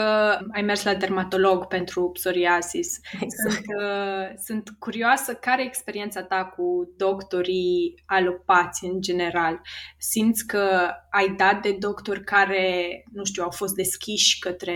ai 0.52 0.62
mers 0.62 0.84
la 0.84 0.94
dermatolog 0.94 1.66
pentru 1.66 2.10
psoriasis. 2.10 3.00
Exact. 3.20 3.52
Sunt, 3.52 3.64
uh, 3.80 4.32
sunt 4.44 4.70
curioasă 4.78 5.34
care 5.34 5.62
e 5.62 5.66
experiența 5.66 6.22
ta 6.22 6.44
cu 6.56 6.94
doctorii 6.96 8.02
alopați 8.06 8.84
în 8.84 9.00
general. 9.00 9.60
Simți 9.98 10.46
că 10.46 10.90
ai 11.10 11.34
dat 11.36 11.62
de 11.62 11.76
doctori 11.78 12.24
care, 12.24 13.02
nu 13.12 13.24
știu, 13.24 13.42
au 13.42 13.50
fost 13.50 13.74
deschiși 13.74 14.38
către 14.38 14.74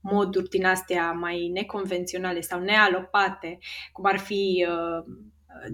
moduri 0.00 0.48
din 0.48 0.64
astea 0.64 1.12
mai 1.12 1.50
neconvenționale 1.54 2.40
sau 2.40 2.60
nealopate, 2.60 3.58
cum 3.92 4.04
ar 4.04 4.18
fi 4.18 4.66
uh, 4.68 5.14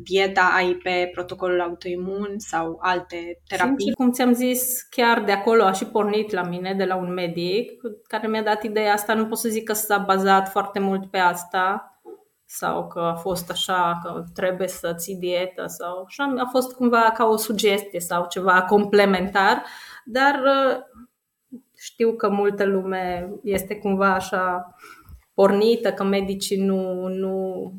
dieta 0.02 0.52
ai 0.56 0.72
pe 0.82 1.10
protocolul 1.12 1.60
autoimun 1.60 2.34
sau 2.36 2.78
alte 2.80 3.40
terapii? 3.46 3.74
Sincer, 3.76 3.94
cum 3.94 4.10
ți-am 4.10 4.32
zis, 4.32 4.82
chiar 4.82 5.24
de 5.24 5.32
acolo 5.32 5.62
a 5.62 5.72
și 5.72 5.86
pornit 5.86 6.32
la 6.32 6.42
mine, 6.42 6.74
de 6.74 6.84
la 6.84 6.96
un 6.96 7.12
medic, 7.12 7.80
care 8.06 8.26
mi-a 8.26 8.42
dat 8.42 8.62
ideea 8.62 8.92
asta. 8.92 9.14
Nu 9.14 9.26
pot 9.26 9.38
să 9.38 9.48
zic 9.48 9.64
că 9.64 9.72
s-a 9.72 9.98
bazat 9.98 10.48
foarte 10.48 10.78
mult 10.78 11.10
pe 11.10 11.18
asta 11.18 11.88
sau 12.46 12.86
că 12.86 13.00
a 13.00 13.14
fost 13.14 13.50
așa, 13.50 14.00
că 14.02 14.24
trebuie 14.34 14.68
să 14.68 14.94
ții 14.96 15.16
dietă 15.16 15.66
sau 15.66 16.04
așa. 16.06 16.34
A 16.38 16.48
fost 16.50 16.72
cumva 16.72 17.10
ca 17.14 17.24
o 17.24 17.36
sugestie 17.36 18.00
sau 18.00 18.26
ceva 18.28 18.62
complementar, 18.62 19.62
dar 20.04 20.34
uh, 20.44 20.76
știu 21.76 22.16
că 22.16 22.28
multă 22.28 22.64
lume 22.64 23.30
este 23.42 23.76
cumva 23.76 24.14
așa 24.14 24.74
pornită, 25.34 25.92
că 25.92 26.04
medicii 26.04 26.64
nu, 26.64 27.08
nu 27.08 27.72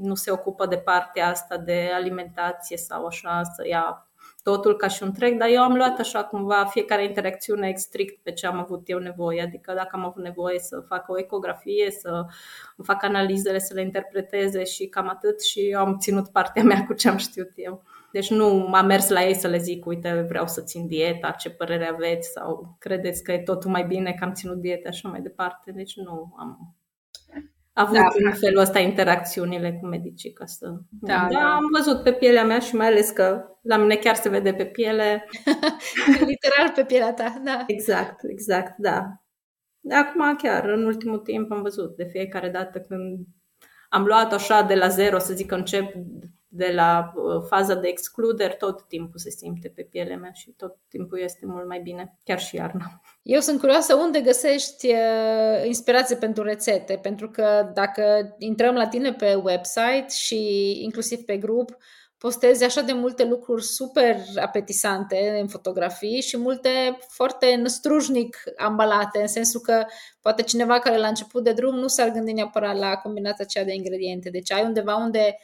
nu 0.00 0.14
se 0.14 0.30
ocupă 0.30 0.66
de 0.66 0.76
partea 0.76 1.28
asta 1.28 1.56
de 1.56 1.90
alimentație 1.94 2.76
sau 2.76 3.06
așa, 3.06 3.42
să 3.42 3.68
ia 3.68 4.10
totul 4.42 4.76
ca 4.76 4.88
și 4.88 5.02
un 5.02 5.12
trec, 5.12 5.38
dar 5.38 5.48
eu 5.48 5.62
am 5.62 5.74
luat 5.74 5.98
așa 5.98 6.24
cumva 6.24 6.64
fiecare 6.64 7.04
interacțiune 7.04 7.72
strict 7.74 8.22
pe 8.22 8.32
ce 8.32 8.46
am 8.46 8.58
avut 8.58 8.88
eu 8.88 8.98
nevoie, 8.98 9.42
adică 9.42 9.72
dacă 9.72 9.88
am 9.92 10.04
avut 10.04 10.22
nevoie 10.22 10.58
să 10.58 10.84
fac 10.88 11.08
o 11.08 11.18
ecografie, 11.18 11.90
să 11.90 12.24
fac 12.82 13.02
analizele, 13.02 13.58
să 13.58 13.74
le 13.74 13.82
interpreteze 13.82 14.64
și 14.64 14.86
cam 14.86 15.08
atât 15.08 15.42
și 15.42 15.70
eu 15.70 15.80
am 15.80 15.98
ținut 15.98 16.28
partea 16.28 16.62
mea 16.62 16.84
cu 16.86 16.92
ce 16.92 17.08
am 17.08 17.16
știut 17.16 17.50
eu. 17.54 17.82
Deci 18.12 18.30
nu 18.30 18.72
am 18.72 18.86
mers 18.86 19.08
la 19.08 19.24
ei 19.24 19.34
să 19.34 19.48
le 19.48 19.58
zic, 19.58 19.86
uite, 19.86 20.24
vreau 20.28 20.46
să 20.46 20.62
țin 20.62 20.86
dieta, 20.86 21.30
ce 21.30 21.50
părere 21.50 21.88
aveți 21.88 22.28
sau 22.28 22.76
credeți 22.78 23.22
că 23.22 23.32
e 23.32 23.38
totul 23.38 23.70
mai 23.70 23.84
bine 23.84 24.12
că 24.12 24.24
am 24.24 24.32
ținut 24.32 24.56
dieta 24.56 24.90
și 24.90 24.96
așa 24.96 25.08
mai 25.08 25.20
departe. 25.20 25.70
Deci 25.70 25.96
nu 25.96 26.34
am 26.38 26.74
avut 27.80 27.94
da, 27.94 28.08
în 28.24 28.32
felul 28.32 28.60
ăsta 28.60 28.78
interacțiunile 28.78 29.78
cu 29.80 29.86
medicii 29.86 30.32
ca 30.32 30.46
să... 30.46 30.66
Da, 30.88 31.26
da, 31.30 31.38
da, 31.38 31.54
am 31.54 31.68
văzut 31.76 32.02
pe 32.02 32.12
pielea 32.12 32.44
mea 32.44 32.58
și 32.58 32.74
mai 32.74 32.86
ales 32.86 33.10
că 33.10 33.44
la 33.62 33.76
mine 33.76 33.96
chiar 33.96 34.14
se 34.14 34.28
vede 34.28 34.52
pe 34.52 34.64
piele. 34.64 35.24
Literal 36.30 36.72
pe 36.74 36.84
pielea 36.84 37.12
ta, 37.12 37.40
da. 37.44 37.64
Exact, 37.66 38.20
exact, 38.28 38.74
da. 38.78 39.22
Acum 39.90 40.36
chiar, 40.36 40.68
în 40.68 40.84
ultimul 40.84 41.18
timp 41.18 41.52
am 41.52 41.62
văzut 41.62 41.96
de 41.96 42.04
fiecare 42.04 42.48
dată 42.48 42.80
când 42.80 43.18
am 43.88 44.04
luat 44.04 44.32
așa 44.32 44.62
de 44.62 44.74
la 44.74 44.88
zero, 44.88 45.18
să 45.18 45.34
zic 45.34 45.46
că 45.46 45.54
încep 45.54 45.92
de 46.52 46.72
la 46.74 47.12
uh, 47.14 47.42
faza 47.48 47.74
de 47.74 47.88
excluderi, 47.88 48.56
tot 48.56 48.88
timpul 48.88 49.18
se 49.18 49.30
simte 49.30 49.68
pe 49.68 49.82
pielea 49.82 50.16
mea 50.16 50.32
și 50.32 50.50
tot 50.50 50.76
timpul 50.88 51.18
este 51.18 51.46
mult 51.46 51.66
mai 51.66 51.80
bine, 51.80 52.18
chiar 52.24 52.40
și 52.40 52.56
iarna. 52.56 53.00
Eu 53.22 53.40
sunt 53.40 53.60
curioasă 53.60 53.94
unde 53.94 54.20
găsești 54.20 54.86
uh, 54.86 55.66
inspirație 55.66 56.16
pentru 56.16 56.42
rețete, 56.42 56.98
pentru 57.02 57.30
că 57.30 57.70
dacă 57.74 58.34
intrăm 58.38 58.74
la 58.74 58.86
tine 58.86 59.12
pe 59.12 59.34
website 59.34 60.06
și 60.08 60.70
inclusiv 60.82 61.18
pe 61.24 61.36
grup, 61.36 61.76
postezi 62.18 62.64
așa 62.64 62.80
de 62.80 62.92
multe 62.92 63.24
lucruri 63.24 63.62
super 63.62 64.16
apetisante 64.40 65.38
în 65.40 65.48
fotografii 65.48 66.20
și 66.20 66.36
multe 66.36 66.98
foarte 67.08 67.54
năstrujnic 67.54 68.36
ambalate, 68.56 69.20
în 69.20 69.26
sensul 69.26 69.60
că 69.60 69.84
poate 70.20 70.42
cineva 70.42 70.78
care 70.78 70.96
la 70.96 71.08
început 71.08 71.44
de 71.44 71.52
drum 71.52 71.74
nu 71.74 71.86
s-ar 71.86 72.10
gândi 72.10 72.32
neapărat 72.32 72.76
la 72.76 72.96
combinația 72.96 73.44
aceea 73.44 73.64
de 73.64 73.74
ingrediente. 73.74 74.30
Deci 74.30 74.52
ai 74.52 74.64
undeva 74.64 74.94
unde 74.96 75.36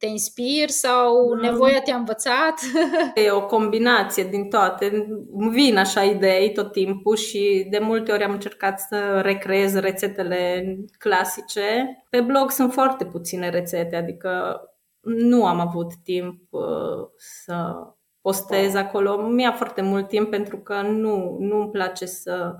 te 0.00 0.06
inspiri 0.06 0.72
sau 0.72 1.34
da. 1.34 1.50
nevoia 1.50 1.80
te-a 1.80 1.96
învățat? 1.96 2.60
E 3.14 3.30
o 3.30 3.46
combinație 3.46 4.24
din 4.24 4.48
toate. 4.48 5.06
Îmi 5.32 5.50
vin 5.50 5.76
așa 5.76 6.02
idei 6.02 6.52
tot 6.52 6.72
timpul 6.72 7.16
și 7.16 7.66
de 7.70 7.78
multe 7.78 8.12
ori 8.12 8.22
am 8.22 8.32
încercat 8.32 8.80
să 8.80 9.20
recreez 9.20 9.74
rețetele 9.74 10.64
clasice. 10.98 11.96
Pe 12.10 12.20
blog 12.20 12.50
sunt 12.50 12.72
foarte 12.72 13.04
puține 13.04 13.50
rețete, 13.50 13.96
adică 13.96 14.60
nu 15.00 15.46
am 15.46 15.60
avut 15.60 15.92
timp 16.04 16.42
uh, 16.50 17.08
să 17.16 17.74
postez 18.20 18.74
acolo. 18.74 19.16
Mi-a 19.28 19.52
foarte 19.52 19.82
mult 19.82 20.08
timp 20.08 20.30
pentru 20.30 20.58
că 20.58 20.80
nu, 20.80 21.36
nu 21.38 21.60
îmi 21.60 21.70
place 21.70 22.06
să 22.06 22.56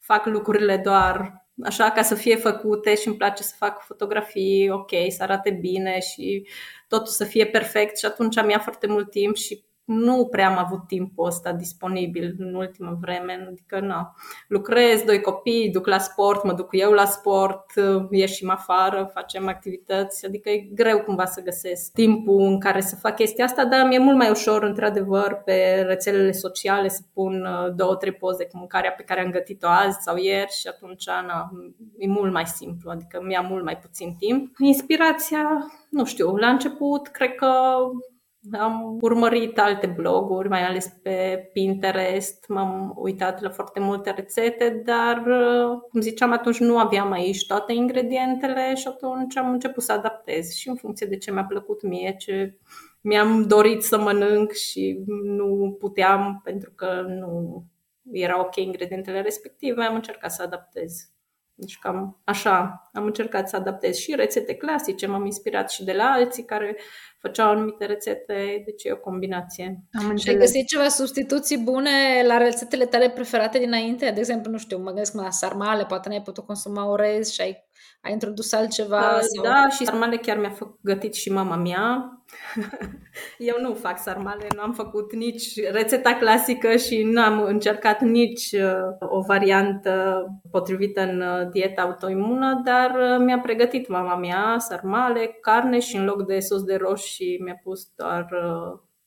fac 0.00 0.26
lucrurile 0.26 0.76
doar 0.76 1.43
așa 1.62 1.90
ca 1.90 2.02
să 2.02 2.14
fie 2.14 2.36
făcute 2.36 2.94
și 2.94 3.08
îmi 3.08 3.16
place 3.16 3.42
să 3.42 3.54
fac 3.58 3.84
fotografii 3.84 4.70
ok, 4.70 4.90
să 5.08 5.22
arate 5.22 5.50
bine 5.50 6.00
și 6.00 6.46
totul 6.88 7.12
să 7.12 7.24
fie 7.24 7.46
perfect 7.46 7.98
și 7.98 8.04
atunci 8.04 8.36
am 8.36 8.48
ia 8.48 8.58
foarte 8.58 8.86
mult 8.86 9.10
timp 9.10 9.36
și 9.36 9.64
nu 9.84 10.26
prea 10.30 10.48
am 10.48 10.58
avut 10.58 10.86
timpul 10.86 11.26
ăsta 11.26 11.52
disponibil 11.52 12.34
în 12.38 12.54
ultima 12.54 12.98
vreme, 13.00 13.46
adică 13.50 13.80
nu. 13.80 14.14
Lucrez, 14.48 15.02
doi 15.02 15.20
copii, 15.20 15.70
duc 15.70 15.86
la 15.86 15.98
sport, 15.98 16.44
mă 16.44 16.52
duc 16.52 16.68
eu 16.70 16.92
la 16.92 17.04
sport, 17.04 17.64
ieșim 18.10 18.50
afară, 18.50 19.10
facem 19.12 19.48
activități, 19.48 20.26
adică 20.26 20.50
e 20.50 20.68
greu 20.74 21.00
cumva 21.00 21.24
să 21.24 21.42
găsesc 21.42 21.92
timpul 21.92 22.40
în 22.40 22.60
care 22.60 22.80
să 22.80 22.96
fac 22.96 23.14
chestia 23.14 23.44
asta, 23.44 23.64
dar 23.64 23.86
mi-e 23.86 23.98
mult 23.98 24.16
mai 24.16 24.30
ușor, 24.30 24.62
într-adevăr, 24.62 25.42
pe 25.44 25.84
rețelele 25.86 26.32
sociale 26.32 26.88
să 26.88 27.00
pun 27.12 27.46
uh, 27.46 27.74
două, 27.74 27.96
trei 27.96 28.12
poze 28.12 28.44
cu 28.44 28.56
mâncarea 28.56 28.92
pe 28.92 29.02
care 29.02 29.20
am 29.20 29.30
gătit-o 29.30 29.66
azi 29.68 29.98
sau 30.00 30.16
ieri 30.16 30.52
și 30.60 30.68
atunci 30.68 31.06
na, 31.06 31.50
e 31.98 32.06
mult 32.06 32.32
mai 32.32 32.46
simplu, 32.46 32.90
adică 32.90 33.22
mi-a 33.26 33.40
mult 33.40 33.64
mai 33.64 33.78
puțin 33.78 34.14
timp. 34.18 34.58
Inspirația, 34.58 35.66
nu 35.90 36.04
știu, 36.04 36.36
la 36.36 36.48
început 36.48 37.08
cred 37.08 37.34
că 37.34 37.50
am 38.52 38.98
urmărit 39.00 39.58
alte 39.58 39.86
bloguri, 39.86 40.48
mai 40.48 40.62
ales 40.62 40.86
pe 41.02 41.48
Pinterest, 41.52 42.44
m-am 42.48 42.92
uitat 42.96 43.40
la 43.40 43.50
foarte 43.50 43.80
multe 43.80 44.10
rețete, 44.10 44.82
dar, 44.84 45.22
cum 45.90 46.00
ziceam, 46.00 46.32
atunci 46.32 46.58
nu 46.58 46.78
aveam 46.78 47.12
aici 47.12 47.46
toate 47.46 47.72
ingredientele 47.72 48.74
și 48.74 48.86
atunci 48.88 49.36
am 49.36 49.50
început 49.50 49.82
să 49.82 49.92
adaptez 49.92 50.50
și 50.52 50.68
în 50.68 50.76
funcție 50.76 51.06
de 51.06 51.16
ce 51.16 51.32
mi-a 51.32 51.44
plăcut 51.44 51.82
mie, 51.82 52.14
ce 52.18 52.58
mi-am 53.00 53.46
dorit 53.46 53.82
să 53.82 53.98
mănânc 53.98 54.52
și 54.52 55.04
nu 55.24 55.76
puteam 55.78 56.40
pentru 56.44 56.70
că 56.70 57.04
nu 57.08 57.64
erau 58.12 58.40
ok 58.40 58.56
ingredientele 58.56 59.20
respective, 59.20 59.82
am 59.82 59.94
încercat 59.94 60.32
să 60.32 60.42
adaptez. 60.42 61.08
Deci 61.54 61.78
cam 61.78 62.20
așa 62.24 62.83
am 62.94 63.04
încercat 63.04 63.48
să 63.48 63.56
adaptez 63.56 63.96
și 63.96 64.14
rețete 64.14 64.54
clasice, 64.54 65.06
m-am 65.06 65.24
inspirat 65.24 65.70
și 65.70 65.84
de 65.84 65.92
la 65.92 66.04
alții 66.04 66.44
care 66.44 66.76
făceau 67.26 67.50
anumite 67.50 67.84
rețete, 67.84 68.62
deci 68.64 68.84
e 68.84 68.92
o 68.92 68.96
combinație. 68.96 69.82
Am 69.92 70.16
și 70.16 70.28
ai 70.28 70.36
găsit 70.36 70.66
ceva 70.66 70.88
substituții 70.88 71.58
bune 71.58 71.90
la 72.26 72.36
rețetele 72.36 72.84
tale 72.84 73.10
preferate 73.10 73.58
dinainte? 73.58 74.10
De 74.10 74.18
exemplu, 74.18 74.50
nu 74.50 74.58
știu, 74.58 74.78
mă 74.78 74.84
gândesc 74.84 75.14
la 75.14 75.30
sarmale, 75.30 75.84
poate 75.84 76.08
n-ai 76.08 76.22
putut 76.22 76.46
consuma 76.46 76.88
orez 76.88 77.30
și 77.30 77.40
ai, 77.40 77.64
ai 78.00 78.12
introdus 78.12 78.52
altceva? 78.52 79.14
Uh, 79.14 79.20
sau... 79.20 79.44
Da, 79.44 79.68
și 79.68 79.84
sarmale 79.84 80.16
chiar 80.16 80.38
mi-a 80.38 80.50
făcut 80.50 80.78
gătit 80.82 81.14
și 81.14 81.32
mama 81.32 81.56
mea. 81.56 82.08
Eu 83.38 83.56
nu 83.60 83.74
fac 83.74 83.98
sarmale, 83.98 84.46
nu 84.54 84.62
am 84.62 84.72
făcut 84.72 85.14
nici 85.14 85.70
rețeta 85.70 86.14
clasică 86.14 86.76
și 86.76 87.02
nu 87.02 87.20
am 87.20 87.42
încercat 87.42 88.00
nici 88.00 88.52
uh, 88.52 89.08
o 89.08 89.20
variantă 89.20 90.24
potrivită 90.50 91.00
în 91.00 91.20
uh, 91.20 91.50
dieta 91.50 91.82
autoimună, 91.82 92.60
dar 92.64 92.83
uh, 92.90 93.24
mi-a 93.24 93.38
pregătit 93.38 93.88
mama 93.88 94.16
mea 94.16 94.56
sarmale, 94.58 95.26
carne 95.40 95.80
și 95.80 95.96
în 95.96 96.04
loc 96.04 96.26
de 96.26 96.40
sos 96.40 96.62
de 96.62 96.76
roșii 96.76 97.40
mi-a 97.42 97.60
pus 97.62 97.88
doar 97.96 98.28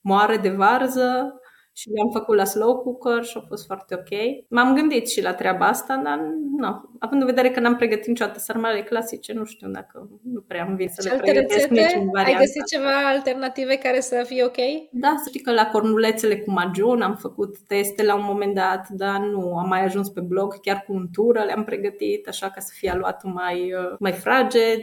moare 0.01 0.37
de 0.37 0.49
varză 0.49 1.39
și 1.77 1.89
le-am 1.89 2.09
făcut 2.11 2.35
la 2.35 2.43
slow 2.43 2.77
cooker 2.77 3.23
și 3.23 3.37
a 3.37 3.45
fost 3.47 3.65
foarte 3.65 3.95
ok. 3.95 4.19
M-am 4.49 4.75
gândit 4.75 5.09
și 5.09 5.21
la 5.21 5.33
treaba 5.33 5.65
asta, 5.65 6.01
dar 6.03 6.19
nu. 6.57 6.95
Având 6.99 7.21
în 7.21 7.27
vedere 7.27 7.49
că 7.49 7.59
n-am 7.59 7.75
pregătit 7.75 8.07
niciodată 8.07 8.39
sarmale 8.39 8.83
clasice, 8.83 9.33
nu 9.33 9.45
știu 9.45 9.69
dacă 9.69 10.09
nu 10.23 10.41
prea 10.41 10.63
am 10.63 10.75
vin 10.75 10.89
să 10.89 11.09
le 11.09 11.17
pregătesc 11.17 11.67
rețete? 11.67 11.81
niciun 11.81 12.09
variant. 12.13 12.39
Ai 12.39 12.45
găsit 12.45 12.65
ceva 12.65 13.07
alternative 13.07 13.75
care 13.75 13.99
să 13.99 14.23
fie 14.25 14.43
ok? 14.43 14.57
Da, 14.91 15.15
să 15.17 15.29
știi 15.29 15.41
că 15.41 15.51
la 15.51 15.69
cornulețele 15.69 16.39
cu 16.39 16.51
majun 16.51 17.01
am 17.01 17.15
făcut 17.15 17.57
teste 17.67 18.03
la 18.03 18.15
un 18.15 18.23
moment 18.25 18.55
dat, 18.55 18.89
dar 18.89 19.19
nu 19.19 19.57
am 19.57 19.67
mai 19.67 19.83
ajuns 19.83 20.09
pe 20.09 20.21
blog, 20.21 20.59
chiar 20.59 20.83
cu 20.87 20.93
untură 20.93 21.43
le-am 21.43 21.63
pregătit, 21.63 22.27
așa 22.27 22.49
ca 22.49 22.59
să 22.59 22.71
fie 22.75 22.89
aluatul 22.89 23.29
mai, 23.29 23.73
uh, 23.73 23.95
mai 23.99 24.11
fraged 24.11 24.81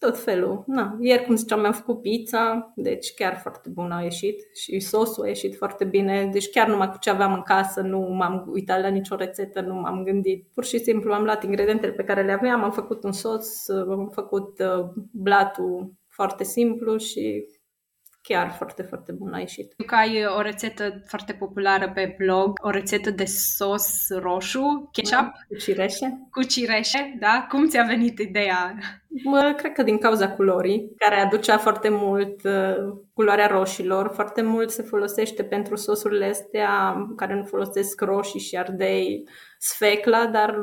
tot 0.00 0.18
felul. 0.18 0.62
Na, 0.66 0.96
ieri, 1.00 1.24
cum 1.24 1.36
ziceam, 1.36 1.60
mi-am 1.60 1.72
făcut 1.72 2.00
pizza, 2.00 2.72
deci 2.76 3.14
chiar 3.14 3.36
foarte 3.36 3.68
bună 3.68 3.94
a 3.94 4.02
ieșit 4.02 4.48
și 4.54 4.80
sosul 4.80 5.24
a 5.24 5.26
ieșit 5.26 5.56
foarte 5.56 5.84
bine, 5.84 6.28
deci 6.32 6.50
chiar 6.50 6.68
numai 6.68 6.90
cu 6.90 6.96
ce 7.00 7.10
aveam 7.10 7.32
în 7.32 7.42
casă, 7.42 7.80
nu 7.80 7.98
m-am 7.98 8.44
uitat 8.52 8.80
la 8.80 8.88
nicio 8.88 9.14
rețetă, 9.14 9.60
nu 9.60 9.74
m-am 9.74 10.04
gândit. 10.04 10.46
Pur 10.54 10.64
și 10.64 10.78
simplu 10.78 11.12
am 11.12 11.24
luat 11.24 11.44
ingredientele 11.44 11.92
pe 11.92 12.04
care 12.04 12.22
le 12.22 12.32
aveam, 12.32 12.62
am 12.62 12.72
făcut 12.72 13.04
un 13.04 13.12
sos, 13.12 13.68
am 13.68 14.10
făcut 14.12 14.58
uh, 14.58 14.88
blatul 15.12 15.92
foarte 16.08 16.44
simplu 16.44 16.96
și 16.96 17.46
chiar 18.22 18.50
foarte, 18.50 18.82
foarte 18.82 19.12
bun 19.12 19.32
a 19.32 19.38
ieșit. 19.38 19.74
Că 19.86 19.94
ai 19.94 20.26
o 20.26 20.40
rețetă 20.40 21.02
foarte 21.06 21.32
populară 21.32 21.90
pe 21.90 22.14
blog, 22.18 22.58
o 22.62 22.70
rețetă 22.70 23.10
de 23.10 23.24
sos 23.24 24.06
roșu, 24.08 24.88
ketchup. 24.92 25.20
Da, 25.20 25.32
cu 25.48 25.54
cireșe. 25.54 26.26
Cu 26.30 26.42
cireșe, 26.42 27.16
da? 27.20 27.46
Cum 27.48 27.68
ți-a 27.68 27.82
venit 27.82 28.18
ideea? 28.18 28.74
Mă, 29.24 29.54
cred 29.56 29.72
că 29.72 29.82
din 29.82 29.98
cauza 29.98 30.30
culorii, 30.30 30.92
care 30.96 31.20
aducea 31.20 31.58
foarte 31.58 31.88
mult 31.88 32.44
uh, 32.44 32.76
culoarea 33.12 33.46
roșilor. 33.46 34.10
Foarte 34.14 34.42
mult 34.42 34.70
se 34.70 34.82
folosește 34.82 35.44
pentru 35.44 35.76
sosurile 35.76 36.26
astea 36.26 36.94
care 37.16 37.34
nu 37.34 37.44
folosesc 37.44 38.00
roșii 38.00 38.40
și 38.40 38.56
ardei 38.56 39.28
sfecla, 39.58 40.26
dar 40.26 40.54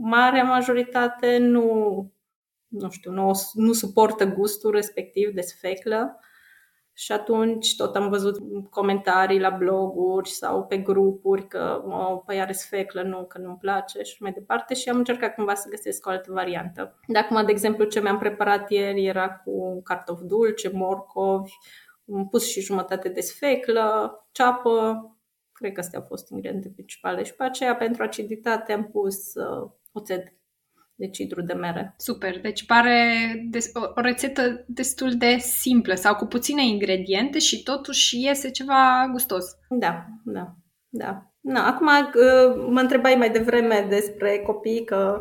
marea 0.00 0.44
majoritate 0.44 1.38
nu, 1.38 1.96
nu 2.68 2.90
știu, 2.90 3.10
nu, 3.10 3.30
nu 3.52 3.72
suportă 3.72 4.24
gustul 4.24 4.70
respectiv 4.70 5.30
de 5.34 5.40
sfeclă 5.40 6.16
și 6.94 7.12
atunci 7.12 7.76
tot 7.76 7.96
am 7.96 8.08
văzut 8.08 8.38
comentarii 8.70 9.40
la 9.40 9.50
bloguri 9.50 10.28
sau 10.28 10.66
pe 10.66 10.76
grupuri 10.76 11.48
că 11.48 11.82
o, 11.86 12.16
păi 12.16 12.40
are 12.40 12.52
sfeclă, 12.52 13.02
nu, 13.02 13.26
că 13.26 13.38
nu-mi 13.38 13.56
place 13.60 14.02
și 14.02 14.22
mai 14.22 14.32
departe 14.32 14.74
și 14.74 14.88
am 14.88 14.96
încercat 14.96 15.34
cumva 15.34 15.54
să 15.54 15.68
găsesc 15.68 16.06
o 16.06 16.10
altă 16.10 16.32
variantă. 16.32 16.98
De 17.06 17.18
acum, 17.18 17.44
de 17.44 17.52
exemplu, 17.52 17.84
ce 17.84 18.00
mi-am 18.00 18.18
preparat 18.18 18.70
ieri 18.70 19.06
era 19.06 19.30
cu 19.30 19.82
cartofi 19.82 20.24
dulce, 20.24 20.70
morcovi, 20.72 21.52
am 22.14 22.28
pus 22.28 22.46
și 22.48 22.60
jumătate 22.60 23.08
de 23.08 23.20
sfeclă, 23.20 24.12
ceapă, 24.32 25.02
cred 25.52 25.72
că 25.72 25.80
astea 25.80 25.98
au 25.98 26.04
fost 26.08 26.30
ingrediente 26.30 26.70
principale. 26.70 27.22
Și 27.22 27.34
pe 27.34 27.42
aceea 27.42 27.76
pentru 27.76 28.02
aciditate 28.02 28.72
am 28.72 28.84
pus 28.84 29.34
uh, 29.34 29.70
oțet 29.92 30.34
de 31.02 31.08
cidru 31.08 31.42
de 31.42 31.52
mere. 31.52 31.94
Super, 31.96 32.40
deci 32.40 32.66
pare 32.66 32.96
des- 33.50 33.70
o 33.94 34.00
rețetă 34.00 34.64
destul 34.66 35.14
de 35.16 35.36
simplă 35.38 35.94
sau 35.94 36.14
cu 36.14 36.26
puține 36.26 36.66
ingrediente 36.66 37.38
și 37.38 37.62
totuși 37.62 38.22
iese 38.24 38.50
ceva 38.50 39.08
gustos. 39.10 39.44
Da, 39.68 40.04
da, 40.24 40.54
da. 40.88 41.26
Na, 41.40 41.66
acum 41.66 41.86
uh, 41.86 42.66
mă 42.68 42.80
întrebai 42.80 43.14
mai 43.14 43.30
devreme 43.30 43.86
despre 43.88 44.38
copii 44.38 44.84
că, 44.84 45.20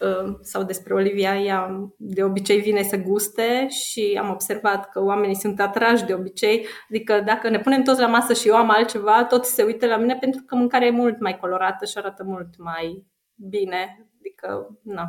uh, 0.00 0.34
sau 0.40 0.62
despre 0.62 0.94
Olivia, 0.94 1.40
ea 1.40 1.88
de 1.98 2.22
obicei 2.24 2.60
vine 2.60 2.82
să 2.82 2.96
guste 2.96 3.66
și 3.68 4.18
am 4.20 4.30
observat 4.30 4.90
că 4.90 5.02
oamenii 5.02 5.34
sunt 5.34 5.60
atrași 5.60 6.04
de 6.04 6.14
obicei, 6.14 6.66
adică 6.88 7.22
dacă 7.26 7.48
ne 7.48 7.60
punem 7.60 7.82
toți 7.82 8.00
la 8.00 8.06
masă 8.06 8.32
și 8.32 8.48
eu 8.48 8.56
am 8.56 8.70
altceva, 8.70 9.24
toți 9.24 9.54
se 9.54 9.62
uită 9.62 9.86
la 9.86 9.96
mine 9.96 10.16
pentru 10.20 10.42
că 10.46 10.54
mâncarea 10.54 10.86
e 10.86 10.90
mult 10.90 11.20
mai 11.20 11.38
colorată 11.38 11.84
și 11.84 11.98
arată 11.98 12.24
mult 12.24 12.58
mai 12.58 13.06
bine, 13.34 14.11
adică 14.42 14.80
na. 14.82 15.08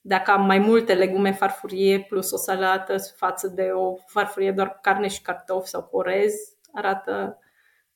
Dacă 0.00 0.30
am 0.30 0.46
mai 0.46 0.58
multe 0.58 0.94
legume 0.94 1.32
farfurie 1.32 2.00
plus 2.00 2.30
o 2.30 2.36
salată 2.36 2.96
față 3.16 3.48
de 3.48 3.62
o 3.62 3.94
farfurie 4.06 4.52
doar 4.52 4.70
cu 4.70 4.78
carne 4.82 5.08
și 5.08 5.22
cartofi 5.22 5.68
sau 5.68 5.82
cu 5.82 5.96
orez, 5.96 6.32
arată 6.72 7.38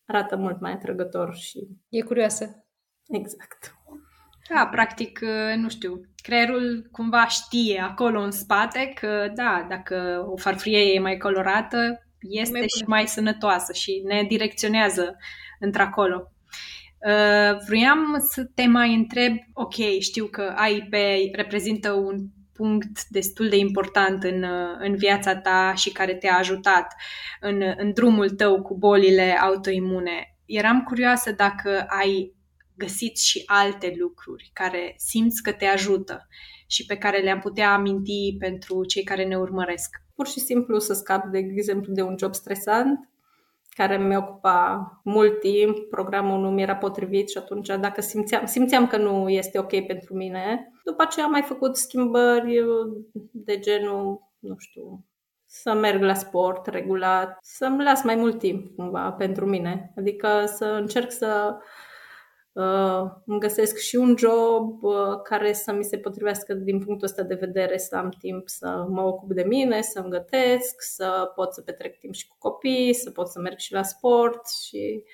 arată 0.07 0.37
mult 0.37 0.61
mai 0.61 0.73
atrăgător 0.73 1.35
și... 1.35 1.69
E 1.89 2.01
curioasă. 2.03 2.65
Exact. 3.09 3.75
Da, 4.49 4.67
practic, 4.67 5.21
nu 5.57 5.69
știu, 5.69 6.01
creierul 6.23 6.89
cumva 6.93 7.27
știe 7.27 7.81
acolo 7.81 8.21
în 8.21 8.31
spate 8.31 8.93
că, 9.01 9.31
da, 9.35 9.67
dacă 9.69 10.27
o 10.31 10.37
farfurie 10.37 10.93
e 10.93 10.99
mai 10.99 11.17
colorată, 11.17 12.03
este 12.21 12.59
mai 12.59 12.69
și 12.69 12.85
mai 12.87 13.07
sănătoasă 13.07 13.73
și 13.73 14.03
ne 14.07 14.23
direcționează 14.23 15.17
într-acolo. 15.59 16.33
Uh, 17.07 17.59
vroiam 17.67 18.25
să 18.29 18.45
te 18.55 18.67
mai 18.67 18.95
întreb, 18.95 19.37
ok, 19.53 19.75
știu 19.99 20.27
că 20.27 20.53
AIP 20.57 20.95
reprezintă 21.33 21.93
un 21.93 22.27
punct 22.53 23.05
destul 23.09 23.49
de 23.49 23.57
important 23.57 24.23
în, 24.23 24.45
în 24.79 24.97
viața 24.97 25.37
ta 25.37 25.73
și 25.77 25.93
care 25.93 26.15
te-a 26.15 26.37
ajutat 26.37 26.95
în, 27.41 27.63
în 27.77 27.93
drumul 27.93 28.31
tău 28.31 28.63
cu 28.63 28.77
bolile 28.77 29.39
autoimune. 29.41 30.37
Eram 30.47 30.83
curioasă 30.83 31.33
dacă 31.33 31.85
ai 31.89 32.35
găsit 32.75 33.19
și 33.19 33.43
alte 33.47 33.95
lucruri 33.99 34.51
care 34.53 34.95
simți 34.97 35.43
că 35.43 35.53
te 35.53 35.65
ajută 35.65 36.29
și 36.67 36.87
pe 36.87 36.97
care 36.97 37.19
le-am 37.19 37.39
putea 37.39 37.73
aminti 37.73 38.37
pentru 38.39 38.85
cei 38.85 39.03
care 39.03 39.25
ne 39.25 39.37
urmăresc. 39.37 39.97
Pur 40.15 40.27
și 40.27 40.41
simplu 40.41 40.79
să 40.79 40.93
scap, 40.93 41.25
de 41.25 41.39
exemplu, 41.39 41.93
de 41.93 42.03
un 42.03 42.15
job 42.19 42.35
stresant 42.35 43.09
care 43.79 43.97
mi 43.97 44.17
ocupa 44.17 45.01
mult 45.05 45.41
timp, 45.41 45.79
programul 45.91 46.41
nu 46.41 46.51
mi 46.51 46.63
era 46.63 46.77
potrivit 46.77 47.31
și 47.31 47.39
atunci 47.39 47.67
dacă 47.67 48.01
simțeam, 48.01 48.47
simțeam 48.47 48.87
că 48.87 48.97
nu 48.97 49.29
este 49.29 49.59
ok 49.59 49.87
pentru 49.87 50.15
mine, 50.15 50.73
după 50.85 51.03
aceea 51.03 51.25
am 51.25 51.31
mai 51.31 51.43
făcut 51.43 51.77
schimbări 51.77 52.65
de 53.31 53.59
genul, 53.59 54.21
nu 54.39 54.55
știu, 54.59 55.05
să 55.47 55.75
merg 55.75 56.03
la 56.03 56.15
sport 56.15 56.67
regulat, 56.67 57.39
să-mi 57.41 57.83
las 57.83 58.03
mai 58.03 58.15
mult 58.15 58.39
timp 58.39 58.77
cumva 58.77 59.13
pentru 59.13 59.47
mine, 59.47 59.93
adică 59.97 60.45
să 60.47 60.65
încerc 60.65 61.11
să 61.11 61.57
uh, 62.53 63.03
îmi 63.27 63.41
găsesc 63.41 63.77
și 63.77 63.97
un 63.97 64.15
job 64.19 64.83
uh, 64.83 65.23
care 65.23 65.53
să 65.53 65.73
mi 65.73 65.85
se 65.85 65.99
potrivească 65.99 66.55
din 66.55 66.79
punctul 66.79 67.07
ăsta 67.07 67.23
de 67.23 67.35
vedere, 67.35 67.79
să 67.79 67.97
am 67.97 68.09
timp 68.19 68.49
să 68.49 68.87
mă 68.89 69.03
ocup 69.03 69.33
de 69.33 69.43
mine, 69.43 69.81
să-mi 69.81 70.11
gătesc, 70.11 70.75
să 70.79 71.33
pot 71.35 71.55
să 71.55 71.61
petrec 71.61 71.99
timp 71.99 72.15
și 72.15 72.29
cu 72.29 72.37
copii, 72.39 72.95
să 72.95 73.11
pot 73.11 73.29
să 73.29 73.41
merg 73.41 73.59
și 73.59 73.73
la 73.73 73.83
sport 73.83 74.41
și 74.67 75.05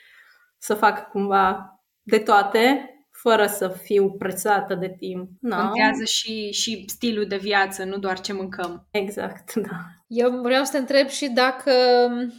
să 0.58 0.74
fac 0.74 1.10
cumva 1.10 1.78
de 2.02 2.18
toate, 2.18 2.88
fără 3.10 3.46
să 3.46 3.68
fiu 3.68 4.10
presată 4.10 4.74
de 4.74 4.94
timp. 4.98 5.30
No. 5.40 5.56
Contează 5.56 6.04
și, 6.04 6.52
și 6.52 6.84
stilul 6.86 7.26
de 7.26 7.36
viață, 7.36 7.84
nu 7.84 7.98
doar 7.98 8.20
ce 8.20 8.32
mâncăm. 8.32 8.86
Exact, 8.90 9.54
da. 9.54 9.76
Eu 10.06 10.40
vreau 10.40 10.64
să 10.64 10.72
te 10.72 10.78
întreb 10.78 11.08
și 11.08 11.28
dacă 11.28 11.72
uh, 12.10 12.32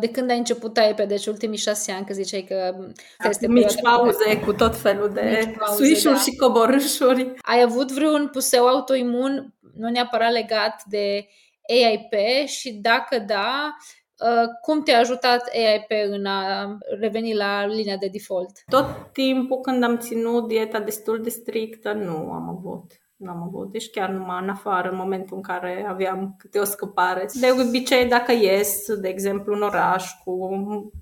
de 0.00 0.08
când 0.08 0.30
ai 0.30 0.38
început 0.38 0.72
pe 0.96 1.04
deci 1.04 1.26
ultimii 1.26 1.58
șase 1.58 1.92
ani, 1.92 2.06
că 2.06 2.12
ziceai 2.12 2.44
că 2.48 2.74
da, 3.22 3.28
este 3.28 3.48
mici 3.48 3.80
pauze 3.80 4.40
cu 4.44 4.52
tot 4.52 4.76
felul 4.76 5.10
de 5.12 5.54
suișuri 5.76 6.14
da. 6.14 6.20
și 6.20 6.36
coborâșuri. 6.36 7.34
Ai 7.40 7.62
avut 7.62 7.92
vreun 7.92 8.28
puseu 8.32 8.66
autoimun, 8.66 9.54
nu 9.76 9.88
neapărat 9.88 10.32
legat 10.32 10.82
de 10.84 11.28
AIP 11.68 12.46
și 12.46 12.72
dacă 12.72 13.18
da, 13.18 13.76
Uh, 14.22 14.48
cum 14.62 14.82
te-a 14.82 14.98
ajutat 14.98 15.50
AIP 15.52 16.12
în 16.12 16.26
a 16.26 16.78
reveni 17.00 17.34
la 17.34 17.66
linia 17.66 17.96
de 17.96 18.08
default? 18.12 18.62
Tot 18.66 18.86
timpul 19.12 19.60
când 19.60 19.82
am 19.82 19.98
ținut 19.98 20.48
dieta 20.48 20.80
destul 20.80 21.22
de 21.22 21.30
strictă, 21.30 21.92
nu 21.92 22.32
am 22.32 22.48
avut. 22.48 23.01
Nu 23.22 23.30
am 23.30 23.42
avut, 23.42 23.70
deci 23.70 23.90
chiar 23.90 24.10
numai 24.10 24.42
în 24.42 24.48
afară, 24.48 24.90
în 24.90 24.96
momentul 24.96 25.36
în 25.36 25.42
care 25.42 25.86
aveam 25.88 26.34
câte 26.38 26.58
o 26.58 26.64
scăpare. 26.64 27.26
De 27.40 27.46
obicei, 27.66 28.08
dacă 28.08 28.32
ies, 28.32 28.94
de 28.94 29.08
exemplu, 29.08 29.54
în 29.54 29.62
oraș 29.62 30.10
cu 30.24 30.50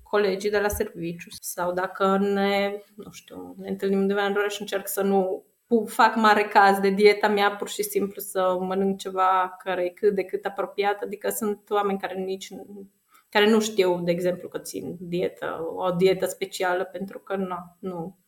colegii 0.02 0.50
de 0.50 0.58
la 0.58 0.68
serviciu 0.68 1.28
sau 1.40 1.72
dacă 1.72 2.18
ne, 2.18 2.82
nu 2.94 3.10
știu, 3.10 3.54
ne 3.58 3.68
întâlnim 3.68 3.98
undeva 3.98 4.24
în 4.24 4.36
oraș, 4.36 4.60
încerc 4.60 4.88
să 4.88 5.02
nu 5.02 5.44
fac 5.86 6.16
mare 6.16 6.42
caz 6.42 6.78
de 6.78 6.90
dieta 6.90 7.28
mea, 7.28 7.50
pur 7.50 7.68
și 7.68 7.82
simplu 7.82 8.20
să 8.20 8.56
mănânc 8.60 8.98
ceva 8.98 9.56
care 9.64 9.84
e 9.84 9.88
cât 9.88 10.14
de 10.14 10.24
cât 10.24 10.44
apropiat, 10.44 11.02
adică 11.02 11.28
sunt 11.28 11.70
oameni 11.70 11.98
care 11.98 12.14
nici 12.14 12.48
care 13.28 13.50
nu 13.50 13.60
știu, 13.60 14.00
de 14.00 14.10
exemplu, 14.10 14.48
că 14.48 14.58
țin 14.58 14.96
dietă, 15.00 15.60
o 15.76 15.90
dietă 15.90 16.26
specială, 16.26 16.84
pentru 16.84 17.18
că 17.18 17.36
nu, 17.36 17.76
nu 17.78 18.18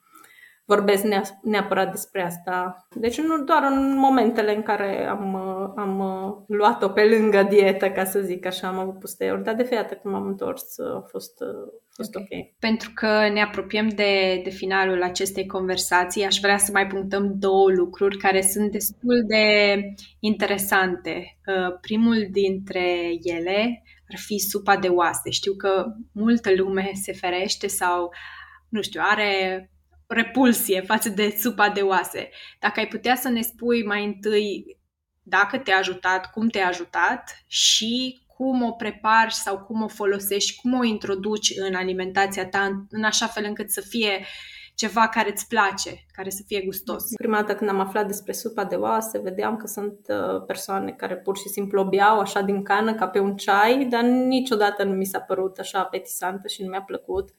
vorbesc 0.65 1.05
neapărat 1.43 1.91
despre 1.91 2.23
asta. 2.23 2.87
Deci 2.95 3.21
nu 3.21 3.45
doar 3.45 3.63
în 3.63 3.99
momentele 3.99 4.55
în 4.55 4.63
care 4.63 5.07
am, 5.07 5.35
am 5.77 6.03
luat-o 6.49 6.89
pe 6.89 7.05
lângă 7.05 7.43
dietă, 7.43 7.91
ca 7.91 8.05
să 8.05 8.21
zic 8.21 8.47
așa, 8.47 8.69
am 8.69 8.79
avut 8.79 8.99
pusteuri, 8.99 9.43
dar 9.43 9.55
de 9.55 9.63
fiecare 9.63 9.99
când 10.03 10.15
m-am 10.15 10.27
întors 10.27 10.79
a 10.79 11.05
fost, 11.11 11.41
a 11.43 11.95
fost 11.95 12.15
okay. 12.15 12.53
ok. 12.53 12.59
Pentru 12.59 12.91
că 12.95 13.29
ne 13.33 13.43
apropiem 13.43 13.89
de, 13.89 14.41
de 14.45 14.51
finalul 14.51 15.03
acestei 15.03 15.47
conversații, 15.47 16.25
aș 16.25 16.39
vrea 16.41 16.59
să 16.59 16.71
mai 16.73 16.87
punctăm 16.87 17.35
două 17.39 17.71
lucruri 17.71 18.17
care 18.17 18.41
sunt 18.41 18.71
destul 18.71 19.25
de 19.27 19.77
interesante. 20.21 21.39
Uh, 21.47 21.79
primul 21.81 22.27
dintre 22.31 23.11
ele 23.23 23.83
ar 24.09 24.19
fi 24.19 24.39
supa 24.39 24.77
de 24.77 24.89
oase. 24.89 25.31
Știu 25.31 25.55
că 25.55 25.85
multă 26.13 26.51
lume 26.57 26.91
se 26.95 27.13
ferește 27.13 27.67
sau, 27.67 28.13
nu 28.69 28.83
știu, 28.83 29.01
are 29.05 29.67
repulsie 30.13 30.81
față 30.81 31.09
de 31.09 31.37
supa 31.39 31.69
de 31.69 31.81
oase. 31.81 32.31
Dacă 32.61 32.81
ai 32.81 32.87
putea 32.87 33.15
să 33.17 33.29
ne 33.29 33.41
spui 33.41 33.85
mai 33.85 34.05
întâi 34.05 34.79
dacă 35.23 35.59
te-a 35.59 35.79
ajutat, 35.79 36.31
cum 36.31 36.49
te-a 36.49 36.67
ajutat 36.67 37.43
și 37.47 38.23
cum 38.27 38.63
o 38.63 38.71
prepari 38.71 39.35
sau 39.35 39.59
cum 39.59 39.83
o 39.83 39.89
folosești, 39.89 40.61
cum 40.61 40.79
o 40.79 40.85
introduci 40.85 41.53
în 41.57 41.75
alimentația 41.75 42.47
ta 42.47 42.87
în 42.91 43.05
așa 43.05 43.27
fel 43.27 43.45
încât 43.45 43.71
să 43.71 43.81
fie 43.81 44.19
uh, 44.21 44.27
ceva 44.75 45.09
care 45.09 45.31
îți 45.31 45.49
place, 45.49 46.05
care 46.13 46.31
să 46.31 46.43
fie 46.47 46.61
gustos. 46.65 47.05
Prima 47.15 47.37
dată 47.37 47.55
când 47.55 47.71
am 47.71 47.81
aflat 47.81 48.07
despre 48.07 48.33
supa 48.33 48.65
de 48.65 48.75
oase, 48.75 49.19
vedeam 49.19 49.57
că 49.57 49.67
sunt 49.67 49.99
uh, 50.09 50.45
persoane 50.47 50.93
care 50.93 51.17
pur 51.17 51.37
și 51.37 51.49
simplu 51.49 51.81
o 51.81 51.89
beau 51.89 52.19
așa 52.19 52.41
din 52.41 52.63
cană 52.63 52.95
ca 52.95 53.09
pe 53.09 53.19
un 53.19 53.37
ceai, 53.37 53.85
dar 53.85 54.03
niciodată 54.03 54.85
nu 54.85 54.93
mi 54.93 55.05
s-a 55.05 55.21
părut 55.21 55.59
așa 55.59 55.79
apetisantă 55.79 56.49
și 56.49 56.63
nu 56.63 56.69
mi-a 56.69 56.83
plăcut. 56.83 57.31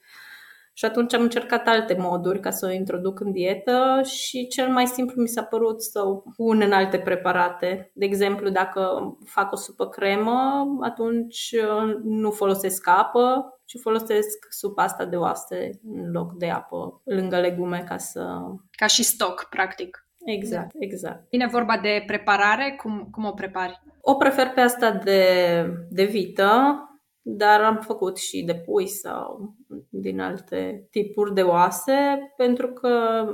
Și 0.74 0.86
atunci 0.86 1.13
am 1.13 1.21
încercat 1.21 1.67
alte 1.67 1.95
moduri 1.99 2.39
ca 2.39 2.49
să 2.49 2.65
o 2.65 2.71
introduc 2.71 3.19
în 3.19 3.32
dietă 3.32 4.01
și 4.03 4.47
cel 4.47 4.67
mai 4.67 4.88
simplu 4.88 5.21
mi 5.21 5.28
s-a 5.28 5.43
părut 5.43 5.84
să 5.84 5.99
o 5.99 6.15
pun 6.36 6.61
în 6.61 6.71
alte 6.71 6.99
preparate. 6.99 7.91
De 7.93 8.05
exemplu, 8.05 8.49
dacă 8.49 8.82
fac 9.26 9.51
o 9.51 9.55
supă 9.55 9.88
cremă, 9.88 10.65
atunci 10.82 11.55
uh, 11.61 11.95
nu 12.03 12.32
folosesc 12.32 12.88
apă, 12.88 13.53
ci 13.65 13.80
folosesc 13.82 14.47
supa 14.49 14.84
asta 14.84 15.05
de 15.05 15.15
oase 15.15 15.69
în 15.84 16.11
loc 16.11 16.34
de 16.34 16.49
apă, 16.49 17.01
lângă 17.03 17.39
legume, 17.39 17.84
ca 17.88 17.97
să... 17.97 18.41
Ca 18.71 18.86
și 18.86 19.03
stoc, 19.03 19.47
practic. 19.49 20.07
Exact, 20.26 20.76
exact. 20.80 21.30
Vine 21.30 21.47
vorba 21.47 21.78
de 21.78 22.03
preparare, 22.07 22.76
cum, 22.82 23.07
cum 23.11 23.26
o 23.26 23.32
prepari? 23.32 23.82
O 24.01 24.15
prefer 24.15 24.47
pe 24.47 24.61
asta 24.61 24.91
de, 24.91 25.26
de 25.89 26.03
vită, 26.03 26.78
dar 27.26 27.61
am 27.61 27.80
făcut 27.82 28.17
și 28.17 28.43
de 28.43 28.55
pui 28.55 28.88
sau 28.88 29.55
din 29.89 30.19
alte 30.19 30.88
tipuri 30.91 31.34
de 31.34 31.41
oase, 31.41 32.34
pentru 32.38 32.67
că 32.67 33.26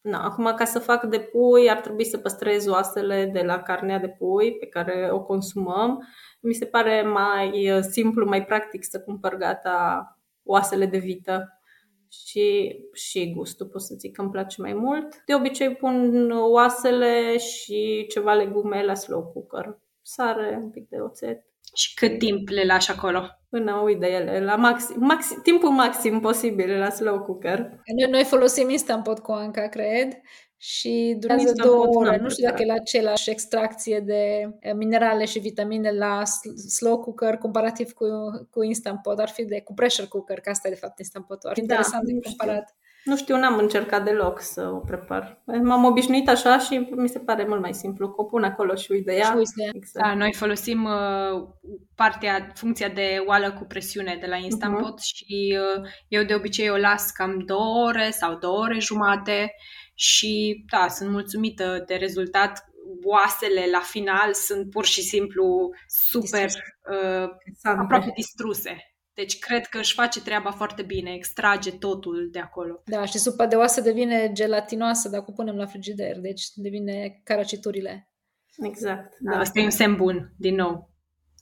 na, 0.00 0.24
acum 0.24 0.54
ca 0.56 0.64
să 0.64 0.78
fac 0.78 1.04
de 1.04 1.18
pui 1.18 1.70
ar 1.70 1.80
trebui 1.80 2.04
să 2.04 2.18
păstrez 2.18 2.66
oasele 2.66 3.30
de 3.32 3.42
la 3.42 3.62
carnea 3.62 3.98
de 3.98 4.08
pui 4.08 4.56
pe 4.56 4.66
care 4.66 5.08
o 5.12 5.22
consumăm. 5.22 6.08
Mi 6.40 6.54
se 6.54 6.64
pare 6.64 7.02
mai 7.02 7.70
uh, 7.70 7.80
simplu, 7.80 8.26
mai 8.26 8.44
practic 8.44 8.84
să 8.84 9.00
cumpăr 9.00 9.36
gata 9.36 10.06
oasele 10.42 10.86
de 10.86 10.98
vită 10.98 11.60
și, 12.08 12.76
și 12.92 13.32
gustul 13.32 13.66
pot 13.66 13.82
să 13.82 13.94
zic 13.98 14.14
că 14.14 14.22
îmi 14.22 14.30
place 14.30 14.62
mai 14.62 14.72
mult. 14.74 15.22
De 15.26 15.34
obicei 15.34 15.74
pun 15.74 16.30
oasele 16.30 17.36
și 17.36 18.06
ceva 18.08 18.34
legume 18.34 18.84
la 18.84 18.94
slow 18.94 19.22
cooker. 19.22 19.78
Sare, 20.02 20.58
un 20.62 20.70
pic 20.70 20.88
de 20.88 20.96
oțet 20.96 21.44
și 21.78 21.94
cât 21.94 22.18
timp 22.18 22.48
le 22.48 22.64
lași 22.64 22.90
acolo? 22.90 23.28
Până 23.48 23.80
uit 23.84 24.00
de 24.00 24.06
ele, 24.06 24.40
la 24.44 24.56
maxim, 24.56 24.96
maxim, 24.98 25.40
timpul 25.42 25.70
maxim 25.70 26.20
posibil 26.20 26.78
la 26.78 26.90
slow 26.90 27.20
cooker. 27.20 27.58
Noi, 27.96 28.10
noi 28.10 28.24
folosim 28.24 28.70
Instant 28.70 29.02
Pot 29.02 29.18
cu 29.18 29.32
Anca, 29.32 29.68
cred, 29.68 30.20
și 30.56 31.16
durează 31.18 31.52
două 31.52 31.86
ore. 31.86 32.16
Nu 32.16 32.28
știu 32.28 32.48
dacă 32.48 32.62
e 32.62 32.66
la 32.66 32.72
același 32.72 33.30
extracție 33.30 34.00
de 34.00 34.50
eh, 34.60 34.72
minerale 34.74 35.24
și 35.24 35.38
vitamine 35.38 35.90
la 35.90 36.22
slow 36.68 36.98
cooker 36.98 37.36
comparativ 37.36 37.92
cu, 37.92 38.06
cu 38.50 38.62
Instant 38.62 39.02
Pot. 39.02 39.18
Ar 39.18 39.28
fi 39.28 39.44
de 39.44 39.60
cu 39.60 39.74
pressure 39.74 40.06
cooker, 40.06 40.40
că 40.40 40.50
asta 40.50 40.68
e 40.68 40.70
de 40.70 40.76
fapt 40.76 40.98
Instant 40.98 41.26
Pot. 41.26 41.42
Ar 41.42 41.54
fi 41.54 41.60
da, 41.60 41.74
interesant 41.74 42.04
de 42.04 42.20
comparat. 42.20 42.76
Nu 43.08 43.16
știu, 43.16 43.36
n-am 43.36 43.58
încercat 43.58 44.04
deloc 44.04 44.40
să 44.40 44.70
o 44.74 44.78
prepar. 44.78 45.42
M-am 45.62 45.84
obișnuit 45.84 46.28
așa 46.28 46.58
și 46.58 46.88
mi 46.96 47.08
se 47.08 47.18
pare 47.18 47.44
mult 47.48 47.60
mai 47.60 47.74
simplu. 47.74 48.12
O 48.16 48.24
pun 48.24 48.44
acolo 48.44 48.74
și 48.74 48.92
uit 48.92 49.04
de 49.04 49.12
ea. 49.12 49.36
Exact. 49.72 50.06
Da, 50.06 50.14
noi 50.14 50.34
folosim 50.34 50.84
uh, 50.84 51.48
partea, 51.94 52.52
funcția 52.54 52.88
de 52.88 53.22
oală 53.26 53.52
cu 53.52 53.64
presiune 53.64 54.16
de 54.20 54.26
la 54.26 54.36
Instant 54.36 54.76
uh-huh. 54.76 54.80
Pot 54.80 55.00
și 55.00 55.58
uh, 55.76 55.88
eu 56.08 56.22
de 56.22 56.34
obicei 56.34 56.70
o 56.70 56.76
las 56.76 57.10
cam 57.10 57.38
două 57.38 57.86
ore 57.86 58.10
sau 58.10 58.38
două 58.38 58.58
ore 58.58 58.78
jumate 58.78 59.54
și 59.94 60.64
da, 60.70 60.88
sunt 60.88 61.10
mulțumită 61.10 61.82
de 61.86 61.94
rezultat. 61.94 62.64
Oasele 63.04 63.64
la 63.72 63.80
final 63.80 64.34
sunt 64.34 64.70
pur 64.70 64.84
și 64.84 65.02
simplu 65.02 65.70
super 65.86 66.48
uh, 66.90 67.28
aproape 67.62 68.12
distruse. 68.14 68.87
Deci 69.18 69.38
cred 69.38 69.66
că 69.66 69.78
își 69.78 69.94
face 69.94 70.22
treaba 70.22 70.50
foarte 70.50 70.82
bine, 70.82 71.12
extrage 71.12 71.70
totul 71.72 72.28
de 72.32 72.38
acolo. 72.38 72.82
Da, 72.84 73.04
și 73.04 73.18
supa 73.18 73.46
de 73.46 73.56
oase 73.56 73.80
devine 73.80 74.30
gelatinoasă 74.32 75.08
dacă 75.08 75.24
o 75.26 75.32
punem 75.32 75.56
la 75.56 75.66
frigider, 75.66 76.18
deci 76.18 76.44
devine 76.54 77.20
caraciturile. 77.24 78.08
Exact. 78.56 79.16
Da, 79.18 79.32
da. 79.32 79.38
asta 79.38 79.58
e 79.58 79.64
un 79.64 79.70
semn 79.70 79.96
bun, 79.96 80.32
din 80.36 80.54
nou. 80.54 80.90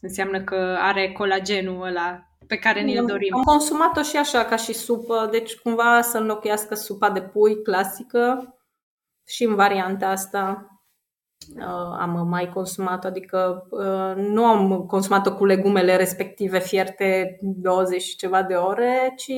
Înseamnă 0.00 0.44
că 0.44 0.76
are 0.78 1.12
colagenul 1.12 1.86
ăla 1.86 2.36
pe 2.46 2.56
care 2.56 2.80
ni-l 2.80 3.04
dorim. 3.06 3.34
Am 3.34 3.42
consumat-o 3.42 4.02
și 4.02 4.16
așa, 4.16 4.44
ca 4.44 4.56
și 4.56 4.72
supă, 4.72 5.28
deci 5.30 5.54
cumva 5.54 6.00
să 6.02 6.18
înlocuiască 6.18 6.74
supa 6.74 7.10
de 7.10 7.22
pui 7.22 7.62
clasică 7.62 8.54
și 9.26 9.44
în 9.44 9.54
varianta 9.54 10.08
asta 10.08 10.70
uh, 10.70 10.75
am 11.98 12.28
mai 12.28 12.48
consumat, 12.48 13.04
adică 13.04 13.66
uh, 13.70 14.24
nu 14.24 14.44
am 14.44 14.86
consumat-o 14.86 15.34
cu 15.34 15.44
legumele 15.44 15.96
respective 15.96 16.60
fierte 16.60 17.38
20 17.40 18.02
și 18.02 18.16
ceva 18.16 18.42
de 18.42 18.54
ore, 18.54 19.14
ci 19.16 19.32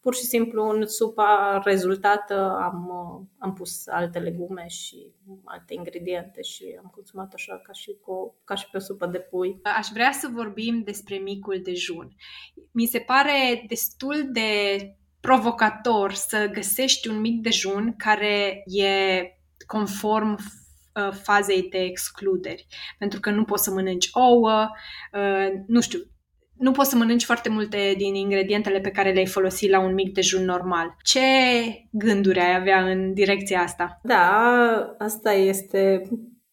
pur 0.00 0.14
și 0.14 0.24
simplu 0.24 0.68
în 0.68 0.86
supa 0.86 1.60
rezultată 1.64 2.58
am, 2.62 2.88
uh, 2.88 3.26
am 3.38 3.52
pus 3.52 3.86
alte 3.86 4.18
legume 4.18 4.66
și 4.68 5.12
alte 5.44 5.74
ingrediente 5.74 6.42
și 6.42 6.78
am 6.78 6.90
consumat 6.94 7.32
așa 7.34 7.60
ca 7.62 7.72
și, 7.72 7.96
cu, 8.00 8.34
ca 8.44 8.54
și 8.54 8.70
pe 8.70 8.76
o 8.76 8.80
supă 8.80 9.06
de 9.06 9.18
pui. 9.18 9.60
Aș 9.62 9.86
vrea 9.92 10.12
să 10.12 10.28
vorbim 10.32 10.82
despre 10.84 11.16
micul 11.16 11.60
dejun. 11.62 12.16
Mi 12.72 12.86
se 12.86 12.98
pare 12.98 13.64
destul 13.68 14.28
de 14.32 14.50
provocator 15.20 16.12
să 16.12 16.48
găsești 16.52 17.08
un 17.08 17.20
mic 17.20 17.42
dejun 17.42 17.94
care 17.96 18.62
e 18.66 19.22
conform 19.66 20.32
uh, 20.32 20.65
fazei 21.22 21.68
de 21.70 21.78
excluderi. 21.78 22.66
Pentru 22.98 23.20
că 23.20 23.30
nu 23.30 23.44
poți 23.44 23.62
să 23.64 23.70
mănânci 23.70 24.08
ouă, 24.12 24.68
uh, 25.12 25.52
nu 25.66 25.80
știu, 25.80 25.98
nu 26.58 26.70
poți 26.70 26.90
să 26.90 26.96
mănânci 26.96 27.24
foarte 27.24 27.48
multe 27.48 27.94
din 27.96 28.14
ingredientele 28.14 28.80
pe 28.80 28.90
care 28.90 29.12
le-ai 29.12 29.26
folosit 29.26 29.70
la 29.70 29.80
un 29.80 29.94
mic 29.94 30.12
dejun 30.12 30.44
normal. 30.44 30.96
Ce 31.02 31.20
gânduri 31.90 32.40
ai 32.40 32.54
avea 32.54 32.90
în 32.90 33.12
direcția 33.12 33.60
asta? 33.60 34.00
Da, 34.02 34.96
asta 34.98 35.32
este 35.32 36.02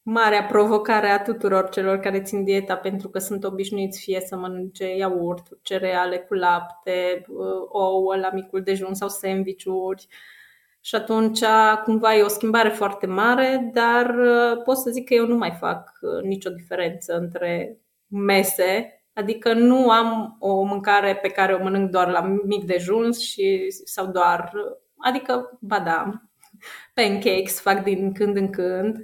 marea 0.02 0.44
provocare 0.44 1.08
a 1.08 1.22
tuturor 1.22 1.70
celor 1.70 1.98
care 1.98 2.22
țin 2.22 2.44
dieta 2.44 2.76
pentru 2.76 3.10
că 3.10 3.20
sunt 3.20 3.44
obișnuiți 3.44 4.02
fie 4.02 4.22
să 4.26 4.36
mănânce 4.36 4.96
iaurt, 4.96 5.48
cereale 5.62 6.18
cu 6.18 6.34
lapte, 6.34 7.26
uh, 7.28 7.68
ouă 7.70 8.16
la 8.16 8.30
micul 8.34 8.64
dejun 8.64 8.94
sau 8.94 9.08
sandvișuri. 9.10 10.08
Și 10.86 10.96
atunci 10.96 11.40
cumva 11.84 12.16
e 12.16 12.22
o 12.22 12.28
schimbare 12.28 12.70
foarte 12.70 13.06
mare, 13.06 13.70
dar 13.74 14.16
uh, 14.16 14.62
pot 14.64 14.78
să 14.78 14.90
zic 14.90 15.08
că 15.08 15.14
eu 15.14 15.28
nu 15.28 15.36
mai 15.36 15.52
fac 15.60 16.00
uh, 16.02 16.24
nicio 16.24 16.50
diferență 16.50 17.18
între 17.18 17.80
mese. 18.08 19.04
Adică 19.14 19.54
nu 19.54 19.90
am 19.90 20.36
o 20.40 20.64
mâncare 20.64 21.16
pe 21.16 21.28
care 21.28 21.54
o 21.54 21.64
mănânc 21.64 21.90
doar 21.90 22.10
la 22.10 22.22
mic 22.46 22.66
dejun 22.66 23.12
și, 23.12 23.66
sau 23.70 24.08
doar, 24.08 24.52
adică, 24.98 25.58
ba 25.62 25.80
da, 25.80 26.22
pancakes 26.94 27.60
fac 27.60 27.84
din 27.84 28.14
când 28.14 28.38
în 28.38 28.50
când, 28.50 28.98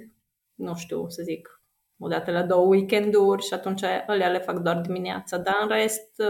nu 0.54 0.74
știu 0.74 1.08
să 1.08 1.22
zic, 1.22 1.62
o 1.98 2.08
dată 2.08 2.30
la 2.30 2.42
două 2.42 2.66
weekenduri 2.66 3.42
și 3.42 3.54
atunci 3.54 3.82
alea 3.82 4.28
le 4.28 4.38
fac 4.38 4.58
doar 4.58 4.80
dimineața, 4.80 5.38
dar 5.38 5.58
în 5.62 5.68
rest 5.68 6.22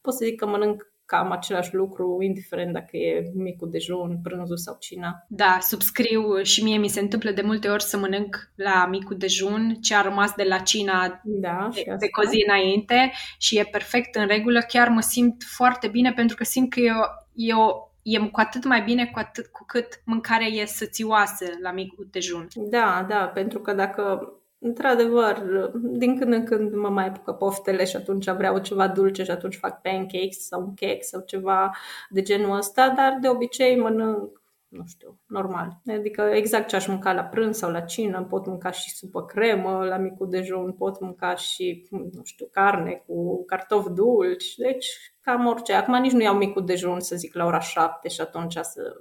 pot 0.00 0.14
să 0.14 0.24
zic 0.24 0.38
că 0.38 0.46
mănânc 0.46 0.92
cam 1.08 1.30
același 1.30 1.74
lucru, 1.74 2.18
indiferent 2.20 2.72
dacă 2.72 2.96
e 2.96 3.30
micul 3.34 3.70
dejun, 3.70 4.18
prânzul 4.22 4.56
sau 4.56 4.76
cina. 4.80 5.24
Da, 5.28 5.58
subscriu 5.60 6.42
și 6.42 6.62
mie 6.62 6.78
mi 6.78 6.88
se 6.88 7.00
întâmplă 7.00 7.30
de 7.30 7.42
multe 7.42 7.68
ori 7.68 7.82
să 7.82 7.96
mănânc 7.96 8.50
la 8.54 8.86
micul 8.86 9.16
dejun 9.16 9.74
ce 9.80 9.94
a 9.94 10.02
rămas 10.02 10.32
de 10.36 10.42
la 10.42 10.58
cina 10.58 11.20
da, 11.24 11.68
de, 11.74 11.96
de 11.98 12.08
cu 12.08 12.28
zi 12.28 12.44
înainte 12.46 13.12
și 13.38 13.58
e 13.58 13.64
perfect 13.64 14.14
în 14.14 14.26
regulă. 14.26 14.60
Chiar 14.68 14.88
mă 14.88 15.00
simt 15.00 15.42
foarte 15.42 15.88
bine 15.88 16.12
pentru 16.12 16.36
că 16.36 16.44
simt 16.44 16.70
că 16.70 16.80
e 16.80 16.90
o, 16.92 17.04
e 17.34 17.54
o 17.54 17.88
e 18.02 18.18
cu 18.18 18.40
atât 18.40 18.64
mai 18.64 18.82
bine 18.82 19.06
cu 19.06 19.18
atât 19.18 19.46
cu 19.46 19.64
cât 19.66 20.02
mâncarea 20.04 20.46
e 20.46 20.64
sățioasă 20.64 21.44
la 21.62 21.72
micul 21.72 22.08
dejun. 22.10 22.48
Da, 22.54 23.06
da, 23.08 23.26
pentru 23.34 23.58
că 23.58 23.72
dacă 23.72 24.32
Într-adevăr, 24.60 25.42
din 25.74 26.18
când 26.18 26.32
în 26.32 26.44
când 26.44 26.74
mă 26.74 26.88
mai 26.88 27.06
apucă 27.06 27.32
poftele 27.32 27.84
și 27.84 27.96
atunci 27.96 28.30
vreau 28.30 28.58
ceva 28.58 28.88
dulce 28.88 29.24
și 29.24 29.30
atunci 29.30 29.56
fac 29.56 29.80
pancakes 29.80 30.46
sau 30.46 30.60
un 30.60 30.74
cake 30.74 31.00
sau 31.00 31.22
ceva 31.26 31.70
de 32.08 32.22
genul 32.22 32.56
ăsta, 32.56 32.92
dar 32.96 33.18
de 33.20 33.28
obicei 33.28 33.78
mănânc, 33.78 34.42
nu 34.68 34.84
știu, 34.86 35.18
normal. 35.26 35.80
Adică 35.86 36.22
exact 36.22 36.68
ce 36.68 36.76
aș 36.76 36.86
mânca 36.86 37.12
la 37.12 37.22
prânz 37.22 37.56
sau 37.56 37.70
la 37.70 37.80
cină, 37.80 38.26
pot 38.28 38.46
mânca 38.46 38.70
și 38.70 38.96
supă 38.96 39.24
cremă 39.24 39.84
la 39.84 39.96
micul 39.96 40.28
dejun, 40.30 40.72
pot 40.72 41.00
mânca 41.00 41.34
și, 41.34 41.88
nu 41.90 42.20
știu, 42.24 42.46
carne 42.50 43.04
cu 43.06 43.44
cartofi 43.44 43.90
dulci, 43.90 44.54
deci 44.54 44.86
cam 45.20 45.46
orice. 45.46 45.72
Acum 45.72 46.00
nici 46.00 46.12
nu 46.12 46.22
iau 46.22 46.34
micul 46.34 46.64
dejun, 46.64 47.00
să 47.00 47.16
zic, 47.16 47.34
la 47.34 47.44
ora 47.44 47.60
șapte 47.60 48.08
și 48.08 48.20
atunci 48.20 48.58
să 48.62 48.96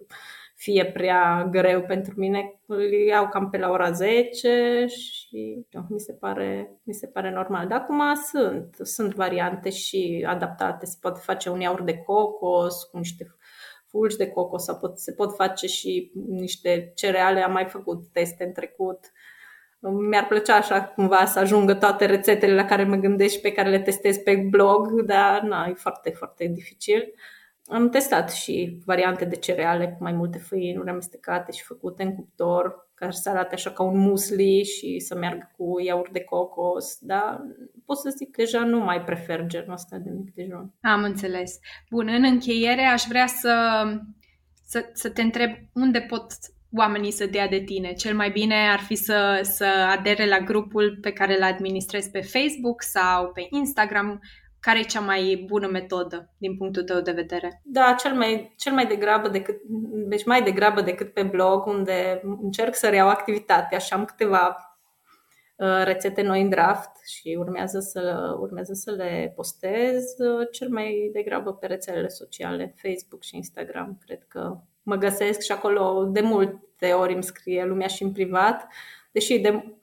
fie 0.58 0.86
prea 0.86 1.48
greu 1.52 1.82
pentru 1.82 2.14
mine. 2.18 2.60
Îl 2.66 2.92
iau 2.92 3.30
cam 3.30 3.50
pe 3.50 3.58
la 3.58 3.70
ora 3.70 3.92
10 3.92 4.86
și 4.88 5.66
nu, 5.70 5.86
mi, 5.90 6.00
se 6.00 6.14
pare, 6.14 6.80
mi 6.84 6.94
se 6.94 7.08
pare 7.08 7.32
normal. 7.32 7.68
Dar 7.68 7.80
acum 7.80 8.02
sunt, 8.32 8.76
sunt 8.82 9.14
variante 9.14 9.70
și 9.70 10.26
adaptate. 10.28 10.86
Se 10.86 10.98
poate 11.02 11.20
face 11.24 11.50
un 11.50 11.60
iaurt 11.60 11.86
de 11.86 11.98
cocos 11.98 12.84
cu 12.84 12.98
niște 12.98 13.36
fulgi 13.88 14.18
de 14.18 14.28
cocos 14.30 14.64
sau 14.64 14.78
pot, 14.78 15.00
se 15.00 15.12
pot 15.12 15.36
face 15.36 15.68
și 15.68 16.12
niște 16.28 16.92
cereale. 16.96 17.44
Am 17.44 17.52
mai 17.52 17.66
făcut 17.66 18.04
teste 18.12 18.44
în 18.44 18.52
trecut. 18.52 19.00
Mi-ar 20.10 20.28
plăcea 20.28 20.56
așa 20.56 20.84
cumva 20.84 21.26
să 21.26 21.40
ajungă 21.40 21.74
toate 21.74 22.06
rețetele 22.06 22.54
la 22.54 22.66
care 22.66 22.84
mă 22.84 22.96
gândesc 22.96 23.34
și 23.34 23.40
pe 23.40 23.52
care 23.52 23.70
le 23.70 23.80
testez 23.80 24.18
pe 24.18 24.36
blog, 24.36 25.02
dar 25.02 25.42
na, 25.42 25.66
e 25.70 25.74
foarte, 25.74 26.10
foarte 26.10 26.46
dificil. 26.46 27.14
Am 27.68 27.90
testat 27.90 28.32
și 28.32 28.82
variante 28.86 29.26
de 29.26 29.36
cereale 29.36 29.88
cu 29.88 30.04
mai 30.04 30.12
multe 30.12 30.38
făinuri 30.38 30.90
amestecate 30.90 31.52
și 31.52 31.64
făcute 31.64 32.04
în 32.04 32.16
cuptor, 32.16 32.90
care 32.94 33.12
să 33.12 33.30
arate 33.30 33.56
așa 33.56 33.72
ca 33.72 33.84
un 33.84 34.00
musli 34.00 34.64
și 34.64 35.00
să 35.00 35.16
meargă 35.16 35.52
cu 35.58 35.80
iaurt 35.80 36.12
de 36.12 36.24
cocos, 36.24 36.98
dar 37.02 37.42
pot 37.86 37.98
să 37.98 38.14
zic 38.18 38.32
că 38.32 38.42
deja 38.42 38.64
nu 38.64 38.80
mai 38.80 39.04
prefer 39.04 39.46
genul 39.46 39.72
ăsta 39.72 39.98
de 39.98 40.10
mic 40.10 40.34
dejun. 40.34 40.74
Am 40.82 41.04
înțeles. 41.04 41.60
Bun, 41.90 42.08
în 42.08 42.24
încheiere 42.24 42.82
aș 42.82 43.04
vrea 43.08 43.28
să, 43.28 43.84
să, 44.66 44.90
să 44.94 45.10
te 45.10 45.22
întreb 45.22 45.52
unde 45.74 46.00
pot 46.00 46.26
oamenii 46.76 47.12
să 47.12 47.26
dea 47.26 47.48
de 47.48 47.60
tine. 47.60 47.94
Cel 47.94 48.16
mai 48.16 48.30
bine 48.30 48.70
ar 48.72 48.80
fi 48.80 48.96
să, 48.96 49.40
să 49.44 49.66
adere 49.98 50.28
la 50.28 50.40
grupul 50.40 50.98
pe 51.02 51.12
care 51.12 51.36
îl 51.36 51.44
administrezi 51.44 52.12
pe 52.12 52.22
Facebook 52.22 52.82
sau 52.82 53.32
pe 53.32 53.48
Instagram, 53.50 54.22
care 54.68 54.80
e 54.80 54.84
cea 54.84 55.00
mai 55.00 55.44
bună 55.46 55.68
metodă 55.68 56.34
din 56.38 56.58
punctul 56.58 56.84
tău 56.84 57.02
de 57.02 57.12
vedere? 57.12 57.62
Da, 57.64 57.96
cel 58.00 58.14
mai, 58.14 58.54
cel 58.58 58.74
mai 58.74 58.88
degrabă 58.88 59.28
decât, 59.28 59.62
deci 60.08 60.26
mai 60.26 60.44
degrabă 60.44 60.82
decât 60.82 61.14
pe 61.14 61.24
blog, 61.24 61.66
unde 61.66 62.22
încerc 62.42 62.76
să 62.76 62.90
reiau 62.90 63.10
activitatea 63.10 63.78
și 63.78 63.94
am 63.94 64.06
câteva 64.06 64.56
uh, 65.56 65.84
rețete 65.84 66.22
noi 66.22 66.42
în 66.42 66.50
draft 66.50 66.92
și 67.06 67.36
urmează 67.40 67.80
să, 67.80 68.36
urmează 68.40 68.74
să 68.74 68.92
le 68.92 69.34
postez, 69.36 70.04
uh, 70.18 70.48
cel 70.52 70.70
mai 70.70 71.10
degrabă 71.14 71.54
pe 71.54 71.68
rețelele 71.68 72.08
sociale, 72.08 72.76
Facebook 72.78 73.24
și 73.24 73.36
Instagram. 73.36 74.00
Cred 74.06 74.24
că 74.28 74.58
mă 74.84 74.96
găsesc 74.96 75.42
și 75.42 75.52
acolo 75.52 76.10
de 76.12 76.22
multe 76.22 76.92
ori 76.92 77.14
îmi 77.14 77.24
scrie 77.24 77.66
lumea 77.66 77.88
și 77.88 78.04
în 78.04 78.12
privat, 78.12 78.68
deși 79.12 79.40
de 79.40 79.77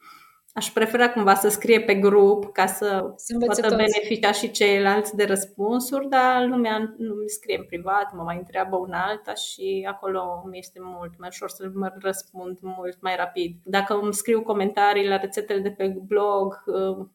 Aș 0.55 0.71
prefera 0.71 1.11
cumva 1.11 1.35
să 1.35 1.49
scrie 1.49 1.81
pe 1.81 1.95
grup 1.95 2.53
ca 2.53 2.67
să, 2.67 3.13
să 3.17 3.37
poată 3.39 3.61
toți. 3.61 3.77
beneficia 3.77 4.33
și 4.33 4.51
ceilalți 4.51 5.17
de 5.17 5.25
răspunsuri, 5.25 6.09
dar 6.09 6.45
lumea 6.45 6.95
nu 6.99 7.15
mi 7.15 7.29
scrie 7.29 7.57
în 7.59 7.65
privat, 7.65 8.13
mă 8.13 8.23
mai 8.23 8.37
întreabă 8.37 8.77
una 8.77 9.07
alta 9.07 9.35
și 9.35 9.87
acolo 9.89 10.45
mi 10.51 10.59
este 10.59 10.79
mult 10.83 11.19
mai 11.19 11.29
ușor 11.29 11.49
să 11.49 11.71
mă 11.75 11.93
răspund 12.01 12.59
mult 12.61 13.01
mai 13.01 13.17
rapid. 13.17 13.61
Dacă 13.65 13.95
îmi 13.95 14.15
scriu 14.15 14.43
comentarii 14.43 15.09
la 15.09 15.17
rețetele 15.17 15.61
de 15.61 15.71
pe 15.71 15.89
blog, 15.89 16.63
uh, 16.67 17.07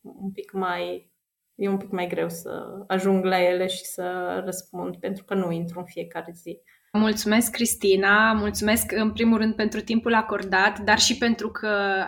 un 0.00 0.30
pic 0.32 0.52
mai 0.52 1.12
e 1.54 1.68
un 1.68 1.76
pic 1.76 1.90
mai 1.90 2.06
greu 2.06 2.28
să 2.28 2.84
ajung 2.86 3.24
la 3.24 3.42
ele 3.42 3.66
și 3.66 3.84
să 3.84 4.40
răspund, 4.44 4.96
pentru 4.96 5.24
că 5.24 5.34
nu 5.34 5.50
intru 5.50 5.78
în 5.78 5.84
fiecare 5.84 6.32
zi. 6.34 6.60
Mulțumesc, 6.92 7.50
Cristina, 7.50 8.32
mulțumesc 8.32 8.92
în 8.92 9.12
primul 9.12 9.38
rând 9.38 9.54
pentru 9.54 9.80
timpul 9.80 10.14
acordat, 10.14 10.78
dar 10.78 10.98
și 10.98 11.18
pentru 11.18 11.50
că 11.50 11.66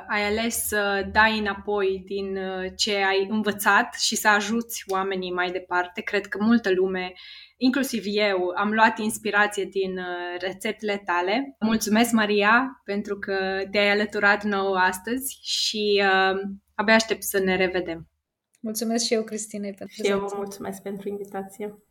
ai 0.09 0.23
ales 0.29 0.67
să 0.67 1.09
dai 1.13 1.39
înapoi 1.39 2.03
din 2.05 2.37
uh, 2.37 2.73
ce 2.77 2.95
ai 2.95 3.27
învățat 3.31 3.95
și 3.95 4.17
să 4.17 4.29
ajuți 4.29 4.85
oamenii 4.89 5.33
mai 5.33 5.51
departe. 5.51 6.01
Cred 6.01 6.27
că 6.27 6.39
multă 6.41 6.71
lume, 6.73 7.13
inclusiv 7.57 8.03
eu, 8.07 8.53
am 8.57 8.73
luat 8.73 8.99
inspirație 8.99 9.65
din 9.65 9.99
uh, 9.99 10.41
rețetele 10.41 11.03
tale. 11.05 11.57
Mulțumesc, 11.61 12.13
Maria, 12.13 12.81
pentru 12.85 13.19
că 13.19 13.65
te-ai 13.71 13.91
alăturat 13.91 14.45
nouă 14.45 14.77
astăzi 14.77 15.39
și 15.43 16.03
uh, 16.05 16.41
abia 16.75 16.95
aștept 16.95 17.23
să 17.23 17.39
ne 17.39 17.57
revedem. 17.57 18.09
Mulțumesc 18.61 19.05
și 19.05 19.15
eu, 19.15 19.23
Cristine, 19.23 19.71
pentru 19.79 20.03
Și 20.03 20.11
eu 20.11 20.19
vă 20.19 20.33
mulțumesc 20.37 20.83
pentru 20.83 21.09
invitație. 21.09 21.83